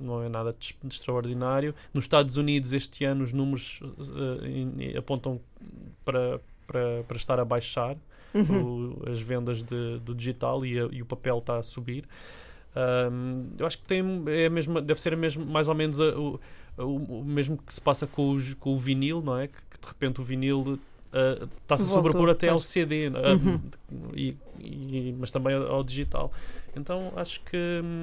não 0.00 0.22
é 0.22 0.28
nada 0.28 0.54
de, 0.56 0.76
de 0.84 0.94
extraordinário. 0.94 1.74
Nos 1.92 2.04
Estados 2.04 2.36
Unidos, 2.36 2.72
este 2.72 3.04
ano, 3.04 3.24
os 3.24 3.32
números 3.32 3.80
in- 4.44 4.96
apontam 4.96 5.40
para, 6.04 6.40
para, 6.68 7.02
para 7.02 7.16
estar 7.16 7.40
a 7.40 7.44
baixar 7.44 7.96
Uhum. 8.32 9.00
o- 9.02 9.10
as 9.10 9.20
vendas 9.20 9.62
de- 9.64 9.98
do 10.00 10.14
digital 10.14 10.64
e, 10.64 10.78
a- 10.78 10.88
e 10.92 11.02
o 11.02 11.06
papel 11.06 11.38
está 11.38 11.56
a 11.58 11.62
subir. 11.64 12.04
Ahm, 12.76 13.54
eu 13.58 13.66
acho 13.66 13.78
que 13.78 13.84
tem, 13.86 14.02
é 14.28 14.46
a 14.46 14.50
mesma, 14.50 14.80
deve 14.80 15.00
ser 15.00 15.14
a 15.14 15.16
mesma, 15.16 15.44
mais 15.44 15.68
ou 15.68 15.74
menos 15.74 15.98
a- 15.98 16.16
o, 16.16 16.38
o, 16.78 17.20
o 17.20 17.24
mesmo 17.24 17.56
que 17.58 17.72
se 17.74 17.80
passa 17.80 18.06
com, 18.06 18.30
os, 18.32 18.54
com 18.54 18.74
o 18.74 18.78
vinil, 18.78 19.20
não 19.22 19.38
é? 19.38 19.46
Que, 19.48 19.54
que 19.70 19.80
de 19.80 19.86
repente 19.88 20.20
o 20.20 20.24
vinil 20.24 20.78
ah, 21.12 21.46
está-se 21.62 21.84
a 21.84 21.86
Voltou, 21.86 22.02
sobrepor 22.04 22.28
até 22.30 22.48
ao. 22.48 22.60
CD, 22.60 23.06
ah, 23.08 23.32
Uhum. 23.34 23.60
e, 24.14 24.36
e- 24.60 25.14
mas 25.18 25.30
também 25.30 25.54
ao, 25.54 25.66
ao 25.76 25.84
digital. 25.84 26.30
Então 26.76 27.12
acho 27.16 27.40
que, 27.42 27.56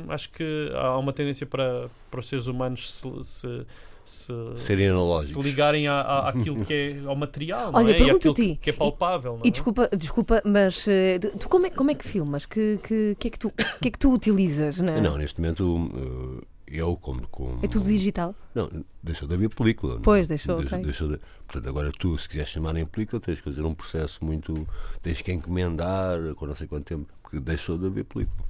acho 0.09 0.31
que 0.31 0.69
há 0.73 0.97
uma 0.97 1.13
tendência 1.13 1.45
para, 1.45 1.87
para 2.09 2.19
os 2.19 2.27
seres 2.27 2.47
humanos 2.47 2.91
se, 2.91 3.07
se, 3.23 3.65
se, 4.03 4.33
se 4.57 5.39
ligarem 5.41 5.87
à, 5.87 6.01
à, 6.01 6.29
àquilo 6.29 6.65
que 6.65 6.73
é 6.73 6.99
ao 7.07 7.15
material, 7.15 7.71
não 7.71 7.79
Olha, 7.79 7.87
é? 7.87 7.91
E 7.91 7.93
àquilo 7.95 8.05
pergunto-te, 8.19 8.41
que, 8.49 8.55
que 8.57 8.69
é 8.71 8.73
palpável. 8.73 9.33
não 9.37 9.45
E 9.45 9.47
é? 9.47 9.51
desculpa, 9.51 9.89
desculpa 9.95 10.41
mas 10.45 10.87
eh, 10.87 11.19
tu 11.19 11.47
como 11.47 11.67
é, 11.67 11.69
como 11.69 11.91
é 11.91 11.95
que 11.95 12.03
filmas? 12.05 12.45
Que, 12.45 12.79
que, 12.83 13.15
que, 13.19 13.27
é 13.27 13.31
que, 13.31 13.39
tu, 13.39 13.51
que 13.81 13.87
é 13.87 13.91
que 13.91 13.99
tu 13.99 14.11
utilizas? 14.11 14.77
Na... 14.79 14.99
Não, 14.99 15.17
neste 15.17 15.39
momento 15.39 15.75
uh, 15.77 16.41
eu 16.67 16.95
como, 16.97 17.27
como 17.27 17.59
É 17.63 17.67
tudo 17.67 17.85
digital? 17.85 18.35
Não, 18.53 18.69
deixou 19.03 19.27
de 19.27 19.33
haver 19.35 19.49
película. 19.49 19.93
não 19.93 19.99
é? 19.99 20.03
Pois, 20.03 20.27
deixou, 20.27 20.59
Deixa- 20.59 20.75
ok. 20.75 20.85
deixou 20.85 21.09
de- 21.09 21.19
Portanto, 21.47 21.69
agora 21.69 21.91
tu, 21.97 22.17
se 22.17 22.27
quiseres 22.27 22.49
chamar 22.49 22.75
em 22.75 22.85
película, 22.85 23.19
tens 23.19 23.37
que 23.39 23.43
fazer 23.43 23.61
um 23.61 23.73
processo 23.73 24.23
muito. 24.25 24.67
tens 25.01 25.21
que 25.21 25.31
encomendar 25.31 26.17
com 26.35 26.45
não 26.47 26.55
sei 26.55 26.67
quanto 26.67 26.85
tempo, 26.85 27.07
porque 27.21 27.39
deixou 27.39 27.77
de 27.77 27.85
haver 27.87 28.03
película. 28.05 28.45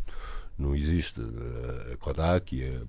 Não 0.58 0.76
existe. 0.76 1.20
uh, 1.20 1.94
A 1.94 1.98
Kodak 1.98 2.56
e 2.56 2.64
a. 2.64 2.82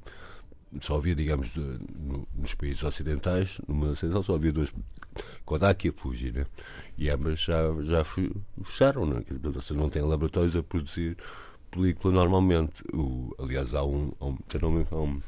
Só 0.80 0.96
havia, 0.96 1.14
digamos, 1.14 1.52
de- 1.54 1.60
no- 1.60 2.26
nos 2.34 2.54
países 2.54 2.82
ocidentais, 2.82 3.58
numa 3.66 3.94
central, 3.96 4.22
só 4.22 4.34
havia 4.34 4.52
duas. 4.52 4.70
Kodak 5.44 5.86
e 5.86 5.90
a 5.90 5.92
Fuji, 5.92 6.32
né? 6.32 6.46
E 6.98 7.08
ambas 7.08 7.40
já, 7.40 7.62
já 7.82 8.04
fe- 8.04 8.30
fecharam, 8.62 9.06
né? 9.06 9.22
Ou 9.44 9.62
seja, 9.62 9.74
não 9.80 9.88
têm 9.88 10.02
laboratórios 10.02 10.54
a 10.54 10.62
produzir 10.62 11.16
película 11.76 12.12
normalmente. 12.14 12.82
O, 12.92 13.34
aliás, 13.38 13.72
há 13.74 13.84
um, 13.84 14.12
há 14.20 14.26
um, 14.26 14.36
há 14.90 14.96
um, 14.96 15.20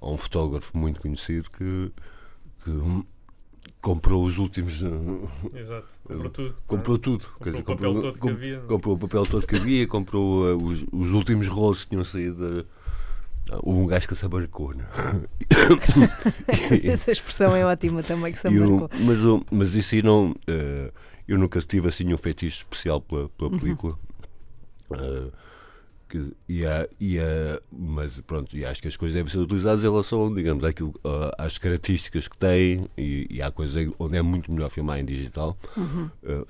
há 0.00 0.08
um 0.10 0.16
fotógrafo 0.16 0.76
muito 0.76 1.00
conhecido 1.00 1.50
que, 1.50 1.90
que 2.64 3.04
comprou 3.80 4.24
os 4.24 4.38
últimos. 4.38 4.82
eh, 4.82 5.58
Exato, 5.58 5.94
comprou 6.04 6.30
tudo. 6.30 6.54
Comprou 6.66 6.98
tudo. 6.98 7.26
Comprou 7.38 7.60
o 7.60 7.64
papel 7.64 7.94
todo 8.00 8.18
que 8.20 8.28
havia. 8.30 8.60
comprou 8.60 8.94
o 8.94 8.98
papel 8.98 9.26
todo 9.26 9.46
que 9.46 9.56
havia, 9.56 9.86
comprou 9.86 10.48
eh, 10.50 10.54
os, 10.54 10.84
os 10.92 11.10
últimos 11.12 11.46
rolos 11.48 11.84
que 11.84 11.90
tinham 11.90 12.04
saído. 12.04 12.60
eh, 12.60 12.64
houve 13.62 13.80
um 13.80 13.86
gajo 13.86 14.08
que 14.08 14.14
se 14.14 14.24
abarcou, 14.24 14.74
né? 14.74 14.86
Essa 16.84 17.12
expressão 17.12 17.54
é 17.54 17.64
ótima 17.64 18.02
também 18.02 18.32
que 18.32 18.38
se 18.38 18.48
eu- 18.48 18.70
marcou. 18.70 18.90
mas, 19.00 19.18
eu- 19.18 19.44
mas 19.50 19.74
isso 19.74 19.94
aí 19.94 20.02
não. 20.02 20.34
eh, 20.46 20.92
eu 21.28 21.38
nunca 21.38 21.60
tive 21.60 21.88
assim 21.88 22.12
um 22.12 22.18
feitiço 22.18 22.58
especial 22.58 23.00
pela, 23.00 23.28
pela 23.30 23.50
Uhum. 23.50 23.58
película. 23.58 23.98
Que- 26.14 26.32
e 26.48 26.64
há- 26.64 26.88
e 27.00 27.18
há- 27.18 27.60
mas 27.72 28.20
pronto, 28.20 28.56
e 28.56 28.64
acho 28.64 28.80
que 28.80 28.86
as 28.86 28.96
coisas 28.96 29.16
devem 29.16 29.28
ser 29.32 29.38
utilizadas 29.38 29.80
em 29.80 29.88
relação, 29.90 30.32
digamos, 30.32 30.62
àquilo, 30.62 30.94
às 31.36 31.58
características 31.58 32.28
que 32.28 32.38
têm 32.38 32.88
e, 32.96 33.26
e 33.28 33.42
há 33.42 33.50
coisas 33.50 33.90
onde 33.98 34.16
é 34.16 34.22
muito 34.22 34.52
melhor 34.52 34.70
filmar 34.70 35.00
em 35.00 35.04
digital. 35.04 35.58
Uhum. 35.76 36.08
Eh, 36.22 36.44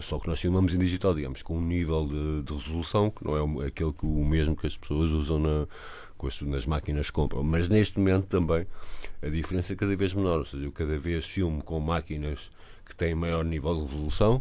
só, 0.00 0.18
que- 0.18 0.26
nós 0.26 0.40
filmamos 0.40 0.72
em 0.74 0.78
digital, 0.78 1.14
digamos, 1.14 1.42
com 1.42 1.58
um 1.58 1.60
nível 1.60 2.06
de, 2.06 2.42
de 2.44 2.54
resolução 2.54 3.10
que 3.10 3.22
não 3.22 3.62
é 3.62 3.66
aquele 3.66 3.92
que, 3.92 4.06
o 4.06 4.24
mesmo 4.24 4.56
que 4.56 4.66
as 4.66 4.74
pessoas 4.74 5.10
usam 5.10 5.38
na, 5.38 5.66
nas 6.46 6.64
máquinas 6.64 7.08
que 7.08 7.12
compram. 7.12 7.42
Mas 7.42 7.68
neste 7.68 7.98
momento 7.98 8.24
também 8.24 8.66
a 9.22 9.28
diferença 9.28 9.74
é 9.74 9.76
cada 9.76 9.94
vez 9.94 10.14
menor, 10.14 10.38
ou 10.38 10.44
seja, 10.46 10.64
eu 10.64 10.72
cada 10.72 10.98
vez 10.98 11.26
filmo 11.26 11.62
com 11.62 11.78
máquinas 11.78 12.50
que 12.86 12.96
têm 12.96 13.14
maior 13.14 13.44
nível 13.44 13.74
de 13.74 13.92
resolução 13.92 14.40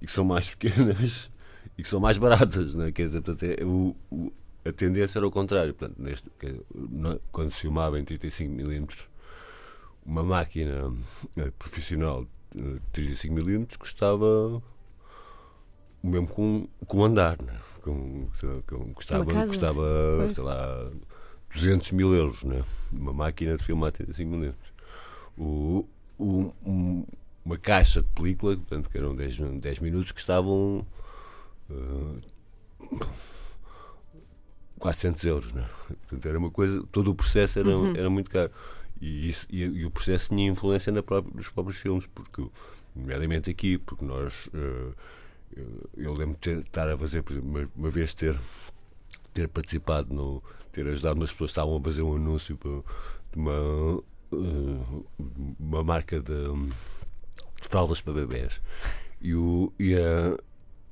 e 0.00 0.06
que 0.06 0.12
são 0.12 0.24
mais 0.24 0.50
pequenas 0.54 1.28
e 1.76 1.82
que 1.82 1.88
são 1.88 2.00
mais 2.00 2.18
baratas, 2.18 2.74
né? 2.74 2.92
quer 2.92 3.04
dizer, 3.04 3.20
portanto, 3.22 3.42
é, 3.44 3.64
o, 3.64 3.94
o- 4.10 4.32
a 4.64 4.72
tendência 4.72 5.18
era 5.18 5.26
o 5.26 5.30
contrário. 5.30 5.74
Portanto, 5.74 6.00
neste, 6.00 6.30
quando 7.30 7.50
se 7.50 7.60
filmava 7.60 7.98
em 8.00 8.04
35mm, 8.04 8.88
uma 10.06 10.22
máquina 10.22 10.90
eh, 11.36 11.50
profissional 11.58 12.26
de 12.54 12.80
35mm 12.92 13.76
custava 13.76 14.24
o 16.02 16.08
mesmo 16.08 16.28
com, 16.28 16.68
com 16.86 17.04
andar, 17.04 17.40
né? 17.42 17.58
com, 17.82 18.26
com, 18.66 18.94
custava, 18.94 19.24
casa, 19.34 19.46
custava 19.48 20.28
sei 20.34 20.44
lá, 20.44 20.90
200 21.52 21.92
mil 21.92 22.14
euros, 22.14 22.42
né? 22.44 22.62
uma 22.92 23.12
máquina 23.12 23.56
de 23.56 23.64
filmar 23.64 23.92
35mm. 23.92 24.54
O, 25.36 25.86
o, 26.18 26.52
um- 26.64 27.04
uma 27.44 27.58
caixa 27.58 28.00
de 28.00 28.08
película, 28.08 28.56
portanto, 28.56 28.88
que 28.88 28.96
eram 28.96 29.14
10, 29.14 29.36
10 29.60 29.78
minutos, 29.80 30.12
que 30.12 30.20
estavam 31.68 32.20
eh, 32.20 33.06
400 34.78 35.24
euros. 35.24 35.52
Né? 35.52 35.66
Portanto, 35.88 36.26
era 36.26 36.38
uma 36.38 36.50
coisa, 36.50 36.82
todo 36.92 37.10
o 37.10 37.14
processo 37.14 37.58
era, 37.58 37.70
era 37.96 38.10
muito 38.10 38.30
caro. 38.30 38.50
E, 39.00 39.28
isso, 39.28 39.46
e, 39.50 39.62
e 39.62 39.84
o 39.84 39.90
processo 39.90 40.28
tinha 40.28 40.48
influência 40.48 40.92
na 40.92 41.02
própria, 41.02 41.34
nos 41.34 41.48
próprios 41.48 41.78
filmes, 41.78 42.06
porque, 42.06 42.46
nomeadamente 42.94 43.50
aqui, 43.50 43.78
porque 43.78 44.04
nós. 44.04 44.48
eh, 44.54 44.92
eu, 45.56 45.90
eu 45.96 46.14
lembro 46.14 46.36
de 46.40 46.60
estar 46.60 46.88
a 46.88 46.98
fazer, 46.98 47.22
por 47.22 47.32
exemplo, 47.32 47.48
uma, 47.50 47.68
uma 47.76 47.90
vez 47.90 48.12
ter, 48.14 48.36
ter 49.32 49.48
participado, 49.48 50.12
no, 50.14 50.42
ter 50.72 50.86
ajudado 50.88 51.20
umas 51.20 51.30
pessoas 51.32 51.50
que 51.50 51.52
estavam 51.52 51.76
a 51.76 51.80
fazer 51.80 52.02
um 52.02 52.16
anúncio 52.16 52.56
para, 52.56 52.70
de 53.32 53.38
uma, 53.38 54.02
eh, 54.32 55.02
uma 55.60 55.84
marca 55.84 56.20
de, 56.20 56.44
de 57.62 57.68
fraldas 57.68 58.00
para 58.00 58.12
bebés. 58.14 58.60
E, 59.20 59.34
o, 59.34 59.72
e, 59.78 59.94
a, 59.94 60.36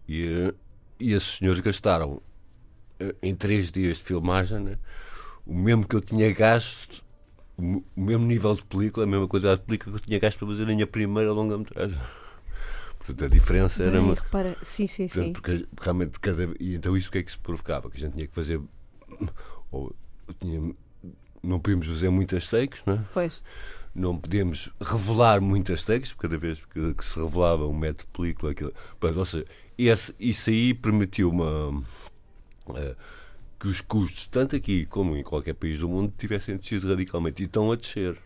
e, 0.09 0.55
e 1.03 1.13
esses 1.13 1.39
senhores 1.39 1.61
gastaram 1.61 2.23
eh, 2.99 3.15
em 3.23 3.35
três 3.35 3.71
dias 3.71 3.99
de 3.99 4.05
filmagem 4.05 4.61
né, 4.61 4.79
o 5.47 5.55
mesmo 5.55 5.87
que 5.87 5.97
eu 5.97 6.01
tinha 6.01 6.33
gasto, 6.33 7.03
o 7.59 7.83
mesmo 7.97 8.25
nível 8.27 8.55
de 8.55 8.63
película, 8.65 9.05
a 9.05 9.09
mesma 9.09 9.29
quantidade 9.29 9.61
de 9.61 9.67
película 9.67 9.99
que 9.99 10.03
eu 10.03 10.07
tinha 10.07 10.19
gasto 10.19 10.39
para 10.39 10.49
fazer 10.49 10.63
a 10.65 10.67
minha 10.67 10.87
primeira 10.87 11.33
longa-metragem. 11.33 11.99
Portanto, 12.99 13.25
a 13.25 13.29
diferença 13.29 13.83
era. 13.83 14.01
Bem, 14.01 14.15
repara, 14.15 14.57
sim, 14.63 14.87
sim, 14.87 15.09
Portanto, 15.09 15.27
sim. 15.27 15.33
porque 15.33 15.67
realmente 15.81 16.21
cada. 16.21 16.49
E 16.61 16.75
então 16.77 16.97
isso 16.97 17.09
o 17.09 17.13
que 17.13 17.19
é 17.19 17.23
que 17.23 17.33
se 17.33 17.39
provocava? 17.39 17.91
Que 17.91 17.97
a 17.97 18.01
gente 18.01 18.13
tinha 18.15 18.27
que 18.29 18.35
fazer. 18.35 18.61
Ou, 19.73 19.93
tinha, 20.39 20.73
não 21.43 21.59
podíamos 21.59 21.89
fazer 21.89 22.11
muitas 22.11 22.47
takes, 22.47 22.85
não 22.85 22.95
é? 22.95 23.01
Pois. 23.13 23.43
não 23.93 24.17
podemos 24.17 24.71
revelar 24.81 25.41
muitas 25.41 25.85
takes, 25.85 26.13
porque 26.13 26.29
cada 26.29 26.39
vez 26.39 26.65
que, 26.65 26.95
que 26.95 27.05
se 27.05 27.19
revelava 27.19 27.67
um 27.67 27.77
método 27.77 28.05
de 28.05 28.19
película, 28.19 28.53
aquilo, 28.53 28.73
Pronto, 29.01 29.19
ou 29.19 29.25
seja, 29.25 29.47
esse, 29.79 30.15
isso 30.19 30.51
aí 30.51 30.75
permitiu 30.75 31.31
uma. 31.31 31.83
eh, 32.77 32.95
que 33.61 33.69
os 33.69 33.81
custos, 33.81 34.27
tanto 34.27 34.57
aqui 34.57 34.87
como 34.87 35.17
em 35.17 35.23
qualquer 35.23 35.55
país 35.55 35.79
do 35.79 35.89
mundo, 35.89 36.13
tivessem 36.19 36.57
descido 36.57 36.89
radicalmente 36.89 37.43
e 37.43 37.47
estão 37.47 37.71
a 37.73 37.77
descer. 37.77 38.19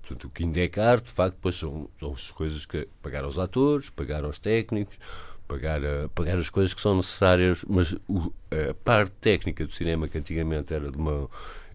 Portanto, 0.00 0.24
o 0.26 0.30
que 0.30 0.42
ainda 0.44 0.60
é 0.60 0.68
caro, 0.68 1.00
de 1.00 1.10
facto, 1.10 1.36
depois 1.36 1.54
são, 1.56 1.88
são 2.00 2.12
as 2.12 2.30
coisas 2.32 2.66
que 2.66 2.88
pagar 3.00 3.24
aos 3.24 3.38
atores, 3.38 3.90
pagar 3.90 4.24
aos 4.24 4.38
técnicos, 4.40 4.98
pagar, 5.46 5.84
a- 5.84 6.08
pagar 6.14 6.36
as 6.38 6.50
coisas 6.50 6.74
que 6.74 6.80
são 6.80 6.96
necessárias, 6.96 7.64
mas 7.68 7.92
o- 8.08 8.32
a 8.50 8.74
parte 8.84 9.12
técnica 9.20 9.64
do 9.66 9.72
cinema, 9.72 10.08
que 10.08 10.18
antigamente 10.18 10.74
era 10.74 10.90
de 10.90 10.96
uma 10.98 11.28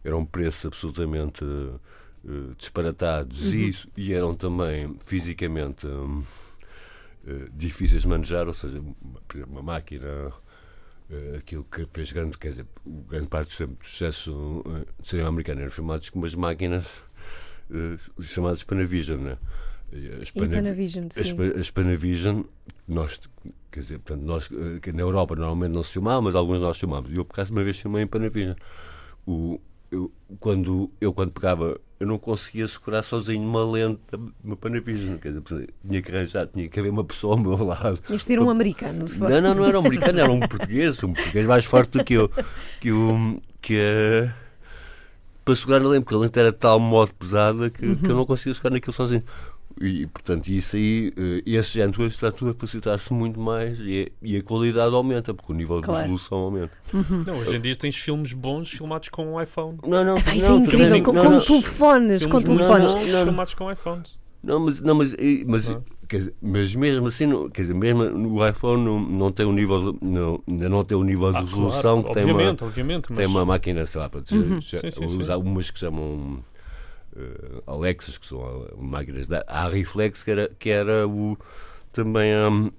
eram 0.04 0.26
preços 0.26 0.66
absolutamente 0.66 1.44
eh, 2.28 2.54
disparatados 2.58 3.54
e, 3.54 3.70
isso- 3.70 3.88
e 3.96 4.14
eram 4.14 4.36
também 4.36 4.96
fisicamente 5.06 5.88
hum, 5.88 6.24
eh, 7.28 7.48
difíceis 7.54 8.02
de 8.04 8.08
manejar, 8.08 8.48
ou 8.48 8.54
seja, 8.54 8.80
uma, 8.80 9.20
uma 9.48 9.62
máquina, 9.62 10.32
eh, 11.10 11.36
aquilo 11.40 11.64
que 11.66 11.86
fez 11.94 12.12
grande, 12.12 12.38
quer 12.38 12.50
dizer, 12.52 12.66
grande 13.10 13.28
parte 13.28 13.66
do 13.66 13.78
sucesso 13.84 14.64
eh, 14.66 14.86
do 15.00 15.06
cinema 15.08 15.30
americano 15.30 15.62
eram 15.62 15.72
filmados 15.72 16.10
com 16.10 16.20
umas 16.20 16.34
máquinas 16.36 16.86
eh, 17.72 17.98
chamadas 18.22 18.64
Panavision, 18.64 19.20
né? 19.20 19.38
As 20.22 20.32
Panavi- 20.32 20.56
Panavision, 20.56 21.06
as, 21.08 21.60
as 21.62 21.70
Panavision, 21.72 22.44
nós, 22.88 23.22
quer 23.72 23.80
dizer, 23.80 24.00
portanto, 24.00 24.22
nós, 24.26 24.50
que 24.82 24.92
na 24.92 25.02
Europa 25.02 25.34
normalmente 25.36 25.72
não 25.72 25.82
se 25.84 25.94
filmava, 25.94 26.22
mas 26.22 26.36
alguns 26.36 26.60
nós 26.60 26.78
filmámos. 26.78 27.10
E 27.12 27.16
eu, 27.16 27.24
por 27.24 27.34
acaso, 27.36 27.54
uma 27.54 27.64
vez 27.64 27.78
filmei 27.80 28.04
em 28.04 28.08
Panavision. 28.08 28.56
O, 29.26 29.62
eu, 29.92 30.12
quando, 30.40 30.90
eu, 31.00 31.14
quando 31.14 31.32
pegava, 31.32 31.80
eu 32.00 32.08
não 32.08 32.18
conseguia 32.18 32.68
segurar 32.68 33.02
sozinho 33.02 33.42
uma 33.42 33.66
lente 33.66 34.02
uma 34.44 34.56
Panavision. 34.56 35.18
Quer 35.18 35.34
dizer, 35.34 35.74
tinha 35.88 36.02
que 36.02 36.12
arranjar, 36.12 36.48
tinha 36.48 36.68
que 36.68 36.80
haver 36.80 36.90
uma 36.90 37.04
pessoa 37.04 37.36
ao 37.36 37.40
meu 37.40 37.64
lado. 37.64 38.00
Tinhas 38.06 38.22
de 38.22 38.28
ter 38.28 38.40
um 38.40 38.50
americano. 38.50 39.08
facto. 39.08 39.32
Não, 39.32 39.42
não, 39.42 39.56
não 39.56 39.66
era 39.66 39.80
um 39.80 39.86
americano, 39.86 40.20
era 40.20 40.32
um 40.32 40.40
português, 40.40 41.02
um 41.04 41.14
português 41.14 41.46
mais 41.46 41.66
forte 41.66 41.98
do 41.98 42.04
que 42.04 42.14
eu. 42.14 42.30
Que, 42.80 42.90
eu, 42.90 43.42
que 43.62 43.78
para 45.44 45.56
segurar 45.56 45.80
na 45.80 45.88
lente, 45.88 46.04
porque 46.04 46.16
a 46.16 46.20
lente 46.20 46.38
era 46.38 46.52
de 46.52 46.58
tal 46.58 46.80
modo 46.80 47.14
pesada 47.14 47.70
que, 47.70 47.96
que 47.96 48.06
eu 48.06 48.16
não 48.16 48.26
conseguia 48.26 48.54
segurar 48.54 48.74
naquilo 48.74 48.94
sozinho. 48.94 49.24
E, 49.82 50.08
portanto, 50.08 50.48
isso 50.48 50.76
aí, 50.76 51.14
eh, 51.16 51.44
esse 51.46 51.72
género 51.74 51.98
de 52.04 52.08
está 52.08 52.32
tudo 52.32 52.52
a 52.52 52.54
facilitar-se 52.54 53.14
muito 53.14 53.40
mais 53.40 53.78
e, 53.80 54.08
a- 54.08 54.26
e 54.28 54.38
a 54.38 54.44
qualidade 54.44 54.94
aumenta, 54.96 55.34
porque 55.34 55.52
o 55.52 55.56
nível 55.56 55.82
Claro. 55.82 56.00
de 56.04 56.12
resolução 56.12 56.38
aumenta. 56.40 56.72
Não, 57.26 57.38
hoje 57.40 57.56
em 57.56 57.62
dia 57.62 57.76
tens 57.76 57.96
filmes 57.96 58.34
bons 58.34 58.70
filmados 58.72 59.10
com 59.10 59.34
um 59.34 59.42
iPhone. 59.42 59.78
Não, 59.86 60.04
não, 60.04 60.18
Vai 60.20 60.40
ser 60.40 60.50
não, 60.50 60.58
incrível, 60.60 61.04
com, 61.04 61.14
não, 61.14 61.24
com 61.26 61.30
não, 61.32 61.40
telefones, 61.40 62.26
com 62.26 62.42
telefones. 62.42 62.94
Não, 62.94 63.06
não. 63.06 63.24
filmados 63.26 63.54
com 63.54 63.72
iPhones. 63.72 64.18
Não, 64.44 64.60
mas, 64.60 64.80
não, 64.80 64.96
mas, 64.96 65.16
mas, 65.48 65.68
Não. 65.70 65.84
quer 66.08 66.18
dizer, 66.20 66.34
mas 66.42 66.74
mesmo 66.76 67.08
assim, 67.08 67.26
não, 67.26 67.50
quer 67.50 67.64
dizer, 67.64 67.74
mesmo 67.74 68.04
o 68.40 68.48
iPhone 68.48 68.84
não, 68.84 69.00
não 69.00 69.32
tem 69.32 69.46
o 69.46 69.52
nível, 69.52 69.92
de- 69.94 70.00
não, 70.02 70.42
não 70.48 70.84
tem 70.84 70.98
o 70.98 71.04
nível 71.04 71.32
de 71.32 71.38
Ah, 71.38 71.42
resolução 71.42 72.02
claro, 72.02 72.08
que 72.08 72.14
tem 72.14 72.24
uma, 72.24 72.34
obviamente, 72.34 72.64
obviamente, 72.64 73.06
mas 73.10 73.18
tem 73.18 73.28
uma 73.28 73.44
máquina, 73.46 73.86
sei 73.86 74.00
lá, 74.00 74.08
para 74.08 74.22
dizer, 74.22 74.38
Uhum. 74.38 74.62
já- 74.62 74.80
Sim, 74.80 74.92
sim, 74.92 75.08
sim. 75.26 75.32
algumas 75.32 75.70
que 75.72 75.80
chamam 75.80 76.40
eh, 77.18 77.62
Alexas, 77.68 78.18
que 78.18 78.28
são 78.28 78.42
ah, 78.44 78.76
máquinas 78.78 79.28
da 79.28 79.44
a 79.48 79.68
Reflex, 79.68 80.24
que 80.24 80.32
era, 80.32 80.50
que 80.60 80.70
era 80.70 81.08
o, 81.08 81.38
também 81.92 82.34
hum, 82.36 82.72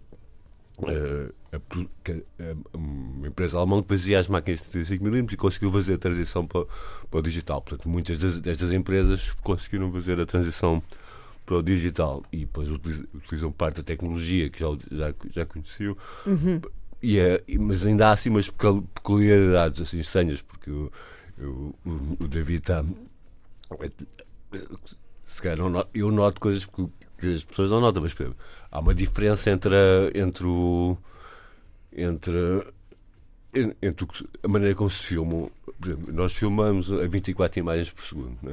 eh, 0.87 1.33
a, 1.53 1.57
a- 1.57 2.77
uma 2.77 3.27
empresa 3.29 3.59
alemã 3.59 3.83
que 3.83 3.89
fazia 3.89 4.19
as 4.21 4.29
máquinas 4.29 4.61
de 4.61 4.67
35mm 4.67 5.33
e 5.33 5.37
conseguiu 5.37 5.73
fazer 5.73 5.95
a 5.95 5.99
transição 5.99 6.47
para, 6.47 6.67
para 7.11 7.21
o 7.21 7.23
digital. 7.23 7.61
Portanto, 7.63 7.89
muitas 7.89 8.19
das- 8.19 8.39
destas 8.41 8.73
empresas 8.73 9.31
conseguiram 9.43 9.91
fazer 9.93 10.21
a 10.21 10.27
transição 10.27 10.83
para 11.47 11.57
o 11.57 11.63
digital 11.63 12.23
e 12.31 12.41
depois 12.41 12.69
utilizam, 12.71 13.51
parte 13.51 13.77
da 13.77 13.83
tecnologia 13.83 14.51
que 14.51 14.61
já, 14.61 14.67
já, 14.93 15.15
já 15.31 15.47
conheciam. 15.47 15.97
E 17.03 17.19
é, 17.19 17.43
mas 17.59 17.87
ainda 17.87 18.09
há 18.09 18.13
assim 18.13 18.29
umas 18.29 18.49
pecu- 18.51 18.83
peculiaridades 18.95 19.81
assim, 19.81 19.99
estranhas, 19.99 20.43
porque 20.43 20.71
o, 20.71 20.91
o, 21.41 21.75
o- 21.87 22.17
o 22.21 22.29
David 22.29 22.59
está. 22.61 22.85
Se 25.27 25.43
calhar 25.43 25.59
não 25.59 25.69
not- 25.69 25.91
eu 25.95 26.11
noto 26.11 26.41
coisas 26.41 26.65
que, 26.65 26.87
as 27.35 27.45
pessoas 27.45 27.71
não 27.71 27.81
notam, 27.81 28.03
mas 28.03 28.15
por 28.15 28.23
exemplo, 28.25 28.39
há 28.71 28.81
uma 28.81 28.95
diferença 28.95 29.51
entre, 29.51 29.75
a- 29.75 30.11
entre 30.19 30.45
o. 30.47 30.97
entre. 31.93 32.67
en- 33.55 33.75
entre 33.83 34.07
a 34.43 34.49
maneira 34.49 34.75
como 34.75 34.91
se 34.91 35.03
filmam. 35.05 35.51
Por 35.81 35.89
exemplo, 35.89 36.13
nós 36.13 36.35
filmamos 36.35 36.91
a 36.93 37.07
24 37.07 37.59
imagens 37.61 37.91
por 37.91 38.03
segundo, 38.05 38.37
né? 38.43 38.53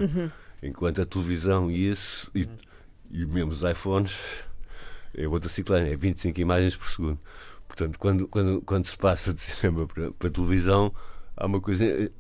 enquanto 0.64 1.02
a 1.02 1.06
televisão 1.06 1.70
e 1.72 1.90
isso. 1.90 2.30
E, 2.36 2.48
e 3.12 3.26
mesmo 3.26 3.52
os 3.52 3.64
iPhones. 3.64 4.20
É 5.18 5.26
outra 5.28 5.48
ciclana, 5.48 5.88
é 5.88 5.96
25 5.96 6.42
imagens 6.42 6.76
por 6.76 6.88
segundo. 6.90 7.20
Portanto, 7.68 7.98
quando, 7.98 8.28
quando, 8.28 8.62
quando 8.62 8.86
se 8.86 8.98
passa 8.98 9.34
de 9.34 9.40
cinema 9.40 9.88
para, 9.88 10.12
para 10.12 10.30
televisão, 10.30 10.94
há 11.38 11.46
uma 11.46 11.62
coisa. 11.62 12.12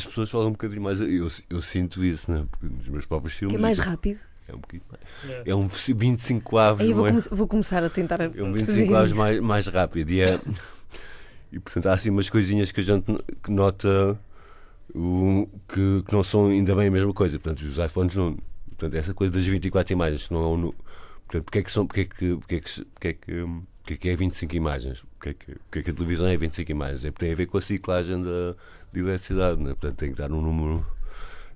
As 0.00 0.06
pessoas 0.06 0.30
falam 0.30 0.48
um 0.48 0.52
bocadinho 0.52 0.82
mais. 0.82 1.00
Eu, 1.00 1.28
eu 1.48 1.60
sinto 1.62 2.02
isso, 2.04 2.30
né? 2.30 2.46
Porque 2.50 2.66
nos 2.66 2.88
meus 2.88 3.06
próprios 3.06 3.34
Que 3.34 3.40
filmes. 3.40 3.56
é 3.56 3.60
mais 3.60 3.78
rápido. 3.78 4.18
É 4.48 4.54
um 4.54 4.58
bocadinho 4.58 4.82
mais. 4.90 5.46
É 5.46 5.54
um 5.54 5.68
25 5.68 6.58
avos. 6.58 6.80
Aí 6.82 6.90
eu 6.90 6.96
vou, 6.96 7.06
é? 7.06 7.10
come- 7.10 7.22
vou 7.30 7.46
começar 7.46 7.84
a 7.84 7.90
tentar 7.90 8.20
É 8.20 8.26
um 8.28 8.52
perceber 8.52 8.78
25 8.80 8.94
avos 8.94 9.10
isso. 9.10 9.18
mais, 9.18 9.40
mais 9.40 9.66
rápido. 9.66 10.10
E, 10.10 10.20
é, 10.20 10.40
e 11.52 11.58
portanto 11.60 11.86
há 11.86 11.92
assim 11.92 12.10
umas 12.10 12.28
coisinhas 12.30 12.72
que 12.72 12.80
a 12.80 12.84
gente 12.84 13.04
que 13.42 13.50
nota 13.50 14.18
o, 14.94 15.48
que, 15.68 16.02
que 16.06 16.12
não 16.12 16.22
são 16.24 16.46
ainda 16.48 16.74
bem 16.74 16.88
a 16.88 16.90
mesma 16.90 17.12
coisa. 17.12 17.38
Portanto, 17.38 17.62
os 17.66 17.78
iPhones 17.78 18.14
não. 18.16 18.36
Portanto, 18.70 18.94
essa 18.94 19.12
coisa 19.14 19.32
das 19.32 19.44
24 19.46 19.92
imagens, 19.92 20.26
que 20.26 20.32
não 20.34 20.42
é 20.42 20.46
um. 20.46 20.60
Portanto, 21.26 21.44
porque 21.44 21.58
é 21.58 21.62
que 21.62 21.70
são. 21.70 21.86
Porque 21.86 22.00
é 22.00 22.04
que. 22.06 22.36
Porque 22.36 22.54
é 22.56 22.60
que, 22.60 22.84
porque 22.84 23.08
é, 23.08 23.12
que, 23.12 23.44
porque 23.82 23.94
é, 23.94 23.96
que 23.96 24.08
é 24.08 24.16
25 24.16 24.56
imagens? 24.56 25.04
Porque 25.18 25.28
é, 25.30 25.34
que, 25.34 25.46
porque 25.58 25.78
é 25.78 25.82
que 25.82 25.90
a 25.90 25.94
televisão 25.94 26.26
é 26.26 26.36
25 26.36 26.70
imagens? 26.72 27.04
É 27.04 27.10
porque 27.10 27.24
tem 27.26 27.32
a 27.32 27.36
ver 27.36 27.46
com 27.46 27.58
a 27.58 27.60
ciclagem 27.60 28.22
da, 28.22 28.56
de 28.92 29.00
eletricidade, 29.00 29.60
né? 29.60 29.70
portanto 29.70 29.96
tem 29.96 30.12
que 30.12 30.18
dar 30.18 30.32
um 30.32 30.40
número. 30.40 30.86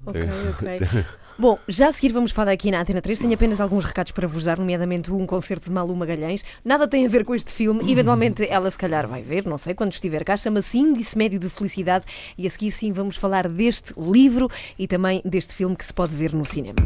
Ok, 0.06 0.22
ok. 0.52 1.04
Bom, 1.36 1.58
já 1.66 1.88
a 1.88 1.92
seguir 1.92 2.12
vamos 2.12 2.30
falar 2.30 2.52
aqui 2.52 2.70
na 2.70 2.80
Antena 2.80 3.02
3. 3.02 3.18
Tenho 3.18 3.34
apenas 3.34 3.60
alguns 3.60 3.84
recados 3.84 4.12
para 4.12 4.28
vos 4.28 4.44
dar, 4.44 4.56
nomeadamente 4.56 5.12
um 5.12 5.26
concerto 5.26 5.64
de 5.64 5.72
Malu 5.72 5.94
Magalhães. 5.96 6.44
Nada 6.64 6.86
tem 6.86 7.04
a 7.04 7.08
ver 7.08 7.24
com 7.24 7.34
este 7.34 7.50
filme. 7.50 7.90
Eventualmente 7.90 8.46
ela 8.48 8.70
se 8.70 8.78
calhar 8.78 9.08
vai 9.08 9.20
ver, 9.20 9.44
não 9.44 9.58
sei, 9.58 9.74
quando 9.74 9.92
estiver 9.92 10.22
cá. 10.22 10.36
Chama-se 10.36 10.78
Índice 10.78 11.18
Médio 11.18 11.40
de 11.40 11.50
Felicidade. 11.50 12.04
E 12.38 12.46
a 12.46 12.50
seguir 12.50 12.70
sim 12.70 12.92
vamos 12.92 13.16
falar 13.16 13.48
deste 13.48 13.92
livro 13.98 14.48
e 14.78 14.86
também 14.86 15.20
deste 15.24 15.54
filme 15.54 15.74
que 15.74 15.84
se 15.84 15.92
pode 15.92 16.14
ver 16.14 16.32
no 16.32 16.44
cinema. 16.44 16.76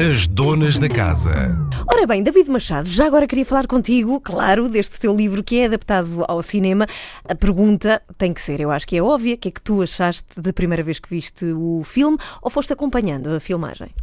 As 0.00 0.26
donas 0.26 0.78
da 0.78 0.88
casa. 0.88 1.56
Ora 1.92 2.06
bem, 2.06 2.22
David 2.22 2.50
Machado, 2.50 2.88
já 2.88 3.06
agora 3.06 3.26
queria 3.26 3.44
falar 3.44 3.66
contigo, 3.66 4.20
claro, 4.20 4.68
deste 4.68 4.98
teu 4.98 5.14
livro 5.14 5.42
que 5.42 5.58
é 5.60 5.66
adaptado 5.66 6.24
ao 6.28 6.42
cinema. 6.42 6.86
A 7.28 7.34
pergunta 7.34 8.02
tem 8.16 8.32
que 8.32 8.40
ser, 8.40 8.60
eu 8.60 8.70
acho 8.70 8.86
que 8.86 8.96
é 8.96 9.02
óbvia, 9.02 9.34
o 9.34 9.38
que 9.38 9.48
é 9.48 9.50
que 9.50 9.62
tu 9.62 9.82
achaste 9.82 10.40
da 10.40 10.52
primeira 10.52 10.82
vez 10.82 10.98
que 10.98 11.08
viste 11.08 11.44
o 11.52 11.82
filme 11.84 12.16
ou 12.42 12.50
foste 12.50 12.72
acompanhando 12.72 13.30
a 13.30 13.40
filmagem? 13.74 13.94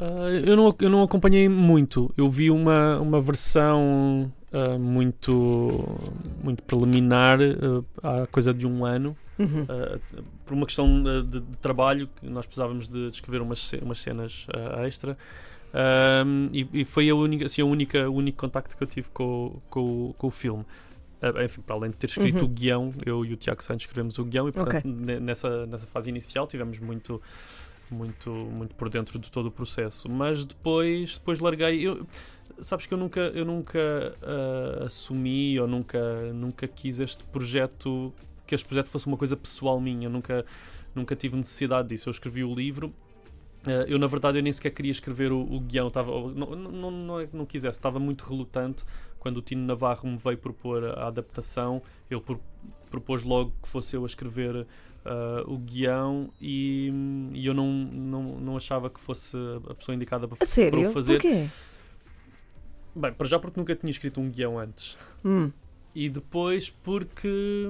Ah, 0.00 0.30
eu, 0.44 0.56
não, 0.56 0.74
eu 0.80 0.90
não 0.90 1.02
acompanhei 1.02 1.48
muito. 1.48 2.12
Eu 2.16 2.28
vi 2.28 2.50
uma, 2.50 2.98
uma 3.00 3.20
versão 3.20 4.32
ah, 4.52 4.78
muito, 4.78 5.98
muito 6.42 6.62
preliminar 6.62 7.38
ah, 8.02 8.22
há 8.22 8.26
coisa 8.28 8.52
de 8.54 8.66
um 8.66 8.84
ano. 8.84 9.16
Uhum. 9.38 9.64
por 10.44 10.54
uma 10.54 10.66
questão 10.66 11.00
de, 11.00 11.22
de 11.22 11.56
trabalho, 11.58 12.08
que 12.18 12.28
nós 12.28 12.44
precisávamos 12.44 12.88
de, 12.88 13.08
escrever 13.10 13.40
umas, 13.40 13.70
umas 13.74 14.00
cenas 14.00 14.48
extra. 14.84 15.16
E, 16.52 16.66
e 16.72 16.84
foi 16.84 17.08
a 17.08 17.14
única, 17.14 17.46
assim, 17.46 17.62
a 17.62 17.64
única, 17.64 18.10
o 18.10 18.14
único 18.14 18.36
contacto 18.36 18.76
que 18.76 18.82
eu 18.82 18.88
tive 18.88 19.08
com, 19.10 19.22
o- 19.46 19.62
com, 19.70 20.14
com 20.18 20.26
o 20.26 20.30
filme. 20.30 20.64
Ah, 21.22 21.44
enfim, 21.44 21.60
para 21.60 21.76
além 21.76 21.90
de 21.92 21.96
ter 21.96 22.08
escrito 22.08 22.40
Uhum. 22.40 22.46
o 22.46 22.48
guião, 22.48 22.94
eu 23.06 23.24
e 23.24 23.32
o 23.32 23.36
Tiago 23.36 23.62
Santos 23.62 23.84
escrevemos 23.84 24.18
o 24.18 24.24
guião 24.24 24.48
e, 24.48 24.52
portanto, 24.52 24.84
Ok. 24.88 24.90
ne- 24.92 25.20
nessa, 25.20 25.66
nessa 25.66 25.86
fase 25.86 26.10
inicial 26.10 26.46
tivemos 26.48 26.80
muito 26.80 27.22
muito 27.94 28.30
muito 28.30 28.74
por 28.74 28.88
dentro 28.88 29.18
de 29.18 29.30
todo 29.30 29.46
o 29.46 29.50
processo. 29.50 30.08
Mas 30.08 30.44
depois 30.44 31.14
depois 31.14 31.40
larguei. 31.40 31.86
Eu, 31.86 32.06
sabes 32.60 32.86
que 32.86 32.94
eu 32.94 32.98
nunca 32.98 33.20
eu 33.20 33.44
nunca 33.44 34.14
ah, 34.22 34.84
assumi 34.84 35.58
ou 35.58 35.66
nunca 35.66 36.32
nunca 36.32 36.66
quis 36.68 37.00
este 37.00 37.24
projeto 37.24 38.12
que 38.46 38.54
este 38.54 38.66
projeto 38.66 38.88
fosse 38.88 39.06
uma 39.06 39.16
coisa 39.16 39.36
pessoal 39.36 39.80
minha. 39.80 40.06
Eu 40.06 40.10
nunca 40.10 40.44
nunca 40.94 41.14
tive 41.16 41.36
necessidade 41.36 41.88
disso. 41.88 42.08
Eu 42.08 42.12
escrevi 42.12 42.42
o 42.44 42.54
livro. 42.54 42.92
Ah, 43.66 43.84
eu 43.86 43.98
na 43.98 44.06
verdade 44.06 44.38
eu 44.38 44.42
nem 44.42 44.52
sequer 44.52 44.70
queria 44.70 44.92
escrever 44.92 45.32
o, 45.32 45.40
o 45.40 45.60
guião. 45.60 45.88
Estava 45.88 46.10
não 46.32 46.50
não 46.56 46.90
não, 46.90 47.20
é 47.20 47.28
não 47.32 47.46
quisesse. 47.46 47.78
Estava 47.78 47.98
muito 47.98 48.22
relutante 48.24 48.84
quando 49.18 49.38
o 49.38 49.42
Tino 49.42 49.66
Navarro 49.66 50.08
me 50.08 50.16
veio 50.16 50.38
propor 50.38 50.84
a 50.84 51.08
adaptação. 51.08 51.82
Ele 52.10 52.20
pro- 52.20 52.40
propôs 52.90 53.22
logo 53.22 53.52
que 53.62 53.68
fosse 53.68 53.96
eu 53.96 54.04
a 54.04 54.06
escrever 54.06 54.66
ah, 55.08 55.42
o 55.46 55.56
guião 55.56 56.30
e, 56.38 56.92
e 57.32 57.46
eu 57.46 57.54
não, 57.54 57.72
não, 57.72 58.22
não 58.38 58.56
achava 58.58 58.90
que 58.90 59.00
fosse 59.00 59.34
a 59.70 59.74
pessoa 59.74 59.94
indicada 59.94 60.28
para, 60.28 60.36
A 60.36 60.70
para 60.70 60.80
o 60.80 60.90
fazer. 60.90 61.14
Porquê? 61.14 61.46
Bem, 62.94 63.12
para 63.14 63.26
já 63.26 63.38
porque 63.38 63.58
nunca 63.58 63.74
tinha 63.74 63.90
escrito 63.90 64.20
um 64.20 64.28
guião 64.28 64.58
antes. 64.58 64.98
Hum. 65.24 65.50
E 65.94 66.10
depois 66.10 66.68
porque, 66.68 67.66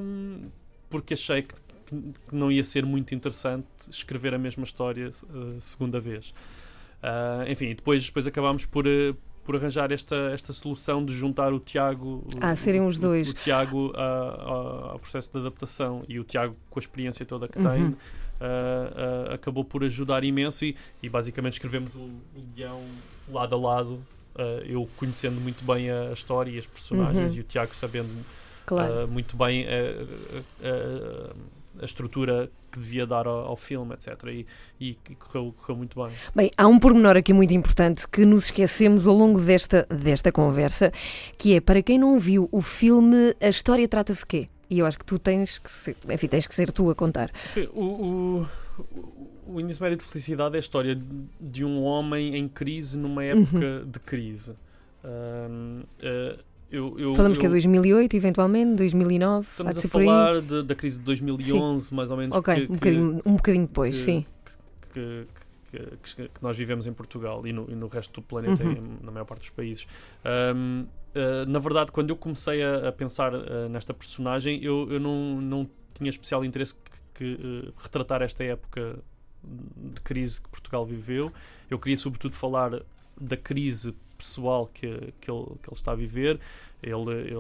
porque 0.91 1.15
achei 1.15 1.43
que, 1.43 1.55
que 1.87 2.35
não 2.35 2.51
ia 2.51 2.65
ser 2.65 2.85
muito 2.85 3.15
interessante 3.15 3.67
escrever 3.89 4.35
a 4.35 4.39
mesma 4.39 4.65
história 4.65 5.11
uh, 5.11 5.61
segunda 5.61 6.01
vez. 6.01 6.31
Uh, 7.01 7.49
enfim, 7.49 7.69
depois, 7.69 8.05
depois 8.05 8.27
acabámos 8.27 8.65
por, 8.65 8.85
uh, 8.85 9.17
por 9.49 9.57
arranjar 9.57 9.91
esta, 9.91 10.15
esta 10.35 10.53
solução 10.53 11.03
de 11.03 11.15
juntar 11.15 11.55
o 11.55 11.59
Tiago 11.59 12.23
Ah, 12.39 12.53
o- 12.53 12.57
serem 12.57 12.83
os 12.87 12.99
o- 12.99 13.01
dois. 13.01 13.31
o, 13.31 13.33
Tiago 13.33 13.91
a- 13.97 14.03
a- 14.03 14.93
ao 14.93 14.99
processo 14.99 15.33
de 15.33 15.39
adaptação 15.39 16.05
e 16.07 16.21
o 16.21 16.25
Tiago 16.25 16.55
com 16.69 16.79
a 16.79 16.83
experiência 16.83 17.25
toda 17.25 17.49
que 17.49 17.59
Uhum. 17.59 17.71
tem 17.71 17.85
uh, 17.85 17.89
uh, 19.31 19.33
acabou 19.33 19.65
por 19.65 19.83
ajudar 19.85 20.23
imenso 20.23 20.67
e, 20.67 20.77
e 21.03 21.09
basicamente 21.09 21.55
escrevemos 21.55 21.95
o, 21.95 21.99
o 22.37 22.43
guião 22.55 22.79
lado 23.33 23.55
a 23.55 23.59
lado 23.59 23.93
uh, 24.37 24.63
eu 24.67 24.87
conhecendo 24.99 25.41
muito 25.41 25.65
bem 25.65 25.91
a, 25.91 26.11
a 26.11 26.13
história 26.13 26.51
e 26.51 26.59
as 26.59 26.67
personagens 26.67 27.33
Uhum. 27.33 27.39
e 27.39 27.41
o 27.41 27.45
Tiago 27.45 27.75
sabendo 27.75 28.11
Claro. 28.67 29.07
uh, 29.07 29.09
muito 29.09 29.35
bem 29.35 29.65
a, 29.67 31.33
a- 31.81 31.85
estrutura 31.85 32.51
que 32.71 32.79
devia 32.79 33.07
dar 33.07 33.27
ao, 33.27 33.47
ao 33.47 33.57
filme, 33.57 33.95
etc. 33.95 34.13
E, 34.27 34.47
e- 34.81 34.97
e 35.11 35.15
correu, 35.15 35.55
correu 35.57 35.77
muito 35.77 36.03
bem. 36.03 36.13
Bem, 36.35 36.51
há 36.57 36.67
um 36.67 36.79
pormenor 36.79 37.17
aqui 37.17 37.33
muito 37.33 37.53
importante 37.55 38.07
que 38.09 38.25
nos 38.25 38.45
esquecemos 38.47 39.07
ao 39.07 39.15
longo 39.17 39.41
desta, 39.41 39.87
desta 39.91 40.31
conversa, 40.33 40.93
que 41.37 41.55
é, 41.55 41.61
para 41.61 41.83
quem 41.83 41.99
não 41.99 42.19
viu 42.19 42.49
o 42.53 42.61
filme, 42.63 43.35
a 43.41 43.49
história 43.49 43.87
trata 43.89 44.13
de 44.15 44.25
quê? 44.27 44.49
E 44.71 44.79
eu 44.81 44.87
acho 44.87 44.99
que 44.99 45.05
tu 45.07 45.19
tens 45.19 45.59
que 45.59 45.71
ser, 45.71 45.97
enfim, 46.11 46.29
tens 46.29 46.47
que 46.47 46.55
ser 46.55 46.71
tu 46.71 46.91
a 46.91 46.95
contar. 46.95 47.31
Sim, 47.49 47.69
O, 47.73 47.83
o, 47.85 48.47
o- 48.95 49.29
o 49.55 49.61
Início 49.61 49.83
Médio 49.83 49.97
de 49.97 50.05
Felicidade 50.05 50.57
é 50.57 50.59
a 50.59 50.61
história 50.61 51.01
de 51.41 51.65
um 51.65 51.83
homem 51.83 52.37
em 52.37 52.47
crise 52.47 52.99
numa 52.99 53.25
época 53.25 53.83
de 53.87 53.99
crise. 54.01 54.55
Um, 55.03 55.81
uh, 56.03 56.39
eu, 56.71 56.99
eu, 56.99 57.15
Falamos 57.15 57.37
eu, 57.39 57.41
que 57.41 57.47
é 57.47 57.49
2008, 57.51 58.15
eventualmente, 58.17 58.75
2009, 58.77 59.47
há 59.47 59.51
Estamos 59.51 59.85
a 59.85 59.89
falar 59.89 60.41
de- 60.43 60.63
da 60.63 60.75
crise 60.75 60.99
de 60.99 61.05
2011, 61.05 61.93
mais 61.95 62.11
ou 62.11 62.17
menos. 62.17 62.37
Ok, 62.37 62.55
que, 62.55 62.61
um, 62.61 62.67
que- 62.67 62.73
bocadinho, 62.75 63.23
um 63.25 63.37
bocadinho 63.37 63.67
depois, 63.67 63.97
que- 63.97 64.03
sim. 64.03 64.27
que, 64.93 65.27
nós 66.41 66.57
vivemos 66.57 66.87
em 66.87 66.93
Portugal 66.93 67.47
e 67.47 67.53
no, 67.53 67.71
e 67.71 67.75
no 67.75 67.89
resto 67.89 68.21
do 68.21 68.23
planeta, 68.27 68.65
Uhum. 68.65 68.97
na 69.03 69.11
maior 69.13 69.25
parte 69.27 69.41
dos 69.41 69.51
países. 69.51 69.87
Ahm, 70.25 70.87
ah, 71.15 71.45
na 71.47 71.59
verdade, 71.59 71.93
quando 71.93 72.11
eu 72.11 72.17
comecei 72.17 72.63
a, 72.63 72.89
a 72.89 72.93
pensar 72.93 73.35
ah, 73.35 73.69
nesta 73.69 73.93
personagem, 73.93 74.63
eu, 74.65 74.91
eu 74.91 74.99
não, 75.01 75.41
não 75.41 75.69
tinha 75.95 76.09
especial 76.11 76.45
interesse 76.45 76.75
que, 77.15 77.39
eh, 77.67 77.73
retratar 77.77 78.23
esta 78.23 78.45
época 78.45 79.01
de 79.43 80.01
crise 80.03 80.41
que 80.41 80.49
Portugal 80.49 80.87
viveu. 80.87 81.33
Eu 81.69 81.79
queria, 81.79 81.97
sobretudo, 81.97 82.35
falar 82.35 82.81
da 83.21 83.37
crise 83.37 83.93
pessoal 84.19 84.67
que, 84.75 84.89
que, 85.21 85.31
ele, 85.31 85.45
que 85.63 85.69
ele 85.69 85.73
está 85.73 85.93
a 85.93 85.95
viver. 85.95 86.39
Ele, 86.83 87.11
ele, 87.11 87.35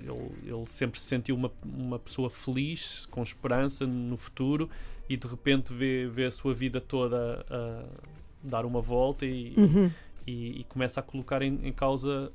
ele, 0.00 0.30
ele 0.46 0.66
sempre 0.66 0.98
se 0.98 1.06
sentiu 1.06 1.34
uma, 1.36 1.52
uma 1.64 1.98
pessoa 1.98 2.30
feliz, 2.30 3.06
com 3.10 3.22
esperança 3.22 3.86
no 3.86 4.16
futuro, 4.16 4.70
e 5.08 5.16
de 5.16 5.26
repente 5.26 5.72
vê, 5.72 6.06
vê 6.08 6.24
a 6.26 6.30
sua 6.30 6.54
vida 6.54 6.80
toda 6.80 7.44
a 7.50 7.84
dar 8.42 8.64
uma 8.64 8.80
volta 8.80 9.26
e, 9.26 9.54
Uhum. 9.56 9.90
e, 10.26 10.60
e 10.60 10.64
começa 10.64 11.00
a 11.00 11.02
colocar 11.02 11.42
em, 11.42 11.58
em 11.62 11.72
causa 11.72 12.32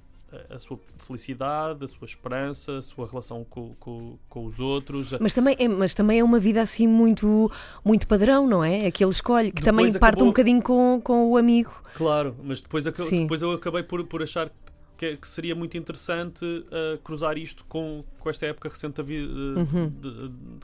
a, 0.50 0.56
a 0.56 0.60
sua 0.60 0.80
felicidade, 0.98 1.84
a 1.84 1.88
sua 1.88 2.06
esperança, 2.06 2.78
a 2.78 2.82
sua 2.82 3.08
relação 3.08 3.44
com, 3.50 3.74
com, 3.80 4.18
com 4.30 4.46
os 4.46 4.60
outros. 4.60 5.14
Mas 5.20 5.34
também, 5.34 5.56
é, 5.60 5.68
mas 5.68 5.96
também 5.96 6.20
é 6.20 6.24
uma 6.24 6.40
vida 6.40 6.62
assim 6.62 6.88
muito, 6.88 7.52
muito 7.84 8.08
padrão, 8.08 8.48
não 8.48 8.64
é? 8.64 8.80
É 8.88 8.92
que 8.92 9.04
ele 9.04 9.12
escolhe, 9.12 9.52
que 9.52 9.62
Depois 9.62 9.66
também 9.94 10.00
parte 10.00 10.16
um 10.16 10.18
acabou- 10.18 10.28
bocadinho 10.28 10.62
com, 10.62 11.02
com 11.04 11.30
o 11.32 11.38
amigo. 11.38 11.72
Claro, 11.96 12.36
mas 12.44 12.60
depois, 12.60 12.84
depois 12.84 13.42
eu 13.42 13.52
acabei 13.54 13.84
por, 13.84 14.04
por 14.06 14.22
achar 14.22 14.52
que, 14.98 15.18
que 15.18 15.28
seria 15.28 15.54
muito 15.56 15.78
interessante 15.78 16.44
uh, 16.46 16.98
cruzar 17.04 17.38
isto 17.38 17.66
com, 17.66 18.04
com 18.20 18.30
esta 18.30 18.46
época 18.46 18.70
recente 18.70 19.02
vida 19.04 19.26
Uhum. 19.26 19.92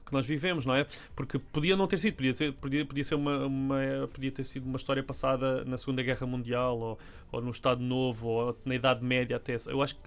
que 0.05 0.11
nós 0.13 0.25
vivemos, 0.25 0.65
não 0.65 0.75
é? 0.75 0.85
Porque 1.15 1.37
podia 1.39 1.75
não 1.77 1.87
ter 1.87 1.99
sido, 1.99 2.15
podia, 2.15 2.33
ser, 2.33 2.53
podia, 2.53 2.85
podia, 2.85 3.03
ser 3.03 3.15
uma, 3.15 3.45
uma- 3.45 4.09
podia 4.13 4.31
ter 4.31 4.43
sido 4.45 4.65
uma 4.65 4.77
história 4.77 5.03
passada 5.03 5.63
na 5.65 5.77
Segunda 5.77 6.01
Guerra 6.03 6.25
Mundial 6.27 6.77
ou, 6.79 6.99
ou 7.31 7.41
no 7.41 7.51
Estado 7.51 7.81
Novo 7.81 8.27
ou 8.27 8.57
na 8.65 8.75
Idade 8.75 9.03
Média 9.03 9.37
até. 9.37 9.57
Eu 9.67 9.81
acho 9.81 9.95
que 9.95 10.01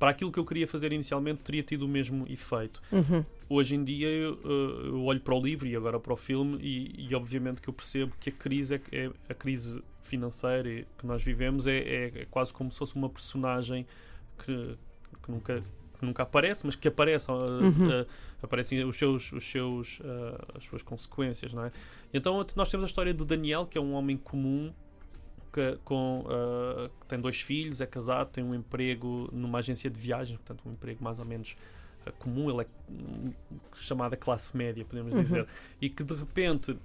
para 0.00 0.10
aquilo 0.10 0.32
que 0.32 0.38
eu 0.40 0.44
queria 0.44 0.66
fazer 0.66 0.92
inicialmente 0.92 1.42
teria 1.42 1.62
tido 1.62 1.82
o 1.82 1.88
mesmo 1.88 2.26
efeito. 2.28 2.82
Uhum. 2.90 3.24
Hoje 3.48 3.74
em 3.76 3.84
dia 3.84 4.08
eu, 4.08 4.32
uh, 4.44 4.86
eu 4.86 5.04
olho 5.04 5.20
para 5.20 5.34
o 5.34 5.40
livro 5.40 5.68
e 5.68 5.76
agora 5.76 6.00
para 6.00 6.12
o 6.12 6.16
filme 6.16 6.58
e, 6.62 7.06
e 7.08 7.14
obviamente 7.14 7.60
que 7.60 7.68
eu 7.68 7.72
percebo 7.74 8.12
que 8.18 8.30
a 8.30 8.32
crise 8.32 8.74
é, 8.76 8.80
é- 8.90 9.10
a 9.28 9.34
crise 9.34 9.80
financeira 10.00 10.84
que 10.98 11.06
nós 11.06 11.22
vivemos 11.22 11.66
é, 11.66 11.78
é- 11.78 12.12
é 12.22 12.26
quase 12.30 12.52
como 12.52 12.72
se 12.72 12.78
fosse 12.78 12.96
uma 12.96 13.08
personagem 13.08 13.86
que, 14.44 14.76
que 15.22 15.30
nunca 15.30 15.62
que 15.98 16.06
nunca 16.06 16.22
aparece, 16.22 16.64
mas 16.64 16.74
que 16.74 16.88
aparece, 16.88 17.30
uh, 17.30 17.34
Uhum. 17.34 18.00
uh, 18.00 18.06
aparecem 18.42 18.82
os 18.84 18.96
seus, 18.96 19.32
os 19.32 19.44
seus, 19.44 20.00
uh, 20.00 20.56
as 20.56 20.64
suas 20.64 20.82
consequências, 20.82 21.52
não 21.52 21.66
é? 21.66 21.72
Então 22.14 22.42
nós 22.56 22.70
temos 22.70 22.84
a 22.84 22.86
história 22.86 23.12
do 23.12 23.22
Daniel, 23.22 23.66
que 23.66 23.76
é 23.76 23.80
um 23.82 23.92
homem 23.92 24.16
comum 24.16 24.72
que, 25.52 25.78
com, 25.84 26.20
uh, 26.26 26.88
que 27.00 27.06
tem 27.06 27.20
dois 27.20 27.40
filhos, 27.40 27.80
é 27.80 27.86
casado, 27.86 28.30
tem 28.30 28.42
um 28.44 28.54
emprego 28.54 29.28
numa 29.32 29.58
agência 29.58 29.90
de 29.90 29.98
viagens, 29.98 30.38
portanto 30.38 30.62
um 30.68 30.72
emprego 30.72 31.02
mais 31.02 31.18
ou 31.18 31.24
menos 31.24 31.56
uh, 32.06 32.12
comum, 32.18 32.50
ele 32.50 32.62
é 32.62 32.66
hum, 32.90 33.32
chamada 33.74 34.16
classe 34.16 34.56
média, 34.56 34.84
podemos 34.84 35.12
Uhum. 35.12 35.22
dizer, 35.22 35.46
e 35.80 35.88
que 35.88 36.02
de 36.04 36.14
repente, 36.14 36.76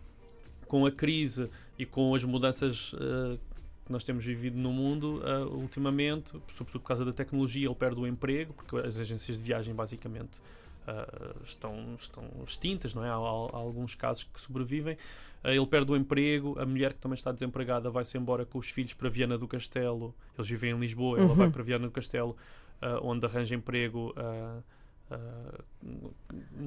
com 0.68 0.86
a 0.86 0.92
crise 0.92 1.50
e 1.78 1.86
com 1.86 2.14
as 2.16 2.24
mudanças 2.24 2.94
uh, 2.94 3.40
que 3.86 3.92
nós 3.92 4.04
temos 4.04 4.26
vivido 4.26 4.58
no 4.58 4.72
mundo 4.74 5.22
uh, 5.22 5.56
ultimamente, 5.56 6.32
sobretudo 6.52 6.82
por 6.82 6.88
causa 6.88 7.06
da 7.06 7.14
tecnologia, 7.14 7.68
ele 7.68 7.76
perde 7.76 8.00
o 8.00 8.08
emprego, 8.08 8.52
porque 8.54 8.76
as 8.78 8.98
agências 8.98 9.38
de 9.38 9.44
viagem 9.44 9.76
basicamente 9.76 10.42
uh, 10.88 11.44
estão, 11.44 11.96
estão 12.00 12.24
extintas, 12.48 12.94
não 12.94 13.04
é? 13.06 13.10
Há, 13.10 13.14
há 13.14 13.58
alguns 13.58 13.96
casos 13.96 14.24
que 14.24 14.40
sobrevivem. 14.40 14.96
Uh, 15.44 15.50
ele 15.50 15.66
perde 15.68 15.92
o 15.92 15.96
emprego, 15.96 16.58
a 16.60 16.66
mulher 16.66 16.94
que 16.94 17.00
também 17.00 17.16
está 17.16 17.32
desempregada 17.32 17.90
vai-se 17.90 18.18
embora 18.18 18.46
com 18.46 18.58
os 18.58 18.70
filhos 18.70 18.94
para 18.94 19.10
Viana 19.10 19.38
do 19.38 19.48
Castelo. 19.48 20.14
Eles 20.38 20.50
vivem 20.50 20.72
em 20.72 20.80
Lisboa, 20.80 21.18
ela 21.20 21.28
Uhum. 21.30 21.36
vai 21.36 21.50
para 21.50 21.64
Viana 21.64 21.86
do 21.86 21.92
Castelo, 21.92 22.36
uh, 22.82 23.00
onde 23.08 23.26
arranja 23.26 23.54
emprego. 23.56 24.14
uh, 24.18 24.64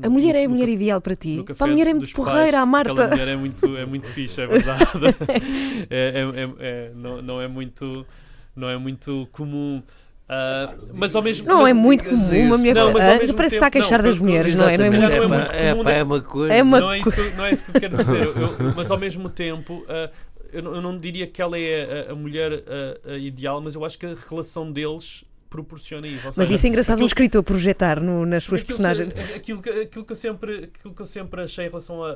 A 0.02 0.08
mulher 0.08 0.36
é 0.36 0.44
a 0.44 0.48
no 0.48 0.54
mulher 0.54 0.68
ideal 0.68 1.00
para 1.00 1.16
ti. 1.16 1.36
no 1.36 1.44
Para 1.44 1.66
a 1.66 1.70
mulher 1.70 1.88
é 1.88 1.94
muito 1.94 2.12
porreira, 2.14 2.38
a 2.40 2.46
Aquela 2.62 2.66
Marta. 2.66 3.08
mulher 3.08 3.28
é 3.28 3.36
muito, 3.36 3.76
é 3.76 3.84
muito 3.84 4.08
fixe, 4.14 4.40
é 4.40 4.46
verdade. 4.46 4.84
É- 5.90 6.12
é- 6.20 6.20
é- 6.20 6.54
é- 6.60 6.92
não, 6.94 7.20
não 7.22 7.40
é 7.40 7.48
muito, 7.48 8.06
não 8.54 8.68
é 8.68 8.76
muito 8.76 9.28
comum. 9.32 9.82
Ah, 10.28 10.74
mas 10.92 11.16
ao 11.16 11.22
mesmo 11.22 11.46
Não 11.48 11.60
mas- 11.62 11.70
é 11.70 11.72
muito 11.74 12.04
comum 12.04 12.40
uma 12.46 12.58
mulher. 12.58 12.74
Não, 12.74 12.92
mas 12.92 13.08
ao 13.08 13.16
mesmo 13.16 13.36
parece 13.36 13.54
que 13.54 13.56
está 13.56 13.66
a 13.66 13.70
tempo- 13.70 13.82
queixar 13.84 14.02
não, 14.02 14.10
das 14.10 14.18
mulheres, 14.18 14.54
não 14.54 14.68
é? 14.68 14.76
Não 14.76 14.84
é 14.84 14.90
muito 14.90 15.00
Não 15.02 15.08
é 15.08 15.20
comum. 15.20 15.28
muito 15.28 15.52
é, 15.52 15.74
pá, 15.84 15.90
é 15.92 16.02
uma 16.02 16.20
coisa. 16.20 16.54
É 16.54 16.62
uma 16.62 16.80
não, 16.80 16.92
é 16.92 16.98
isso 16.98 17.10
que, 17.12 17.20
eu- 17.20 17.34
não 17.36 17.44
é 17.46 17.50
isso 17.52 17.64
que 17.64 17.70
eu 17.76 17.80
quero 17.80 17.96
dizer. 17.98 18.22
Eu- 18.26 18.34
eu- 18.36 18.74
mas 18.76 18.90
ao 18.90 18.98
mesmo 18.98 19.28
tempo, 19.30 19.84
ah, 19.88 20.10
eu, 20.52 20.62
não, 20.62 20.74
eu 20.74 20.82
não 20.82 20.98
diria 20.98 21.26
que 21.26 21.40
ela 21.40 21.58
é 21.58 22.06
a, 22.08 22.12
a 22.12 22.14
mulher 22.14 22.52
ah, 22.66 23.12
a 23.12 23.16
ideal, 23.16 23.60
mas 23.62 23.74
eu 23.74 23.84
acho 23.84 23.98
que 23.98 24.04
a 24.06 24.14
relação 24.28 24.70
deles 24.70 25.24
proporciona 25.48 26.06
isso. 26.06 26.18
Ou 26.18 26.24
Mas 26.26 26.34
seja, 26.34 26.54
isso 26.56 26.66
é 26.66 26.68
engraçado 26.68 26.96
um 26.96 26.98
aquilo- 26.98 27.06
escritor 27.06 27.42
projetar 27.42 27.98
no- 28.02 28.26
nas 28.26 28.44
suas 28.44 28.60
Aquilo 28.60 28.76
personagens. 28.76 29.14
se- 29.14 29.32
Aquilo 29.34 29.62
que, 29.62 29.70
aquilo, 29.70 30.04
que 30.04 30.12
eu 30.12 30.16
sempre, 30.16 30.54
aquilo 30.76 30.94
que 30.94 31.00
eu 31.00 31.06
sempre 31.06 31.40
achei 31.40 31.64
em 31.64 31.68
relação 31.68 32.04
a, 32.04 32.10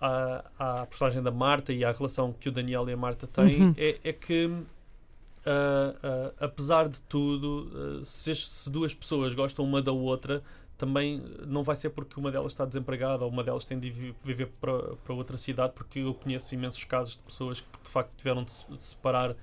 a, 0.00 0.44
a- 0.58 0.82
à 0.82 0.86
personagem 0.86 1.22
da 1.22 1.30
Marta 1.30 1.72
e 1.72 1.84
à 1.84 1.92
relação 1.92 2.32
que 2.32 2.48
o 2.48 2.52
Daniel 2.52 2.88
e 2.88 2.92
a 2.92 2.96
Marta 2.96 3.28
têm 3.28 3.62
Uhum. 3.62 3.74
é, 3.76 3.96
é 4.02 4.12
que, 4.12 4.50
ah, 5.50 6.32
apesar 6.40 6.88
de 6.88 7.00
tudo, 7.02 7.70
ah, 8.00 8.02
se, 8.02 8.34
se 8.34 8.70
duas 8.70 8.94
pessoas 8.94 9.34
gostam 9.34 9.64
uma 9.64 9.80
da 9.82 9.92
outra, 9.92 10.42
também 10.76 11.22
não 11.46 11.62
vai 11.64 11.74
ser 11.74 11.90
porque 11.90 12.18
uma 12.20 12.30
delas 12.30 12.52
está 12.52 12.64
desempregada 12.64 13.24
ou 13.24 13.30
uma 13.30 13.42
delas 13.42 13.64
tem 13.64 13.78
de 13.80 13.90
vi- 13.90 14.14
viver 14.22 14.46
para, 14.60 14.94
para 14.96 15.12
outra 15.14 15.36
cidade, 15.36 15.72
porque 15.74 15.98
eu 16.00 16.14
conheço 16.14 16.54
imensos 16.54 16.84
casos 16.84 17.14
de 17.14 17.20
pessoas 17.22 17.60
que 17.60 17.66
de 17.82 17.88
facto 17.90 18.12
tiveram 18.16 18.44
de 18.44 18.52
se 18.52 18.64
separar 18.78 19.34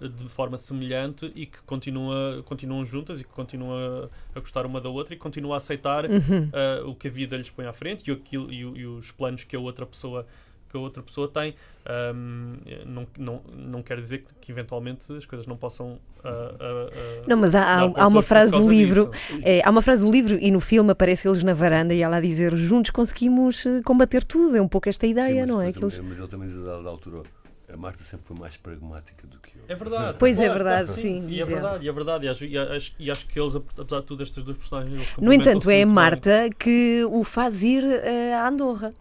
eh, 0.00 0.08
de 0.08 0.28
forma 0.28 0.58
semelhante 0.58 1.30
e 1.34 1.46
que 1.46 1.62
continua, 1.62 2.42
continuam 2.44 2.84
juntas 2.84 3.20
e 3.20 3.24
que 3.24 3.30
continuam 3.30 4.10
a, 4.34 4.40
gostar 4.40 4.66
uma 4.66 4.80
da 4.80 4.88
outra 4.88 5.14
e 5.14 5.16
continuam 5.16 5.54
a 5.54 5.58
aceitar 5.58 6.06
Uhum. 6.06 6.50
eh, 6.52 6.82
o 6.86 6.94
que 6.94 7.06
a 7.08 7.10
vida 7.10 7.36
lhes 7.36 7.50
põe 7.50 7.66
à 7.66 7.72
frente 7.72 8.08
e, 8.08 8.12
aquilo, 8.12 8.52
e, 8.52 8.58
e 8.60 8.86
os 8.86 9.12
planos 9.12 9.44
que 9.44 9.54
a 9.54 9.60
outra 9.60 9.86
pessoa 9.86 10.26
que 10.74 10.76
a 10.76 10.80
outra 10.80 11.02
pessoa 11.02 11.28
tem 11.28 11.54
Ahm, 11.86 12.56
não, 12.86 13.06
não, 13.18 13.42
não 13.54 13.82
quer 13.82 14.00
dizer 14.00 14.18
que, 14.24 14.34
que 14.40 14.50
eventualmente 14.50 15.12
as 15.12 15.26
coisas 15.26 15.46
não 15.46 15.54
possam 15.54 15.98
ah, 16.24 16.54
ah, 16.58 17.22
Não, 17.26 17.36
mas 17.36 17.54
há, 17.54 17.80
há, 17.80 18.08
uma 18.08 18.22
frase 18.22 18.52
do 18.52 18.66
livro. 18.68 19.10
é, 19.42 19.60
há 19.62 19.68
uma 19.70 19.82
frase 19.82 20.02
do 20.02 20.10
livro 20.10 20.38
e 20.40 20.50
no 20.50 20.60
filme 20.60 20.90
aparece 20.90 21.28
eles 21.28 21.42
na 21.42 21.52
varanda 21.52 21.92
e 21.92 22.00
ela 22.00 22.16
a 22.16 22.20
dizer 22.20 22.56
juntos 22.56 22.90
conseguimos 22.90 23.66
eh, 23.66 23.82
combater 23.84 24.24
tudo. 24.24 24.56
É 24.56 24.62
um 24.62 24.68
pouco 24.68 24.88
esta 24.88 25.04
Sim, 25.06 25.12
ideia, 25.12 25.40
mas 25.40 25.48
não 25.50 25.60
é? 25.60 25.72
Que 25.74 25.84
eles- 25.84 25.98
Mas 25.98 26.18
ele 26.18 26.26
também 26.28 26.48
diz 26.48 26.58
a 26.58 26.76
dada 26.76 26.88
altura. 26.88 27.22
A 27.70 27.76
Marta 27.76 28.02
sempre 28.02 28.26
foi 28.26 28.36
mais 28.38 28.56
pragmática 28.56 29.26
do 29.26 29.38
que 29.40 29.50
eu. 29.58 29.64
É 29.68 29.74
verdade. 29.74 30.16
Pois 30.18 30.40
é 30.40 30.48
verdade, 30.48 30.86
claro, 30.86 31.00
sim, 31.00 31.26
E 31.28 31.40
é 31.40 31.44
verdade, 31.44 31.84
e 31.84 31.88
é 31.88 31.92
verdade. 31.92 32.26
E 32.26 32.28
acho, 32.30 32.44
e 32.46 32.56
acho, 32.58 32.92
e 32.98 33.10
acho 33.10 33.26
que 33.26 33.38
eles, 33.38 33.54
apesar 33.56 34.00
de 34.00 34.06
tudo, 34.06 34.22
estas 34.22 34.42
duas 34.42 34.56
personagens. 34.56 34.94
eles 34.94 35.14
No 35.18 35.32
entanto, 35.32 35.68
é 35.70 35.82
a 35.82 35.86
muito 35.86 35.88
bem. 35.88 35.94
Marta 35.94 36.48
que 36.58 37.04
o 37.10 37.22
faz 37.24 37.62
ir 37.62 37.84
eh, 37.84 38.32
a 38.34 38.48
Andorra. 38.48 38.94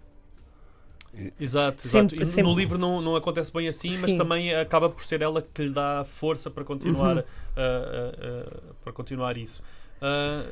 Exato, 1.40 1.82
Sempre- 1.88 2.16
exato. 2.18 2.26
Sempre- 2.30 2.52
No 2.52 2.58
livro 2.58 2.78
não, 2.78 3.02
não 3.02 3.16
acontece 3.16 3.54
bem 3.54 3.68
assim, 3.68 3.90
mas 3.92 4.12
Sim. 4.12 4.18
também 4.18 4.54
acaba 4.56 4.90
por 4.90 5.04
ser 5.04 5.22
ela 5.22 5.42
que 5.42 5.64
lhe 5.64 5.70
dá 5.74 6.04
força 6.04 6.50
para 6.50 6.64
continuar, 6.64 7.18
Uhum. 7.18 7.24
ah, 7.56 7.58
ah, 7.58 8.48
ah, 8.50 8.74
para 8.84 8.94
continuar 8.94 9.38
isso. 9.38 9.62
Ah, 10.02 10.46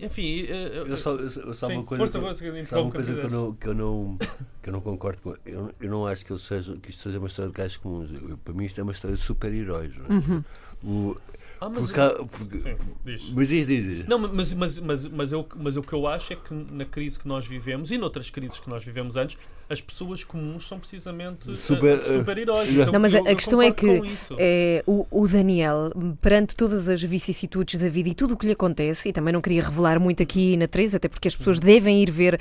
enfim, 0.00 0.46
ah, 0.48 0.54
Eu 0.88 0.96
só, 0.98 1.10
eu 1.12 1.54
só- 1.54 1.66
Sim, 1.68 1.74
uma 1.76 1.84
coisa, 1.84 2.02
força, 2.04 2.18
que- 2.18 2.24
força, 2.24 2.44
que 2.44 2.66
só 2.68 2.82
uma 2.82 2.90
coisa 2.92 3.12
que 3.14 3.18
eu, 3.20 3.30
não, 3.30 3.52
que, 3.54 3.66
eu 3.68 3.74
não, 3.74 4.18
que 4.62 4.68
eu 4.68 4.72
não 4.72 4.80
concordo 4.80 5.22
com. 5.22 5.34
Eu, 5.44 5.72
eu 5.80 5.90
não 5.90 6.06
acho 6.06 6.24
que, 6.24 6.30
eu 6.32 6.38
seja, 6.38 6.76
que 6.76 6.90
isto 6.90 7.02
seja 7.02 7.18
uma 7.18 7.26
história 7.28 7.50
de 7.50 7.56
gajos 7.56 7.76
comuns. 7.78 8.10
Eu- 8.12 8.38
para 8.38 8.54
mim, 8.54 8.64
isto 8.64 8.78
é 8.80 8.82
uma 8.82 8.92
história 8.92 9.16
de 9.16 9.22
super-heróis. 9.22 9.92
é? 9.94 10.86
O- 10.86 11.16
Ah, 11.60 11.68
mas, 11.68 11.86
por 11.86 11.94
ca- 11.94 12.14
porque- 12.24 12.60
Sim, 12.60 12.76
diz. 13.04 13.30
mas 13.30 13.48
diz, 13.48 13.66
diz, 13.66 13.84
diz. 13.84 14.06
Não, 14.06 14.18
mas, 14.18 14.54
mas, 14.54 14.78
mas, 14.78 15.08
mas, 15.08 15.32
eu, 15.32 15.46
mas 15.56 15.76
o 15.76 15.82
que 15.82 15.92
eu 15.92 16.06
acho 16.06 16.32
é 16.32 16.36
que 16.36 16.54
na 16.54 16.84
crise 16.84 17.18
que 17.18 17.26
nós 17.26 17.46
vivemos 17.46 17.90
e 17.90 17.98
noutras 17.98 18.30
crises 18.30 18.58
que 18.60 18.68
nós 18.70 18.84
vivemos 18.84 19.16
antes, 19.16 19.36
as 19.70 19.80
pessoas 19.80 20.24
comuns 20.24 20.66
são 20.66 20.78
precisamente 20.78 21.56
Super- 21.56 22.02
super-heróis. 22.02 22.72
Não, 22.72 22.84
Eu- 22.86 22.92
Não, 22.92 23.00
mas 23.00 23.14
a- 23.14 23.18
eu- 23.18 23.26
a 23.26 23.30
eu 23.30 23.36
questão 23.36 23.60
é 23.62 23.70
que. 23.70 24.00
É, 24.38 24.82
o, 24.86 25.06
o 25.10 25.28
Daniel, 25.28 25.90
perante 26.20 26.56
todas 26.56 26.88
as 26.88 27.02
vicissitudes 27.02 27.78
da 27.80 27.88
vida 27.88 28.08
e 28.08 28.14
tudo 28.14 28.34
o 28.34 28.36
que 28.36 28.46
lhe 28.46 28.52
acontece, 28.52 29.08
e 29.08 29.12
também 29.12 29.32
não 29.32 29.40
queria 29.40 29.62
revelar 29.62 30.00
muito 30.00 30.22
aqui 30.22 30.56
na 30.56 30.66
3, 30.66 30.94
até 30.94 31.08
porque 31.08 31.28
as 31.28 31.36
pessoas 31.36 31.60
devem 31.60 32.02
ir 32.02 32.10
ver 32.10 32.40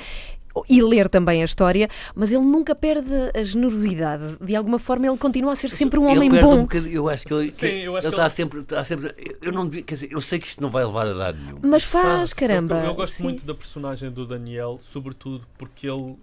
e 0.68 0.82
ler 0.82 1.08
também 1.08 1.42
a 1.44 1.46
história, 1.46 1.88
mas 2.16 2.32
ele 2.32 2.42
nunca 2.42 2.74
perde 2.74 3.12
a 3.36 3.44
generosidade. 3.44 4.38
De 4.42 4.56
alguma 4.56 4.80
forma, 4.80 5.06
ele 5.06 5.18
continua 5.18 5.52
a 5.52 5.56
ser 5.56 5.70
sempre 5.70 6.00
um 6.00 6.10
Ele 6.10 6.18
homem 6.18 6.30
bom. 6.42 6.62
Um 6.64 6.88
eu 6.88 7.08
acho 7.10 7.26
que 7.28 7.34
ele, 7.34 7.52
Sim, 7.52 7.60
que 7.68 7.84
eu 7.84 7.96
acho 7.96 8.08
ele 8.08 8.16
que 8.16 8.20
está 8.22 8.24
ele- 8.24 8.30
sempre, 8.34 8.60
está 8.62 8.84
sempre. 8.84 9.14
Eu 9.42 9.52
não 9.52 9.66
devia- 9.68 9.84
quer 9.84 9.94
dizer, 9.96 10.12
eu 10.12 10.20
sei 10.20 10.40
que 10.40 10.48
isto 10.48 10.60
não 10.62 10.72
vai 10.72 10.84
levar 10.84 11.06
a 11.06 11.14
dado 11.14 11.38
nenhum. 11.40 11.60
Mas 11.62 11.84
faz, 11.84 12.32
Eu- 12.32 12.38
caramba. 12.38 12.76
Eu, 12.84 12.96
gosto 12.96 13.16
Sim. 13.18 13.24
muito 13.24 13.46
da 13.46 13.54
personagem 13.54 14.10
do 14.10 14.26
Daniel, 14.26 14.80
sobretudo 14.82 15.46
porque 15.60 15.88
ele. 15.88 16.16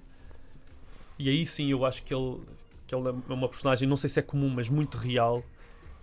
E 1.19 1.29
aí 1.29 1.47
sim 1.47 1.71
eu 1.71 1.85
acho 1.85 2.03
que 2.05 2.13
ele, 2.15 2.41
que 2.87 2.95
ele 2.95 3.09
é 3.09 3.33
uma 3.33 3.49
personagem, 3.49 3.89
não 3.89 3.97
sei 3.97 4.09
se 4.11 4.19
é 4.19 4.23
comum, 4.23 4.49
mas 4.49 4.69
muito 4.69 4.97
real. 4.99 5.43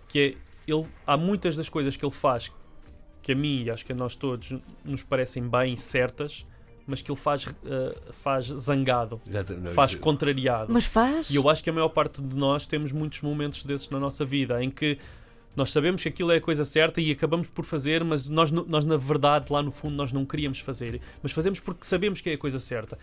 Que 0.08 0.18
é. 0.18 0.52
Ele, 0.70 0.86
há 1.06 1.16
muitas 1.16 1.56
das 1.56 1.68
coisas 1.68 1.96
que 1.96 2.04
ele 2.04 2.12
faz 2.12 2.52
que 3.20 3.32
a 3.32 3.34
mim 3.34 3.64
e 3.64 3.70
acho 3.70 3.84
que 3.84 3.92
a 3.92 3.94
nós 3.94 4.14
todos 4.14 4.54
nos 4.84 5.02
parecem 5.02 5.48
bem 5.48 5.76
certas, 5.76 6.46
mas 6.86 7.02
que 7.02 7.10
ele 7.10 7.18
faz, 7.18 7.46
eh, 7.64 7.98
faz 8.12 8.46
zangado, 8.46 9.20
faz 9.74 9.92
isso- 9.92 10.00
contrariado. 10.00 10.72
Mas 10.72 10.84
faz. 10.84 11.30
E 11.30 11.36
eu 11.36 11.48
acho 11.48 11.62
que 11.64 11.70
a 11.70 11.72
maior 11.72 11.88
parte 11.88 12.20
de 12.22 12.34
nós 12.36 12.64
temos 12.66 12.90
muitos 12.92 13.20
momentos 13.22 13.62
desses 13.64 13.88
na 13.90 13.98
nossa 14.00 14.24
vida 14.24 14.62
em 14.62 14.70
que 14.70 14.98
nós 15.56 15.70
sabemos 15.72 16.02
que 16.02 16.08
aquilo 16.08 16.30
é 16.32 16.36
a 16.36 16.40
coisa 16.40 16.64
certa 16.64 17.00
e 17.00 17.10
acabamos 17.10 17.48
por 17.48 17.64
fazer, 17.64 18.02
mas 18.04 18.26
nós, 18.28 18.50
nós 18.50 18.84
na 18.84 18.96
verdade, 18.96 19.52
lá 19.52 19.62
no 19.62 19.70
fundo, 19.70 19.94
nós 19.96 20.10
não 20.12 20.24
queríamos 20.24 20.60
fazer. 20.60 21.00
Mas 21.22 21.32
fazemos 21.32 21.58
porque 21.60 21.84
sabemos 21.84 22.20
que 22.20 22.30
é 22.30 22.34
a 22.34 22.38
coisa 22.38 22.58
certa. 22.58 22.98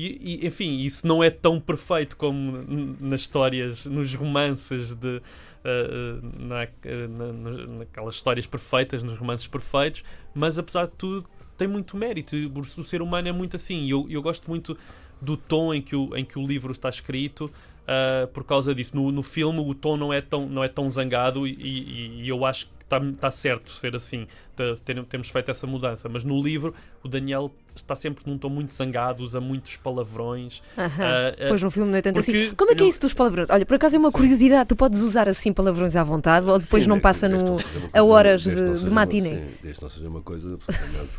E, 0.00 0.38
e, 0.42 0.46
enfim, 0.46 0.78
isso 0.78 1.06
não 1.06 1.24
é 1.24 1.28
tão 1.30 1.58
perfeito 1.60 2.16
como 2.16 2.64
nas 3.00 3.22
histórias, 3.22 3.84
nos 3.86 4.14
romances 4.14 4.94
de. 4.94 5.20
eh, 5.64 5.90
eh, 5.90 6.20
na- 6.38 6.62
eh, 6.84 7.06
na- 7.08 7.32
na- 7.32 7.66
naquelas 7.78 8.14
histórias 8.14 8.46
perfeitas, 8.46 9.02
nos 9.02 9.18
romances 9.18 9.46
perfeitos, 9.48 10.04
mas 10.34 10.56
apesar 10.58 10.86
de 10.86 10.92
tudo, 10.96 11.26
tem 11.56 11.66
muito 11.66 11.96
mérito. 11.96 12.36
O, 12.78 12.84
ser 12.84 13.02
humano 13.02 13.26
é 13.28 13.32
muito 13.32 13.56
assim. 13.56 13.84
E 13.86 13.90
eu, 13.90 14.06
eu 14.08 14.22
gosto 14.22 14.48
muito 14.48 14.78
do 15.20 15.36
tom 15.36 15.74
em 15.74 15.82
que 15.82 15.96
o, 15.96 16.14
em 16.16 16.24
que 16.24 16.38
o 16.38 16.46
livro 16.46 16.70
está 16.70 16.88
escrito. 16.88 17.50
ah, 17.88 18.28
por 18.32 18.44
causa 18.44 18.72
disso, 18.74 18.94
no, 18.94 19.10
no 19.10 19.22
filme 19.22 19.58
o 19.58 19.74
tom 19.74 19.96
não 19.96 20.12
é 20.12 20.20
tão, 20.20 20.48
não 20.48 20.62
é 20.62 20.68
tão 20.68 20.88
zangado 20.88 21.44
e, 21.46 21.52
e- 21.54 22.22
e 22.22 22.28
eu 22.28 22.44
acho 22.46 22.70
está 22.88 23.00
tá 23.20 23.30
certo 23.30 23.70
ser 23.70 23.94
assim, 23.94 24.26
de 24.56 24.80
ter- 24.80 25.04
termos 25.04 25.28
feito 25.28 25.50
essa 25.50 25.66
mudança. 25.66 26.08
Mas 26.08 26.24
no 26.24 26.42
livro 26.42 26.74
o 27.04 27.08
Daniel 27.08 27.52
está 27.74 27.94
sempre 27.94 28.24
num 28.26 28.38
tom 28.38 28.48
muito 28.48 28.72
zangado, 28.74 29.22
usa 29.22 29.40
muitos 29.40 29.76
palavrões. 29.76 30.62
Ah, 30.76 30.86
ah, 30.86 31.48
Pois 31.48 31.62
no 31.62 31.70
filme 31.70 31.90
não 31.90 31.98
é 31.98 32.02
tanto 32.02 32.18
assim. 32.20 32.54
Como 32.54 32.70
é 32.70 32.74
que 32.74 32.82
é 32.82 32.86
isso 32.88 33.00
dos 33.02 33.12
palavrões? 33.12 33.50
Olha, 33.50 33.66
por 33.66 33.74
acaso 33.74 33.94
é 33.96 33.98
uma 33.98 34.10
Sim. 34.10 34.16
curiosidade. 34.18 34.68
Tu 34.68 34.74
podes 34.76 35.00
usar 35.00 35.28
assim 35.28 35.52
palavrões 35.52 35.94
à 35.96 36.02
vontade 36.02 36.46
ou 36.48 36.58
depois 36.58 36.82
Sim, 36.84 36.88
não 36.88 36.98
passa 36.98 37.28
no. 37.28 37.38
não 37.38 37.58
a 37.92 38.02
horas 38.02 38.42
de- 38.42 38.54
de 38.54 38.60
uma- 38.84 38.90
matiné. 38.90 39.48
Desde 39.62 39.82
não 39.82 39.90
seja 39.90 40.08
uma 40.08 40.22
coisa 40.22 40.54
absolutamente 40.54 41.10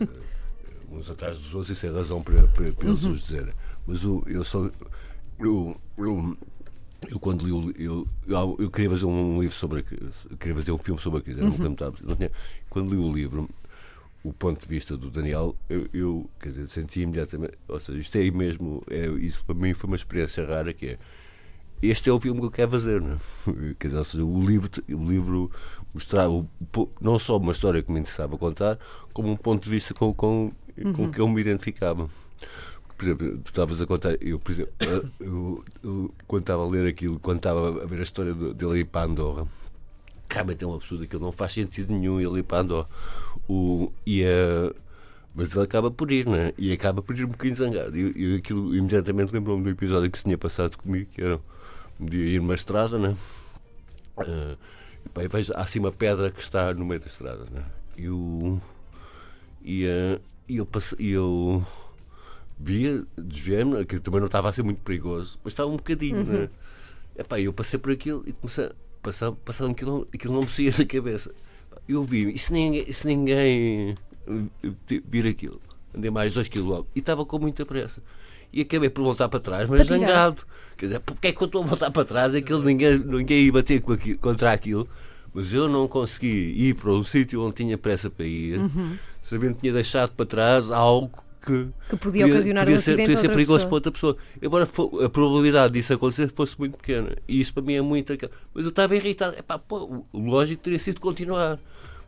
eh, 0.00 0.06
uns 0.90 1.10
atrás 1.10 1.38
dos 1.38 1.54
outros, 1.54 1.76
isso 1.76 1.86
é 1.86 1.90
razão 1.90 2.22
para, 2.22 2.42
para, 2.48 2.72
para 2.72 2.88
eles 2.88 3.04
Uhum. 3.04 3.12
os 3.12 3.22
dizerem. 3.26 3.52
Mas 3.86 4.02
eu, 4.02 4.24
eu 4.26 4.42
só. 4.44 4.68
Eu, 5.38 5.80
eu, 5.98 6.36
eu 7.08 7.18
quando 7.18 7.44
li 7.44 7.52
o. 7.52 7.72
Eu, 7.78 8.06
eu, 8.26 8.56
eu 8.58 8.70
queria 8.70 8.90
fazer 8.90 9.04
um 9.06 9.40
livro 9.40 9.56
sobre 9.56 9.80
a 9.80 10.36
queria 10.36 10.54
fazer 10.54 10.72
um 10.72 10.78
filme 10.78 11.00
sobre 11.00 11.20
a 11.20 11.22
crise, 11.22 11.40
eu 11.40 11.46
Uhum. 11.46 11.58
me 11.58 11.68
estava- 11.72 11.96
não 12.02 12.16
tinha- 12.16 12.30
Quando 12.68 12.90
li 12.90 12.96
o 12.96 13.12
livro, 13.12 13.48
o 14.22 14.32
ponto 14.32 14.60
de 14.60 14.66
vista 14.66 14.96
do 14.96 15.10
Daniel, 15.10 15.56
eu, 15.68 15.88
eu 15.94 16.30
quer 16.40 16.50
dizer, 16.50 16.68
senti 16.68 17.00
imediatamente. 17.00 17.54
Ou 17.68 17.80
seja, 17.80 17.98
isto 17.98 18.16
é 18.18 18.30
mesmo. 18.30 18.82
É, 18.90 19.06
isso 19.06 19.44
para 19.44 19.54
mim 19.54 19.72
foi 19.72 19.88
uma 19.88 19.96
experiência 19.96 20.44
rara 20.46 20.72
que 20.74 20.86
é 20.88 20.98
este 21.82 22.10
é 22.10 22.12
o 22.12 22.20
filme 22.20 22.40
que 22.40 22.46
eu 22.46 22.50
quero 22.50 22.70
fazer. 22.72 23.00
Não, 23.00 23.14
é? 23.14 23.18
Quer 23.80 23.86
dizer, 23.88 23.98
ou 23.98 24.04
seja, 24.04 24.24
o 24.24 24.40
livro, 24.46 24.70
o 24.90 25.04
livro 25.10 25.50
mostrava 25.94 26.46
não 27.00 27.18
só 27.18 27.38
uma 27.38 27.52
história 27.52 27.82
que 27.82 27.90
me 27.90 27.98
interessava 28.00 28.36
contar, 28.36 28.78
como 29.14 29.30
um 29.30 29.36
ponto 29.36 29.64
de 29.64 29.70
vista 29.70 29.94
com, 29.94 30.12
com, 30.12 30.52
com 30.94 31.10
que 31.10 31.18
eu 31.20 31.26
me 31.26 31.40
identificava. 31.40 32.06
Por 33.00 33.06
exemplo, 33.06 33.38
tu 33.38 33.46
estavas 33.46 33.80
a 33.80 33.86
contar, 33.86 34.22
eu, 34.22 34.38
por 34.38 34.52
exemplo, 34.52 34.74
eu, 35.18 35.64
eu, 35.82 36.14
quando 36.26 36.42
estava 36.42 36.62
a 36.62 36.68
ler 36.68 36.86
aquilo, 36.86 37.18
quando 37.18 37.38
estava 37.38 37.82
a 37.82 37.86
ver 37.86 37.98
a 37.98 38.02
história 38.02 38.34
dele 38.34 38.80
ir 38.80 38.84
para 38.84 39.06
Andorra, 39.06 39.46
realmente 40.28 40.62
é 40.62 40.66
um 40.66 40.74
absurdo, 40.74 41.04
aquilo 41.04 41.22
não 41.22 41.32
faz 41.32 41.54
sentido 41.54 41.94
nenhum 41.94 42.20
ele 42.20 42.40
ir 42.40 42.42
para 42.42 42.58
Andorra. 42.58 42.86
O, 43.48 43.90
e 44.04 44.22
a. 44.22 44.74
Mas 45.34 45.54
ele 45.54 45.64
acaba 45.64 45.90
por 45.90 46.12
ir, 46.12 46.26
né? 46.26 46.52
E 46.58 46.72
acaba 46.72 47.00
por 47.00 47.18
ir 47.18 47.24
um 47.24 47.28
bocadinho 47.28 47.56
zangado. 47.56 47.96
E 47.96 48.36
aquilo 48.36 48.76
imediatamente 48.76 49.32
lembrou-me 49.32 49.64
do 49.64 49.70
episódio 49.70 50.10
que 50.10 50.18
se 50.18 50.24
tinha 50.24 50.36
passado 50.36 50.76
comigo, 50.76 51.08
que 51.10 51.22
era 51.22 51.40
um 51.98 52.04
dia 52.04 52.26
ir 52.26 52.38
numa 52.38 52.54
estrada, 52.54 52.98
né? 52.98 53.16
Ah, 54.18 54.56
e, 55.06 55.08
pá, 55.08 55.22
vejo, 55.26 55.54
há 55.54 55.62
assim 55.62 55.78
uma 55.78 55.90
pedra 55.90 56.30
que 56.30 56.42
está 56.42 56.74
no 56.74 56.84
meio 56.84 57.00
da 57.00 57.06
estrada, 57.06 57.46
né? 57.50 57.64
E 57.96 58.10
o. 58.10 58.60
E, 59.64 59.86
e 60.46 60.56
eu 60.58 60.66
passei. 60.66 60.98
Eu 61.00 61.64
via, 62.62 63.04
desviei-me, 63.16 63.84
que 63.86 63.98
também 63.98 64.20
não 64.20 64.26
estava 64.26 64.48
a 64.48 64.52
ser 64.52 64.62
muito 64.62 64.80
perigoso, 64.82 65.38
mas 65.42 65.52
estava 65.52 65.70
um 65.70 65.76
bocadinho, 65.76 66.22
né? 66.24 66.48
Epá, 67.18 67.40
eu 67.40 67.52
passei 67.52 67.78
por 67.78 67.90
aquilo 67.92 68.22
e 68.26 68.32
comecei 68.32 68.66
a 68.66 68.72
passar, 69.02 69.32
passar 69.32 69.66
aquilo, 69.70 70.06
aquilo 70.14 70.34
não 70.34 70.42
me 70.42 70.48
saía 70.48 70.70
da 70.72 70.84
cabeça. 70.84 71.32
Eu 71.88 72.02
vi, 72.02 72.30
e 72.32 72.38
se 72.38 72.52
ninguém, 72.52 72.84
e 72.86 72.92
se 72.92 73.06
ninguém 73.06 73.94
eh, 74.26 75.00
vir 75.08 75.26
aquilo? 75.26 75.60
Andei 75.96 76.10
mais 76.10 76.34
dois 76.34 76.48
logo 76.54 76.86
e 76.94 77.00
estava 77.00 77.24
com 77.24 77.38
muita 77.38 77.64
pressa. 77.66 78.02
E 78.52 78.60
acabei 78.62 78.90
por 78.90 79.02
voltar 79.02 79.28
para 79.28 79.40
trás, 79.40 79.68
mas 79.68 79.86
Para 79.86 79.98
zangado. 79.98 80.42
Quer 80.76 80.86
dizer, 80.86 81.00
porque 81.00 81.28
é 81.28 81.32
que 81.32 81.42
eu 81.42 81.46
estou 81.46 81.62
a 81.62 81.66
voltar 81.66 81.90
para 81.90 82.04
trás? 82.04 82.34
Aquilo, 82.34 82.62
ninguém, 82.62 82.98
ninguém 82.98 83.44
ia 83.46 83.52
bater 83.52 83.80
com 83.80 83.92
aquilo- 83.92 84.18
contra 84.18 84.52
aquilo. 84.52 84.88
Mas 85.32 85.52
eu 85.52 85.68
não 85.68 85.86
consegui 85.86 86.28
ir 86.56 86.74
para 86.74 86.90
um 86.92 87.04
sítio 87.04 87.42
onde 87.42 87.54
tinha 87.56 87.78
pressa 87.78 88.10
para 88.10 88.26
ir, 88.26 88.58
Uhum. 88.58 88.96
sabendo 89.22 89.54
que 89.54 89.60
tinha 89.60 89.72
deixado 89.72 90.10
para 90.12 90.26
trás 90.26 90.70
algo 90.70 91.12
que 91.40 91.68
Que 91.88 91.96
podia 91.96 92.26
ocasionar 92.26 92.62
um 92.64 92.66
podia 92.66 92.78
ser, 92.80 92.90
acidente 92.92 93.06
podia 93.08 93.18
a 93.18 93.20
ser 93.20 93.28
perigoso 93.30 93.58
pessoa. 93.58 93.68
para 93.68 93.74
outra 93.76 93.92
pessoa. 93.92 94.16
Embora 94.42 94.68
a 95.04 95.08
probabilidade 95.08 95.72
disso 95.74 95.92
acontecer 95.92 96.30
fosse 96.34 96.58
muito 96.58 96.76
pequena. 96.78 97.16
E 97.26 97.40
isso 97.40 97.52
para 97.54 97.62
mim 97.62 97.74
é 97.74 97.80
muito. 97.82 98.12
Mas 98.54 98.64
eu 98.64 98.70
estava 98.70 98.94
irritado. 98.94 99.36
Epá, 99.38 99.58
pô, 99.58 100.04
o 100.12 100.18
lógico 100.20 100.62
teria 100.62 100.78
sido 100.78 101.00
continuar. 101.00 101.58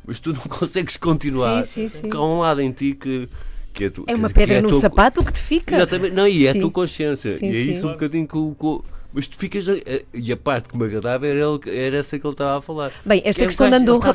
Mas 0.07 0.19
tu 0.21 0.33
não 0.33 0.41
consegues 0.49 0.97
continuar. 0.97 1.65
Sim, 1.65 1.87
sim, 1.87 1.89
sim. 1.89 2.01
Porque 2.03 2.17
há 2.17 2.21
um 2.23 2.39
lado 2.41 2.61
em 2.61 2.73
ti 2.73 2.95
que, 2.95 3.29
que 3.73 3.85
é 3.85 3.91
tu. 3.91 4.05
É 4.07 4.15
uma 4.15 4.29
que 4.29 4.35
pedra 4.35 4.57
é 4.57 4.59
a 4.59 4.63
no 4.63 4.71
tua- 4.71 4.81
sapato 4.81 5.25
que 5.25 5.33
te 5.33 5.41
fica. 5.41 5.77
Exatamente. 5.77 6.15
Não, 6.15 6.27
e 6.27 6.47
é 6.47 6.51
a 6.51 6.53
Sim. 6.53 6.61
tua 6.61 6.71
consciência. 6.71 7.33
Sim, 7.37 7.47
e 7.47 7.51
é 7.51 7.55
sim. 7.55 7.71
isso 7.73 7.87
um 7.89 7.93
bocadinho 7.93 8.27
com. 8.27 8.55
com 8.55 8.83
mas 9.13 9.27
tu 9.29 9.37
ficas. 9.37 9.69
a- 9.69 9.73
E 10.15 10.33
a 10.33 10.37
parte 10.37 10.69
que 10.69 10.77
me 10.77 10.85
agradava 10.85 11.27
era, 11.27 11.39
ele, 11.39 11.61
era 11.79 11.97
essa 11.99 12.19
que 12.19 12.27
ele 12.27 12.35
estava 12.35 12.59
a 12.59 12.63
falar. 12.63 12.93
Bem, 13.05 13.23
esta 13.25 13.45
É, 13.45 13.47
questão 13.47 13.69
da 13.71 13.77
Andorra. 13.77 14.13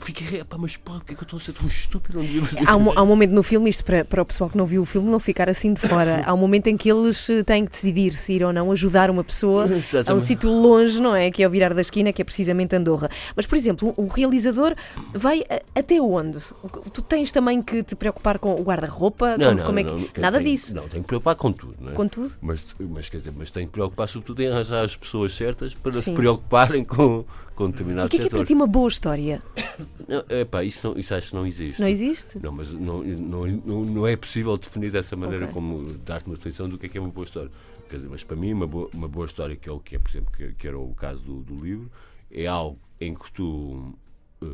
Fiquei, 0.00 0.42
mas 0.58 0.76
pá, 0.76 0.94
porque 0.94 1.12
é 1.12 1.16
que 1.16 1.22
eu 1.22 1.24
estou 1.26 1.38
a 1.38 1.40
ser 1.40 1.52
tão 1.52 1.66
estúpido? 1.66 2.20
Há 2.66 2.76
um, 2.76 2.98
há 2.98 3.02
um 3.02 3.06
momento 3.06 3.30
no 3.32 3.42
filme, 3.42 3.68
isto 3.70 3.84
para, 3.84 4.04
para 4.04 4.22
o 4.22 4.24
pessoal 4.24 4.48
que 4.50 4.56
não 4.56 4.66
viu 4.66 4.82
o 4.82 4.84
filme 4.84 5.08
não 5.10 5.18
ficar 5.18 5.48
assim 5.48 5.72
de 5.74 5.80
fora, 5.80 6.22
há 6.26 6.32
um 6.32 6.36
momento 6.36 6.66
em 6.68 6.76
que 6.76 6.90
eles 6.90 7.28
eh, 7.30 7.42
têm 7.42 7.64
que 7.64 7.70
decidir 7.72 8.12
se 8.12 8.34
ir 8.34 8.44
ou 8.44 8.52
não 8.52 8.70
ajudar 8.72 9.10
uma 9.10 9.24
pessoa 9.24 9.64
a 9.64 9.66
um 9.66 9.76
Exatamente. 9.76 10.24
sítio 10.24 10.50
longe, 10.50 11.00
não 11.00 11.14
é? 11.14 11.30
Que 11.30 11.42
é 11.42 11.46
o 11.46 11.50
virar 11.50 11.74
da 11.74 11.80
esquina, 11.80 12.12
que 12.12 12.22
é 12.22 12.24
precisamente 12.24 12.74
Andorra. 12.76 13.08
Mas, 13.34 13.46
por 13.46 13.56
exemplo, 13.56 13.94
o 13.96 14.06
realizador 14.08 14.74
vai 15.12 15.44
até 15.74 16.00
onde? 16.00 16.38
Tu 16.92 17.02
tens 17.02 17.32
também 17.32 17.62
que 17.62 17.82
te 17.82 17.94
preocupar 17.96 18.38
com 18.38 18.54
o 18.54 18.62
guarda-roupa? 18.62 19.36
Não, 19.36 19.46
como, 19.48 19.54
não, 19.58 19.66
como 19.66 19.78
é 19.78 19.82
não, 19.82 19.96
que... 19.98 20.20
não, 20.20 20.22
Nada 20.22 20.38
tem- 20.38 20.52
disso. 20.52 20.74
Não, 20.74 20.88
tem 20.88 21.00
que 21.02 21.06
preocupar 21.08 21.34
com 21.36 21.52
tudo, 21.52 21.74
não 21.80 21.92
é? 21.92 21.94
Com 21.94 22.06
tudo? 22.08 22.32
Mas, 22.40 22.64
mas, 22.78 23.08
quer 23.08 23.18
dizer, 23.18 23.32
mas 23.36 23.50
tem 23.50 23.66
que 23.66 23.72
preocupar 23.72 23.95
sobretudo 24.06 24.40
em 24.42 24.48
arranjar 24.48 24.84
as 24.84 24.96
pessoas 24.96 25.32
certas 25.32 25.72
para 25.74 25.92
se 25.92 26.02
Sim. 26.02 26.14
preocuparem 26.14 26.84
com, 26.84 27.24
com 27.54 27.68
E 27.68 27.70
determinados 27.70 28.06
o 28.08 28.10
que 28.10 28.16
é 28.16 28.18
que 28.18 28.26
é 28.26 28.28
para 28.28 28.38
setores. 28.40 28.48
ti 28.48 28.54
uma 28.54 28.66
boa 28.66 28.88
história? 28.88 29.40
Não, 30.08 30.24
epá, 30.28 30.64
isso, 30.64 30.88
não, 30.88 30.98
isso 30.98 31.14
acho 31.14 31.28
que 31.28 31.34
não 31.36 31.46
existe. 31.46 31.80
Não 31.80 31.88
existe? 31.88 32.38
Não, 32.42 32.50
mas 32.52 32.72
não, 32.72 33.02
não, 33.02 33.46
não, 33.46 33.84
não 33.84 34.06
é 34.06 34.16
possível 34.16 34.56
definir 34.58 34.90
dessa 34.90 35.14
maneira 35.16 35.44
Ok. 35.44 35.54
como 35.54 35.92
dar-te 35.98 36.26
uma 36.26 36.36
definição 36.36 36.68
do 36.68 36.76
que 36.76 36.86
é 36.86 36.88
que 36.88 36.98
é 36.98 37.00
uma 37.00 37.10
boa 37.10 37.24
história. 37.24 37.50
Dizer, 37.90 38.08
mas 38.10 38.24
para 38.24 38.36
mim, 38.36 38.52
uma 38.52 38.66
boa, 38.66 38.90
uma 38.92 39.06
boa 39.06 39.26
história, 39.26 39.54
que 39.54 39.68
é 39.68 39.72
o 39.72 39.78
que 39.78 39.94
é, 39.94 39.98
por 40.00 40.10
exemplo, 40.10 40.32
que, 40.36 40.52
que 40.54 40.66
era 40.66 40.76
o 40.76 40.92
caso 40.94 41.24
do, 41.24 41.42
do 41.42 41.54
livro, 41.64 41.88
é 42.30 42.46
algo 42.46 42.78
em 43.00 43.14
que 43.14 43.30
tu 43.30 43.94
eh, 44.42 44.46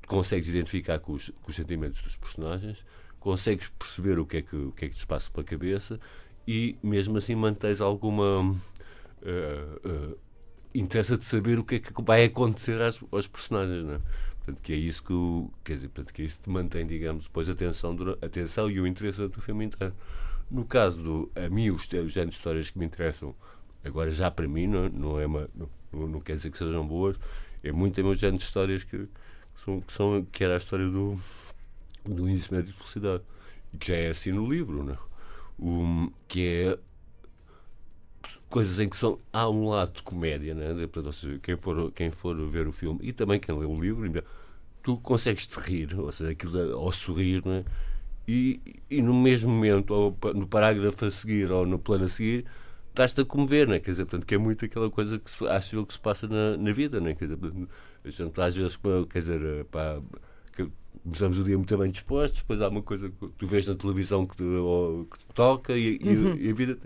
te 0.00 0.06
consegues 0.06 0.48
identificar 0.48 0.98
com 0.98 1.12
os, 1.14 1.30
com 1.42 1.50
os 1.50 1.56
sentimentos 1.56 2.00
dos 2.00 2.16
personagens, 2.16 2.84
consegues 3.20 3.68
perceber 3.78 4.18
o 4.18 4.26
que 4.26 4.38
é 4.38 4.42
que, 4.42 4.56
o 4.56 4.72
que, 4.72 4.84
é 4.84 4.88
que 4.88 4.94
te 4.96 5.06
passa 5.06 5.30
pela 5.30 5.44
cabeça 5.44 5.98
e 6.46 6.76
mesmo 6.82 7.18
assim 7.18 7.34
mantens 7.34 7.80
alguma 7.80 8.40
uh, 8.42 9.88
uh, 9.88 10.18
interessa 10.74 11.16
de 11.16 11.24
saber 11.24 11.58
o 11.58 11.64
que 11.64 11.76
é 11.76 11.78
que 11.78 11.92
vai 12.02 12.24
acontecer 12.24 12.80
às, 12.80 12.98
aos 13.10 13.26
personagens, 13.26 13.84
não 13.84 13.94
é? 13.94 14.00
Portanto, 14.44 14.60
que 14.60 14.72
é 14.72 14.76
isso 14.76 15.04
que, 15.04 15.12
o, 15.12 15.50
quer 15.62 15.74
dizer, 15.74 15.88
portanto, 15.88 16.12
que 16.12 16.22
é 16.22 16.24
isso 16.24 16.40
que 16.40 16.50
mantém, 16.50 16.84
digamos, 16.84 17.26
depois 17.26 17.48
a 17.48 17.52
atenção, 17.52 17.96
atenção 18.20 18.68
e 18.68 18.80
o 18.80 18.86
interesse 18.86 19.28
do 19.28 19.40
filme 19.40 19.66
inteiro. 19.66 19.94
No 20.50 20.64
caso 20.64 21.00
do, 21.00 21.32
a 21.36 21.48
mim, 21.48 21.70
os, 21.70 21.84
os 21.84 21.88
géneros 21.88 22.12
de 22.12 22.28
histórias 22.30 22.70
que 22.70 22.78
me 22.78 22.84
interessam, 22.84 23.34
agora 23.84 24.10
já 24.10 24.30
para 24.30 24.48
mim, 24.48 24.66
não, 24.66 24.88
não 24.88 25.20
é 25.20 25.26
uma, 25.26 25.48
não, 25.54 26.08
não 26.08 26.20
quer 26.20 26.36
dizer 26.36 26.50
que 26.50 26.58
sejam 26.58 26.84
boas, 26.84 27.16
é 27.62 27.70
muito 27.70 28.00
o 28.00 28.04
meu 28.04 28.16
género 28.16 28.38
de 28.38 28.44
histórias 28.44 28.82
que, 28.82 28.98
que, 28.98 29.08
são, 29.54 29.80
que, 29.80 29.92
são, 29.92 30.26
que 30.32 30.42
era 30.42 30.54
a 30.54 30.56
história 30.56 30.88
do, 30.88 31.16
do 32.04 32.28
índice 32.28 32.52
médio 32.52 32.72
de 32.72 32.78
felicidade, 32.78 33.22
que 33.78 33.88
já 33.88 33.96
é 33.96 34.08
assim 34.08 34.32
no 34.32 34.50
livro, 34.50 34.82
não 34.82 34.94
é? 34.94 35.11
Um, 35.62 36.10
que 36.26 36.44
é 36.44 36.78
coisas 38.52 38.78
em 38.78 38.88
que 38.88 38.96
são, 38.96 39.18
há 39.32 39.48
um 39.48 39.68
lado 39.68 39.92
de 39.94 40.02
comédia, 40.02 40.54
né? 40.54 40.68
ou 40.94 41.12
seja, 41.12 41.38
quem 41.38 41.56
for, 41.56 41.90
quem 41.92 42.10
for 42.10 42.36
ver 42.50 42.66
o 42.66 42.72
filme 42.72 43.00
e 43.02 43.12
também 43.12 43.40
quem 43.40 43.56
lê 43.56 43.64
o 43.64 43.80
livro, 43.80 44.22
tu 44.82 44.98
consegues 44.98 45.46
te 45.46 45.58
rir, 45.58 45.98
ou 45.98 46.12
seja, 46.12 46.32
aquilo, 46.32 46.76
ou 46.78 46.92
sorrir, 46.92 47.42
né? 47.46 47.64
e, 48.28 48.60
e 48.90 49.00
no 49.00 49.14
mesmo 49.14 49.50
momento, 49.50 49.92
ou 49.94 50.18
no 50.34 50.46
parágrafo 50.46 51.06
a 51.06 51.10
seguir, 51.10 51.50
ou 51.50 51.64
no 51.64 51.78
plano 51.78 52.04
a 52.04 52.08
seguir, 52.08 52.44
estás-te 52.90 53.22
a 53.22 53.24
comover, 53.24 53.66
né? 53.66 53.78
quer 53.78 53.92
dizer, 53.92 54.04
portanto, 54.04 54.26
que 54.26 54.34
é 54.34 54.38
muito 54.38 54.64
aquela 54.64 54.90
coisa 54.90 55.18
que 55.18 55.30
se, 55.30 55.46
acho 55.46 55.86
que 55.86 55.94
se 55.94 56.00
passa 56.00 56.28
na, 56.28 56.56
na 56.58 56.72
vida, 56.72 57.00
né? 57.00 57.14
quer 57.14 57.28
dizer, 57.28 57.38
a 58.04 58.10
gente 58.10 58.40
às 58.40 58.54
vezes, 58.54 58.78
quer 59.10 59.18
dizer, 59.20 59.64
pá, 59.66 59.98
começamos 61.02 61.38
o 61.38 61.44
dia 61.44 61.56
muito 61.56 61.76
bem 61.76 61.90
dispostos, 61.90 62.40
depois 62.40 62.60
há 62.60 62.68
uma 62.68 62.82
coisa 62.82 63.10
que 63.10 63.28
tu 63.38 63.46
vês 63.46 63.66
na 63.66 63.74
televisão 63.74 64.26
que 64.26 64.36
te, 64.36 64.42
ou, 64.42 65.04
que 65.06 65.18
te 65.18 65.26
toca 65.34 65.76
e, 65.76 65.98
uhum. 65.98 66.36
e, 66.36 66.46
e 66.46 66.50
a 66.50 66.54
vida. 66.54 66.78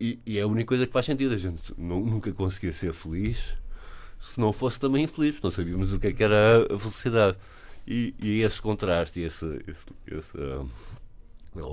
E, 0.00 0.18
e, 0.24 0.38
é 0.38 0.42
a 0.42 0.46
única 0.46 0.68
coisa 0.68 0.86
que 0.86 0.92
faz 0.92 1.06
sentido. 1.06 1.34
A 1.34 1.38
gente 1.38 1.74
nunca 1.76 2.32
conseguia 2.32 2.72
ser 2.72 2.92
feliz 2.92 3.56
se 4.20 4.40
não 4.40 4.52
fosse 4.52 4.78
também 4.80 5.04
infeliz, 5.04 5.40
não 5.40 5.50
sabíamos 5.50 5.92
o 5.92 5.98
que, 5.98 6.08
é 6.08 6.12
que 6.12 6.22
era 6.22 6.66
a 6.72 6.78
felicidade. 6.78 7.36
E, 7.86 8.14
e 8.18 8.42
esse 8.42 8.60
contraste, 8.60 9.20
esse, 9.20 9.46
esse, 9.66 9.86
esse 10.06 10.36
uh, 10.36 10.68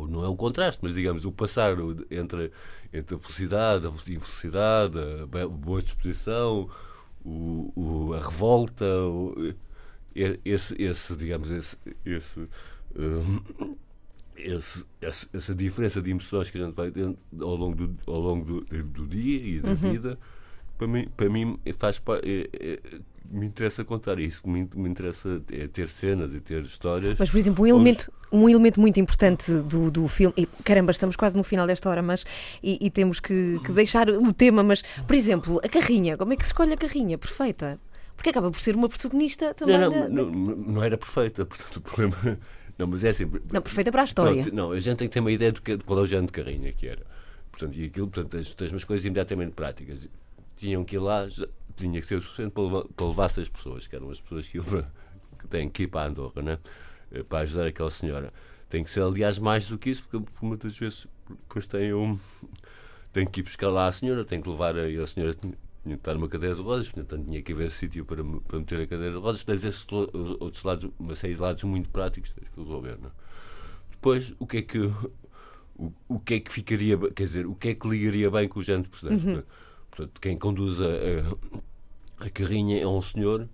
não 0.08 0.24
é 0.24 0.28
o 0.28 0.36
contraste, 0.36 0.80
mas 0.82 0.96
digamos 0.96 1.26
o 1.26 1.32
passar 1.32 1.76
entre, 2.10 2.52
entre 2.94 3.16
a 3.16 3.20
felicidade, 3.20 3.88
a 3.88 3.90
infelicidade, 3.90 4.98
a 5.44 5.48
boa 5.48 5.82
disposição, 5.82 6.70
o, 7.24 7.74
o, 7.76 8.14
a 8.14 8.20
revolta, 8.20 8.86
o, 8.86 9.54
esse, 10.16 10.82
esse, 10.82 11.16
digamos, 11.16 11.52
esse, 11.52 11.78
esse, 12.06 12.40
uh, 12.40 13.78
esse, 14.38 14.86
esse, 15.02 15.28
essa 15.34 15.54
diferença 15.54 16.02
de 16.02 16.12
emoções 16.12 16.50
que 16.50 16.58
a 16.58 16.66
gente 16.66 16.76
vai 16.76 16.90
tendo 16.92 17.18
ao 17.42 17.56
longo 17.56 17.76
do, 17.76 17.98
ao 18.08 18.20
longo 18.20 18.46
do, 18.46 18.84
do 18.84 19.08
dia 19.08 19.42
e 19.42 19.60
da 19.60 19.70
uhum. 19.70 19.76
vida, 19.76 20.20
para 20.78 20.88
mim, 20.88 21.08
para 21.16 21.30
mim 21.30 21.60
faz 21.78 22.02
é, 22.24 22.50
é, 22.54 22.80
me 23.30 23.46
interessa 23.46 23.84
contar 23.84 24.20
isso, 24.20 24.48
me, 24.48 24.70
me 24.76 24.90
interessa 24.90 25.42
é 25.52 25.68
ter 25.68 25.88
cenas 25.88 26.34
e 26.34 26.40
ter 26.40 26.64
histórias. 26.64 27.16
Mas, 27.18 27.30
por 27.30 27.38
exemplo, 27.38 27.64
um 27.64 27.68
elemento, 27.68 28.12
um 28.32 28.48
elemento 28.50 28.80
muito 28.80 29.00
importante 29.00 29.52
do, 29.52 29.90
do 29.90 30.08
filme, 30.08 30.34
e 30.38 30.46
caramba, 30.64 30.92
estamos 30.92 31.16
quase 31.16 31.36
no 31.36 31.44
final 31.44 31.66
desta 31.66 31.90
hora, 31.90 32.02
mas 32.02 32.26
e, 32.62 32.78
e 32.86 32.90
temos 32.90 33.20
que, 33.20 33.60
que, 33.66 33.72
deixar 33.72 34.10
o 34.10 34.34
tema, 34.34 34.64
mas, 34.64 34.84
por 35.08 35.16
exemplo, 35.16 35.60
a 35.64 35.70
carrinha, 35.70 36.18
como 36.18 36.34
é 36.34 36.36
que 36.36 36.44
se 36.44 36.50
escolhe 36.50 36.74
a 36.74 36.78
carrinha? 36.78 37.18
Perfeita. 37.18 37.80
Porque 38.16 38.30
acaba 38.30 38.50
por 38.50 38.60
ser 38.60 38.76
uma 38.76 38.90
protagonista 38.90 39.54
também. 39.54 39.78
Não, 39.78 39.90
não, 39.90 40.00
da, 40.00 40.10
não, 40.10 40.26
não, 40.30 40.84
era 40.84 40.98
perfeita, 40.98 41.46
portanto 41.46 41.78
o 41.78 41.82
problema. 41.82 42.40
Não, 42.78 42.88
mas 42.88 43.04
é 43.04 43.10
assim. 43.10 43.26
Não, 43.52 43.62
perfeita 43.62 43.92
para 43.92 44.02
a 44.02 44.06
história. 44.06 44.44
Não, 44.46 44.52
não, 44.52 44.72
a 44.72 44.80
gente 44.80 44.98
tem 44.98 45.08
que 45.08 45.14
ter 45.14 45.20
uma 45.20 45.32
ideia 45.32 45.52
do 45.52 45.62
que, 45.62 45.78
qual 45.80 46.00
é 46.00 46.02
o 46.04 46.08
género 46.08 46.28
de 46.28 46.32
carrinha 46.32 46.72
que 46.74 46.88
era. 46.88 47.04
Portanto, 47.52 47.78
e 47.78 47.86
aquilo, 47.86 48.08
portanto, 48.08 48.32
tens, 48.32 48.54
tens 48.54 48.72
umas 48.72 48.84
coisas 48.84 49.06
imediatamente 49.06 49.54
práticas. 49.54 50.10
Tinham 50.58 50.84
que 50.84 50.96
ir 50.96 51.00
lá, 51.00 51.28
tinha 51.76 52.00
que 52.02 52.06
ser 52.06 52.16
o 52.16 52.22
suficiente 52.22 52.52
para 52.52 52.64
levar, 52.64 52.84
para 52.96 53.08
levar 53.08 53.30
seis 53.30 53.50
pessoas, 53.50 53.88
que 53.88 53.96
eram 53.96 54.10
as 54.10 54.20
pessoas 54.20 54.48
que, 54.48 54.60
que 55.40 55.48
têm 55.50 55.70
que 55.70 55.84
ir 55.84 55.88
para 55.88 56.02
a 56.02 56.08
Andorra, 56.08 56.42
né? 56.42 56.58
Eh, 57.12 57.24
para 57.24 57.40
ajudar 57.40 57.68
aquela 57.68 57.92
senhora. 57.92 58.34
Tem 58.70 58.84
que 58.84 58.90
ser, 58.90 59.04
aliás, 59.04 59.40
mais 59.40 59.68
do 59.68 59.78
que 59.78 59.90
isso, 59.90 60.04
porque 60.04 60.28
muitas 60.42 60.78
vezes 60.78 61.08
depois 61.30 61.66
tem 61.68 61.94
um. 61.94 62.20
Tem 63.14 63.26
que 63.26 63.40
ir 63.40 63.44
buscar 63.44 63.70
lá 63.70 63.88
a 63.88 63.92
senhora, 63.92 64.26
tem 64.26 64.42
que 64.42 64.50
levar 64.50 64.76
a, 64.76 64.84
a 64.84 65.08
senhora 65.08 65.34
tinha 65.86 65.96
que 65.96 66.02
estar 66.02 66.16
numa 66.16 66.28
cadeira 66.28 66.56
de 66.56 66.62
rodas, 66.62 66.90
portanto 66.90 67.28
tinha 67.28 67.42
que 67.42 67.54
haver 67.54 67.70
sítio 67.70 68.04
para, 68.04 68.24
para 68.24 68.60
meter 68.60 68.82
a 68.82 68.88
cadeira 68.88 69.14
de 69.14 69.20
rodas, 69.20 69.44
mas 69.48 69.64
esses 69.64 69.86
outros 69.92 70.64
lados, 70.64 70.90
uma 71.00 71.16
série 71.16 71.36
de 71.36 71.40
lados 71.40 71.64
muito 71.64 71.90
práticos 71.90 72.34
tens 72.34 72.50
que 72.50 72.60
resolver. 72.60 72.98
Não? 73.00 73.10
É? 73.10 73.12
Depois, 73.92 74.34
o 74.40 74.48
que 74.48 74.58
é 74.58 74.62
que 74.64 74.80
o, 75.78 75.94
o 76.08 76.20
que 76.20 76.36
é 76.36 76.40
que 76.40 76.52
ficaria, 76.52 76.98
quer 76.98 77.24
dizer, 77.24 77.46
o 77.46 77.54
que 77.54 77.70
é 77.70 77.76
que 77.76 77.88
ligaria 77.88 78.32
bem 78.32 78.48
com 78.48 78.60
o 78.60 78.64
género 78.64 78.90
precedente? 78.90 79.28
Uhum. 79.28 79.38
É? 79.40 79.44
Portanto, 79.92 80.22
quem 80.22 80.38
conduz 80.38 80.80
a, 80.82 80.86
a, 80.86 82.26
a, 82.26 82.30
carrinha 82.30 82.82
é 82.82 82.88
um 82.88 83.02
senhor 83.02 83.48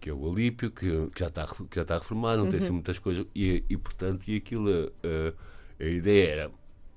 que 0.00 0.10
é 0.10 0.12
o 0.12 0.30
Alípio, 0.30 0.70
que, 0.70 1.08
que 1.08 1.18
já 1.18 1.26
está 1.26 1.46
que 1.46 1.74
já 1.74 1.82
está 1.82 1.98
reformado, 1.98 2.38
não 2.38 2.44
uhum. 2.44 2.50
tem 2.50 2.60
assim 2.60 2.70
muitas 2.70 2.98
coisas 3.00 3.26
e, 3.34 3.64
e 3.68 3.76
portanto 3.76 4.28
e 4.28 4.36
aquilo 4.36 4.68
a, 4.70 5.82
a, 5.82 5.84
a 5.84 5.88
ideia 5.88 6.28
era 6.28 6.50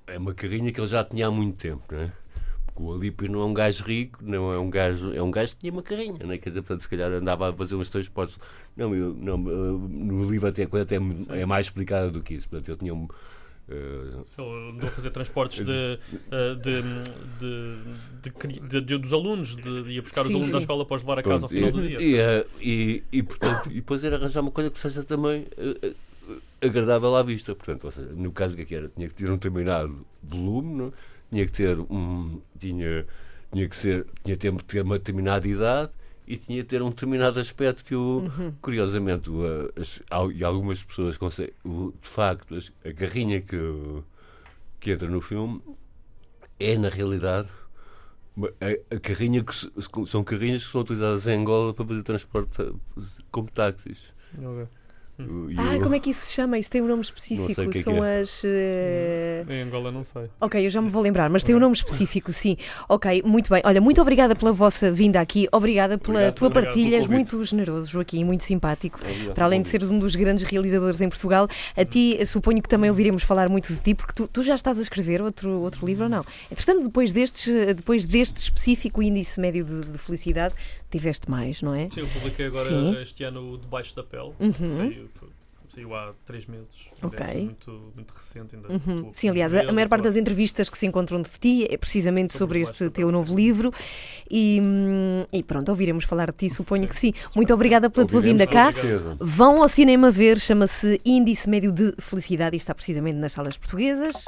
é 0.06 0.18
uma 0.18 0.34
carrinha 0.34 0.72
que 0.72 0.80
ele 0.80 0.88
já 0.88 1.04
tinha 1.04 1.26
há 1.26 1.30
muito 1.30 1.56
tempo, 1.56 1.82
não 1.90 2.00
é? 2.00 2.12
O 2.74 2.92
Alípio 2.92 3.30
não 3.30 3.42
é 3.42 3.44
um 3.44 3.54
gajo 3.54 3.84
rico, 3.84 4.18
não 4.22 4.52
é 4.52 4.58
um 4.58 4.70
gajo, 4.70 5.12
é 5.12 5.22
um 5.22 5.30
gajo 5.30 5.52
que 5.52 5.60
tinha 5.60 5.72
uma 5.72 5.82
carrinha, 5.82 6.24
né? 6.24 6.38
quer 6.38 6.50
dizer, 6.50 6.62
portanto, 6.62 6.82
se 6.82 6.88
calhar 6.88 7.10
andava 7.12 7.50
a 7.50 7.52
fazer 7.52 7.74
uns 7.74 7.88
transportes. 7.88 8.38
Não, 8.76 8.94
eu, 8.94 9.14
não 9.14 9.34
eh, 9.34 9.88
no 9.88 10.30
livro 10.30 10.48
até 10.48 10.62
a 10.62 10.66
coisa 10.66 10.84
até 10.84 10.96
é 11.38 11.44
mais 11.44 11.66
explicada 11.66 12.10
do 12.10 12.22
que 12.22 12.34
isso. 12.34 12.48
Portanto, 12.48 12.68
eu 12.70 12.76
tinha 12.76 12.94
um. 12.94 13.04
Uh, 13.68 14.24
ele 14.38 14.70
andou 14.70 14.88
a 14.88 14.92
fazer 14.92 15.10
transportes 15.10 15.64
de, 15.64 15.98
eh, 16.30 16.54
de, 16.56 16.82
de, 18.58 18.80
de, 18.80 18.98
dos 18.98 19.12
alunos, 19.12 19.54
de, 19.54 19.92
ia 19.92 20.02
buscar 20.02 20.22
sim, 20.22 20.30
os 20.30 20.34
alunos 20.34 20.46
sim. 20.48 20.52
da 20.52 20.58
escola 20.58 20.84
para 20.84 20.96
os 20.96 21.02
levar 21.02 21.18
a 21.18 21.22
casa 21.22 21.38
Pronto, 21.38 21.44
ao 21.44 21.48
final 21.48 21.68
e, 21.68 21.72
do 21.72 21.88
dia. 21.98 22.46
E, 22.60 22.66
e, 22.68 23.04
e, 23.12 23.22
portanto, 23.22 23.70
e 23.70 23.74
depois 23.74 24.02
era 24.02 24.16
arranjar 24.16 24.40
uma 24.40 24.50
coisa 24.50 24.70
que 24.70 24.78
seja 24.78 25.04
também 25.04 25.46
uh, 25.58 25.94
agradável 26.60 27.14
à 27.14 27.22
vista. 27.22 27.54
Portanto, 27.54 27.90
seja, 27.92 28.08
no 28.08 28.32
caso 28.32 28.56
que 28.56 28.74
era, 28.74 28.88
tinha 28.88 29.08
que 29.08 29.14
ter 29.14 29.30
um 29.30 29.34
determinado 29.34 30.04
volume, 30.22 30.74
não? 30.74 30.92
Tinha 31.32 31.46
que 31.46 31.52
ter 31.52 31.78
um. 31.80 32.42
tinha, 32.58 33.06
tinha 33.50 33.68
que 33.68 33.74
ser. 33.74 34.06
tinha 34.22 34.36
que 34.36 34.50
ter, 34.50 34.62
ter 34.64 34.82
uma 34.82 34.98
determinada 34.98 35.48
idade 35.48 35.90
e 36.26 36.36
tinha 36.36 36.62
que 36.62 36.68
ter 36.68 36.82
um 36.82 36.90
determinado 36.90 37.40
aspecto 37.40 37.84
que 37.84 37.94
o, 37.94 38.20
uhum. 38.20 38.52
curiosamente 38.60 39.28
o, 39.30 39.42
as, 39.76 40.02
e 40.34 40.44
algumas 40.44 40.84
pessoas 40.84 41.16
conseguem, 41.16 41.52
o, 41.64 41.92
de 42.00 42.08
facto 42.08 42.54
as, 42.54 42.72
a 42.84 42.92
carrinha 42.92 43.40
que, 43.40 43.56
que 44.78 44.92
entra 44.92 45.08
no 45.08 45.20
filme 45.20 45.60
é 46.60 46.76
na 46.76 46.88
realidade 46.88 47.48
a, 48.38 48.94
a 48.94 49.00
carrinha 49.00 49.42
que 49.42 49.54
são 50.06 50.22
carrinhas 50.22 50.64
que 50.64 50.70
são 50.70 50.82
utilizadas 50.82 51.26
em 51.26 51.40
Angola 51.40 51.74
para 51.74 51.86
fazer 51.86 52.02
transporte 52.02 52.72
como 53.30 53.50
táxis 53.50 53.98
okay. 54.38 54.81
Ah, 55.56 55.78
como 55.82 55.94
é 55.94 55.98
que 55.98 56.10
isso 56.10 56.26
se 56.26 56.32
chama? 56.34 56.58
Isso 56.58 56.70
tem 56.70 56.82
um 56.82 56.86
nome 56.88 57.02
específico. 57.02 57.70
Que 57.70 57.78
é 57.78 57.82
São 57.82 57.94
que 57.94 58.00
é. 58.00 58.20
as. 58.20 58.42
Uh... 58.42 59.52
Em 59.52 59.62
Angola 59.62 59.90
não 59.90 60.04
sei. 60.04 60.24
Ok, 60.40 60.64
eu 60.64 60.70
já 60.70 60.80
me 60.80 60.88
vou 60.88 61.02
lembrar, 61.02 61.30
mas 61.30 61.44
tem 61.44 61.54
um 61.54 61.58
nome 61.58 61.74
específico, 61.74 62.32
sim. 62.32 62.56
Ok, 62.88 63.22
muito 63.24 63.50
bem. 63.50 63.62
Olha, 63.64 63.80
muito 63.80 64.00
obrigada 64.00 64.34
pela 64.34 64.52
vossa 64.52 64.90
vinda 64.90 65.20
aqui, 65.20 65.48
obrigada 65.52 65.98
pela 65.98 66.14
obrigado, 66.14 66.34
tua 66.34 66.50
partilha, 66.50 66.96
és 66.96 67.06
muito 67.06 67.44
generoso, 67.44 67.88
Joaquim, 67.88 68.24
muito 68.24 68.44
simpático. 68.44 69.00
Obrigado, 69.00 69.34
Para 69.34 69.44
além 69.44 69.62
de 69.62 69.68
seres 69.68 69.90
um 69.90 69.98
dos 69.98 70.14
grandes 70.14 70.44
realizadores 70.44 71.00
em 71.00 71.08
Portugal, 71.08 71.48
a 71.76 71.84
ti 71.84 72.18
suponho 72.26 72.62
que 72.62 72.68
também 72.68 72.90
ouviremos 72.90 73.22
falar 73.22 73.48
muito 73.48 73.72
de 73.72 73.80
ti, 73.80 73.94
porque 73.94 74.12
tu, 74.12 74.28
tu 74.28 74.42
já 74.42 74.54
estás 74.54 74.78
a 74.78 74.82
escrever 74.82 75.22
outro, 75.22 75.60
outro 75.60 75.86
livro 75.86 76.04
ou 76.04 76.10
não? 76.10 76.24
Entretanto, 76.50 76.84
depois, 76.84 77.12
destes, 77.12 77.74
depois 77.74 78.04
deste 78.04 78.38
específico 78.38 79.02
índice 79.02 79.40
médio 79.40 79.64
de, 79.64 79.80
de 79.92 79.98
felicidade, 79.98 80.54
tiveste 80.92 81.30
mais, 81.30 81.62
não 81.62 81.74
é? 81.74 81.88
Sim, 81.88 82.00
eu 82.00 82.06
publiquei 82.06 82.46
agora 82.46 82.68
Sim. 82.68 82.96
este 83.00 83.24
ano 83.24 83.54
o 83.54 83.58
Debaixo 83.58 83.96
da 83.96 84.02
Pele. 84.02 84.32
Uhum. 84.38 84.76
Saiu, 84.76 85.08
saiu 85.74 85.94
há 85.94 86.12
três 86.26 86.46
meses. 86.46 86.68
Ok. 87.02 87.26
É 87.26 87.34
muito, 87.34 87.92
muito 87.94 88.10
recente 88.12 88.54
ainda. 88.54 88.68
Uhum. 88.68 89.10
Sim, 89.12 89.30
aliás, 89.30 89.54
a, 89.54 89.62
a 89.62 89.72
maior 89.72 89.88
parte 89.88 90.04
das 90.04 90.16
entrevistas 90.16 90.68
que 90.68 90.76
se 90.76 90.86
encontram 90.86 91.22
de 91.22 91.30
ti 91.40 91.66
é 91.68 91.76
precisamente 91.76 92.36
sobre, 92.36 92.64
sobre 92.64 92.84
este 92.84 92.90
teu 92.90 93.10
novo 93.10 93.34
livro. 93.34 93.72
E, 94.30 94.60
e, 95.32 95.42
pronto, 95.42 95.70
ouviremos 95.70 96.04
falar 96.04 96.30
de 96.30 96.38
ti, 96.38 96.50
suponho 96.50 96.82
sim. 96.82 96.88
que 96.88 96.96
sim. 96.96 97.12
Muito 97.34 97.52
obrigada 97.52 97.88
pela 97.88 98.06
tua 98.06 98.20
vinda 98.20 98.46
cá. 98.46 98.70
Vão 99.18 99.62
ao 99.62 99.68
cinema 99.68 100.10
ver, 100.10 100.38
chama-se 100.38 101.00
Índice 101.04 101.48
Médio 101.48 101.72
de 101.72 101.94
Felicidade 101.98 102.54
e 102.54 102.58
está 102.58 102.74
precisamente 102.74 103.16
nas 103.16 103.32
salas 103.32 103.56
portuguesas. 103.56 104.24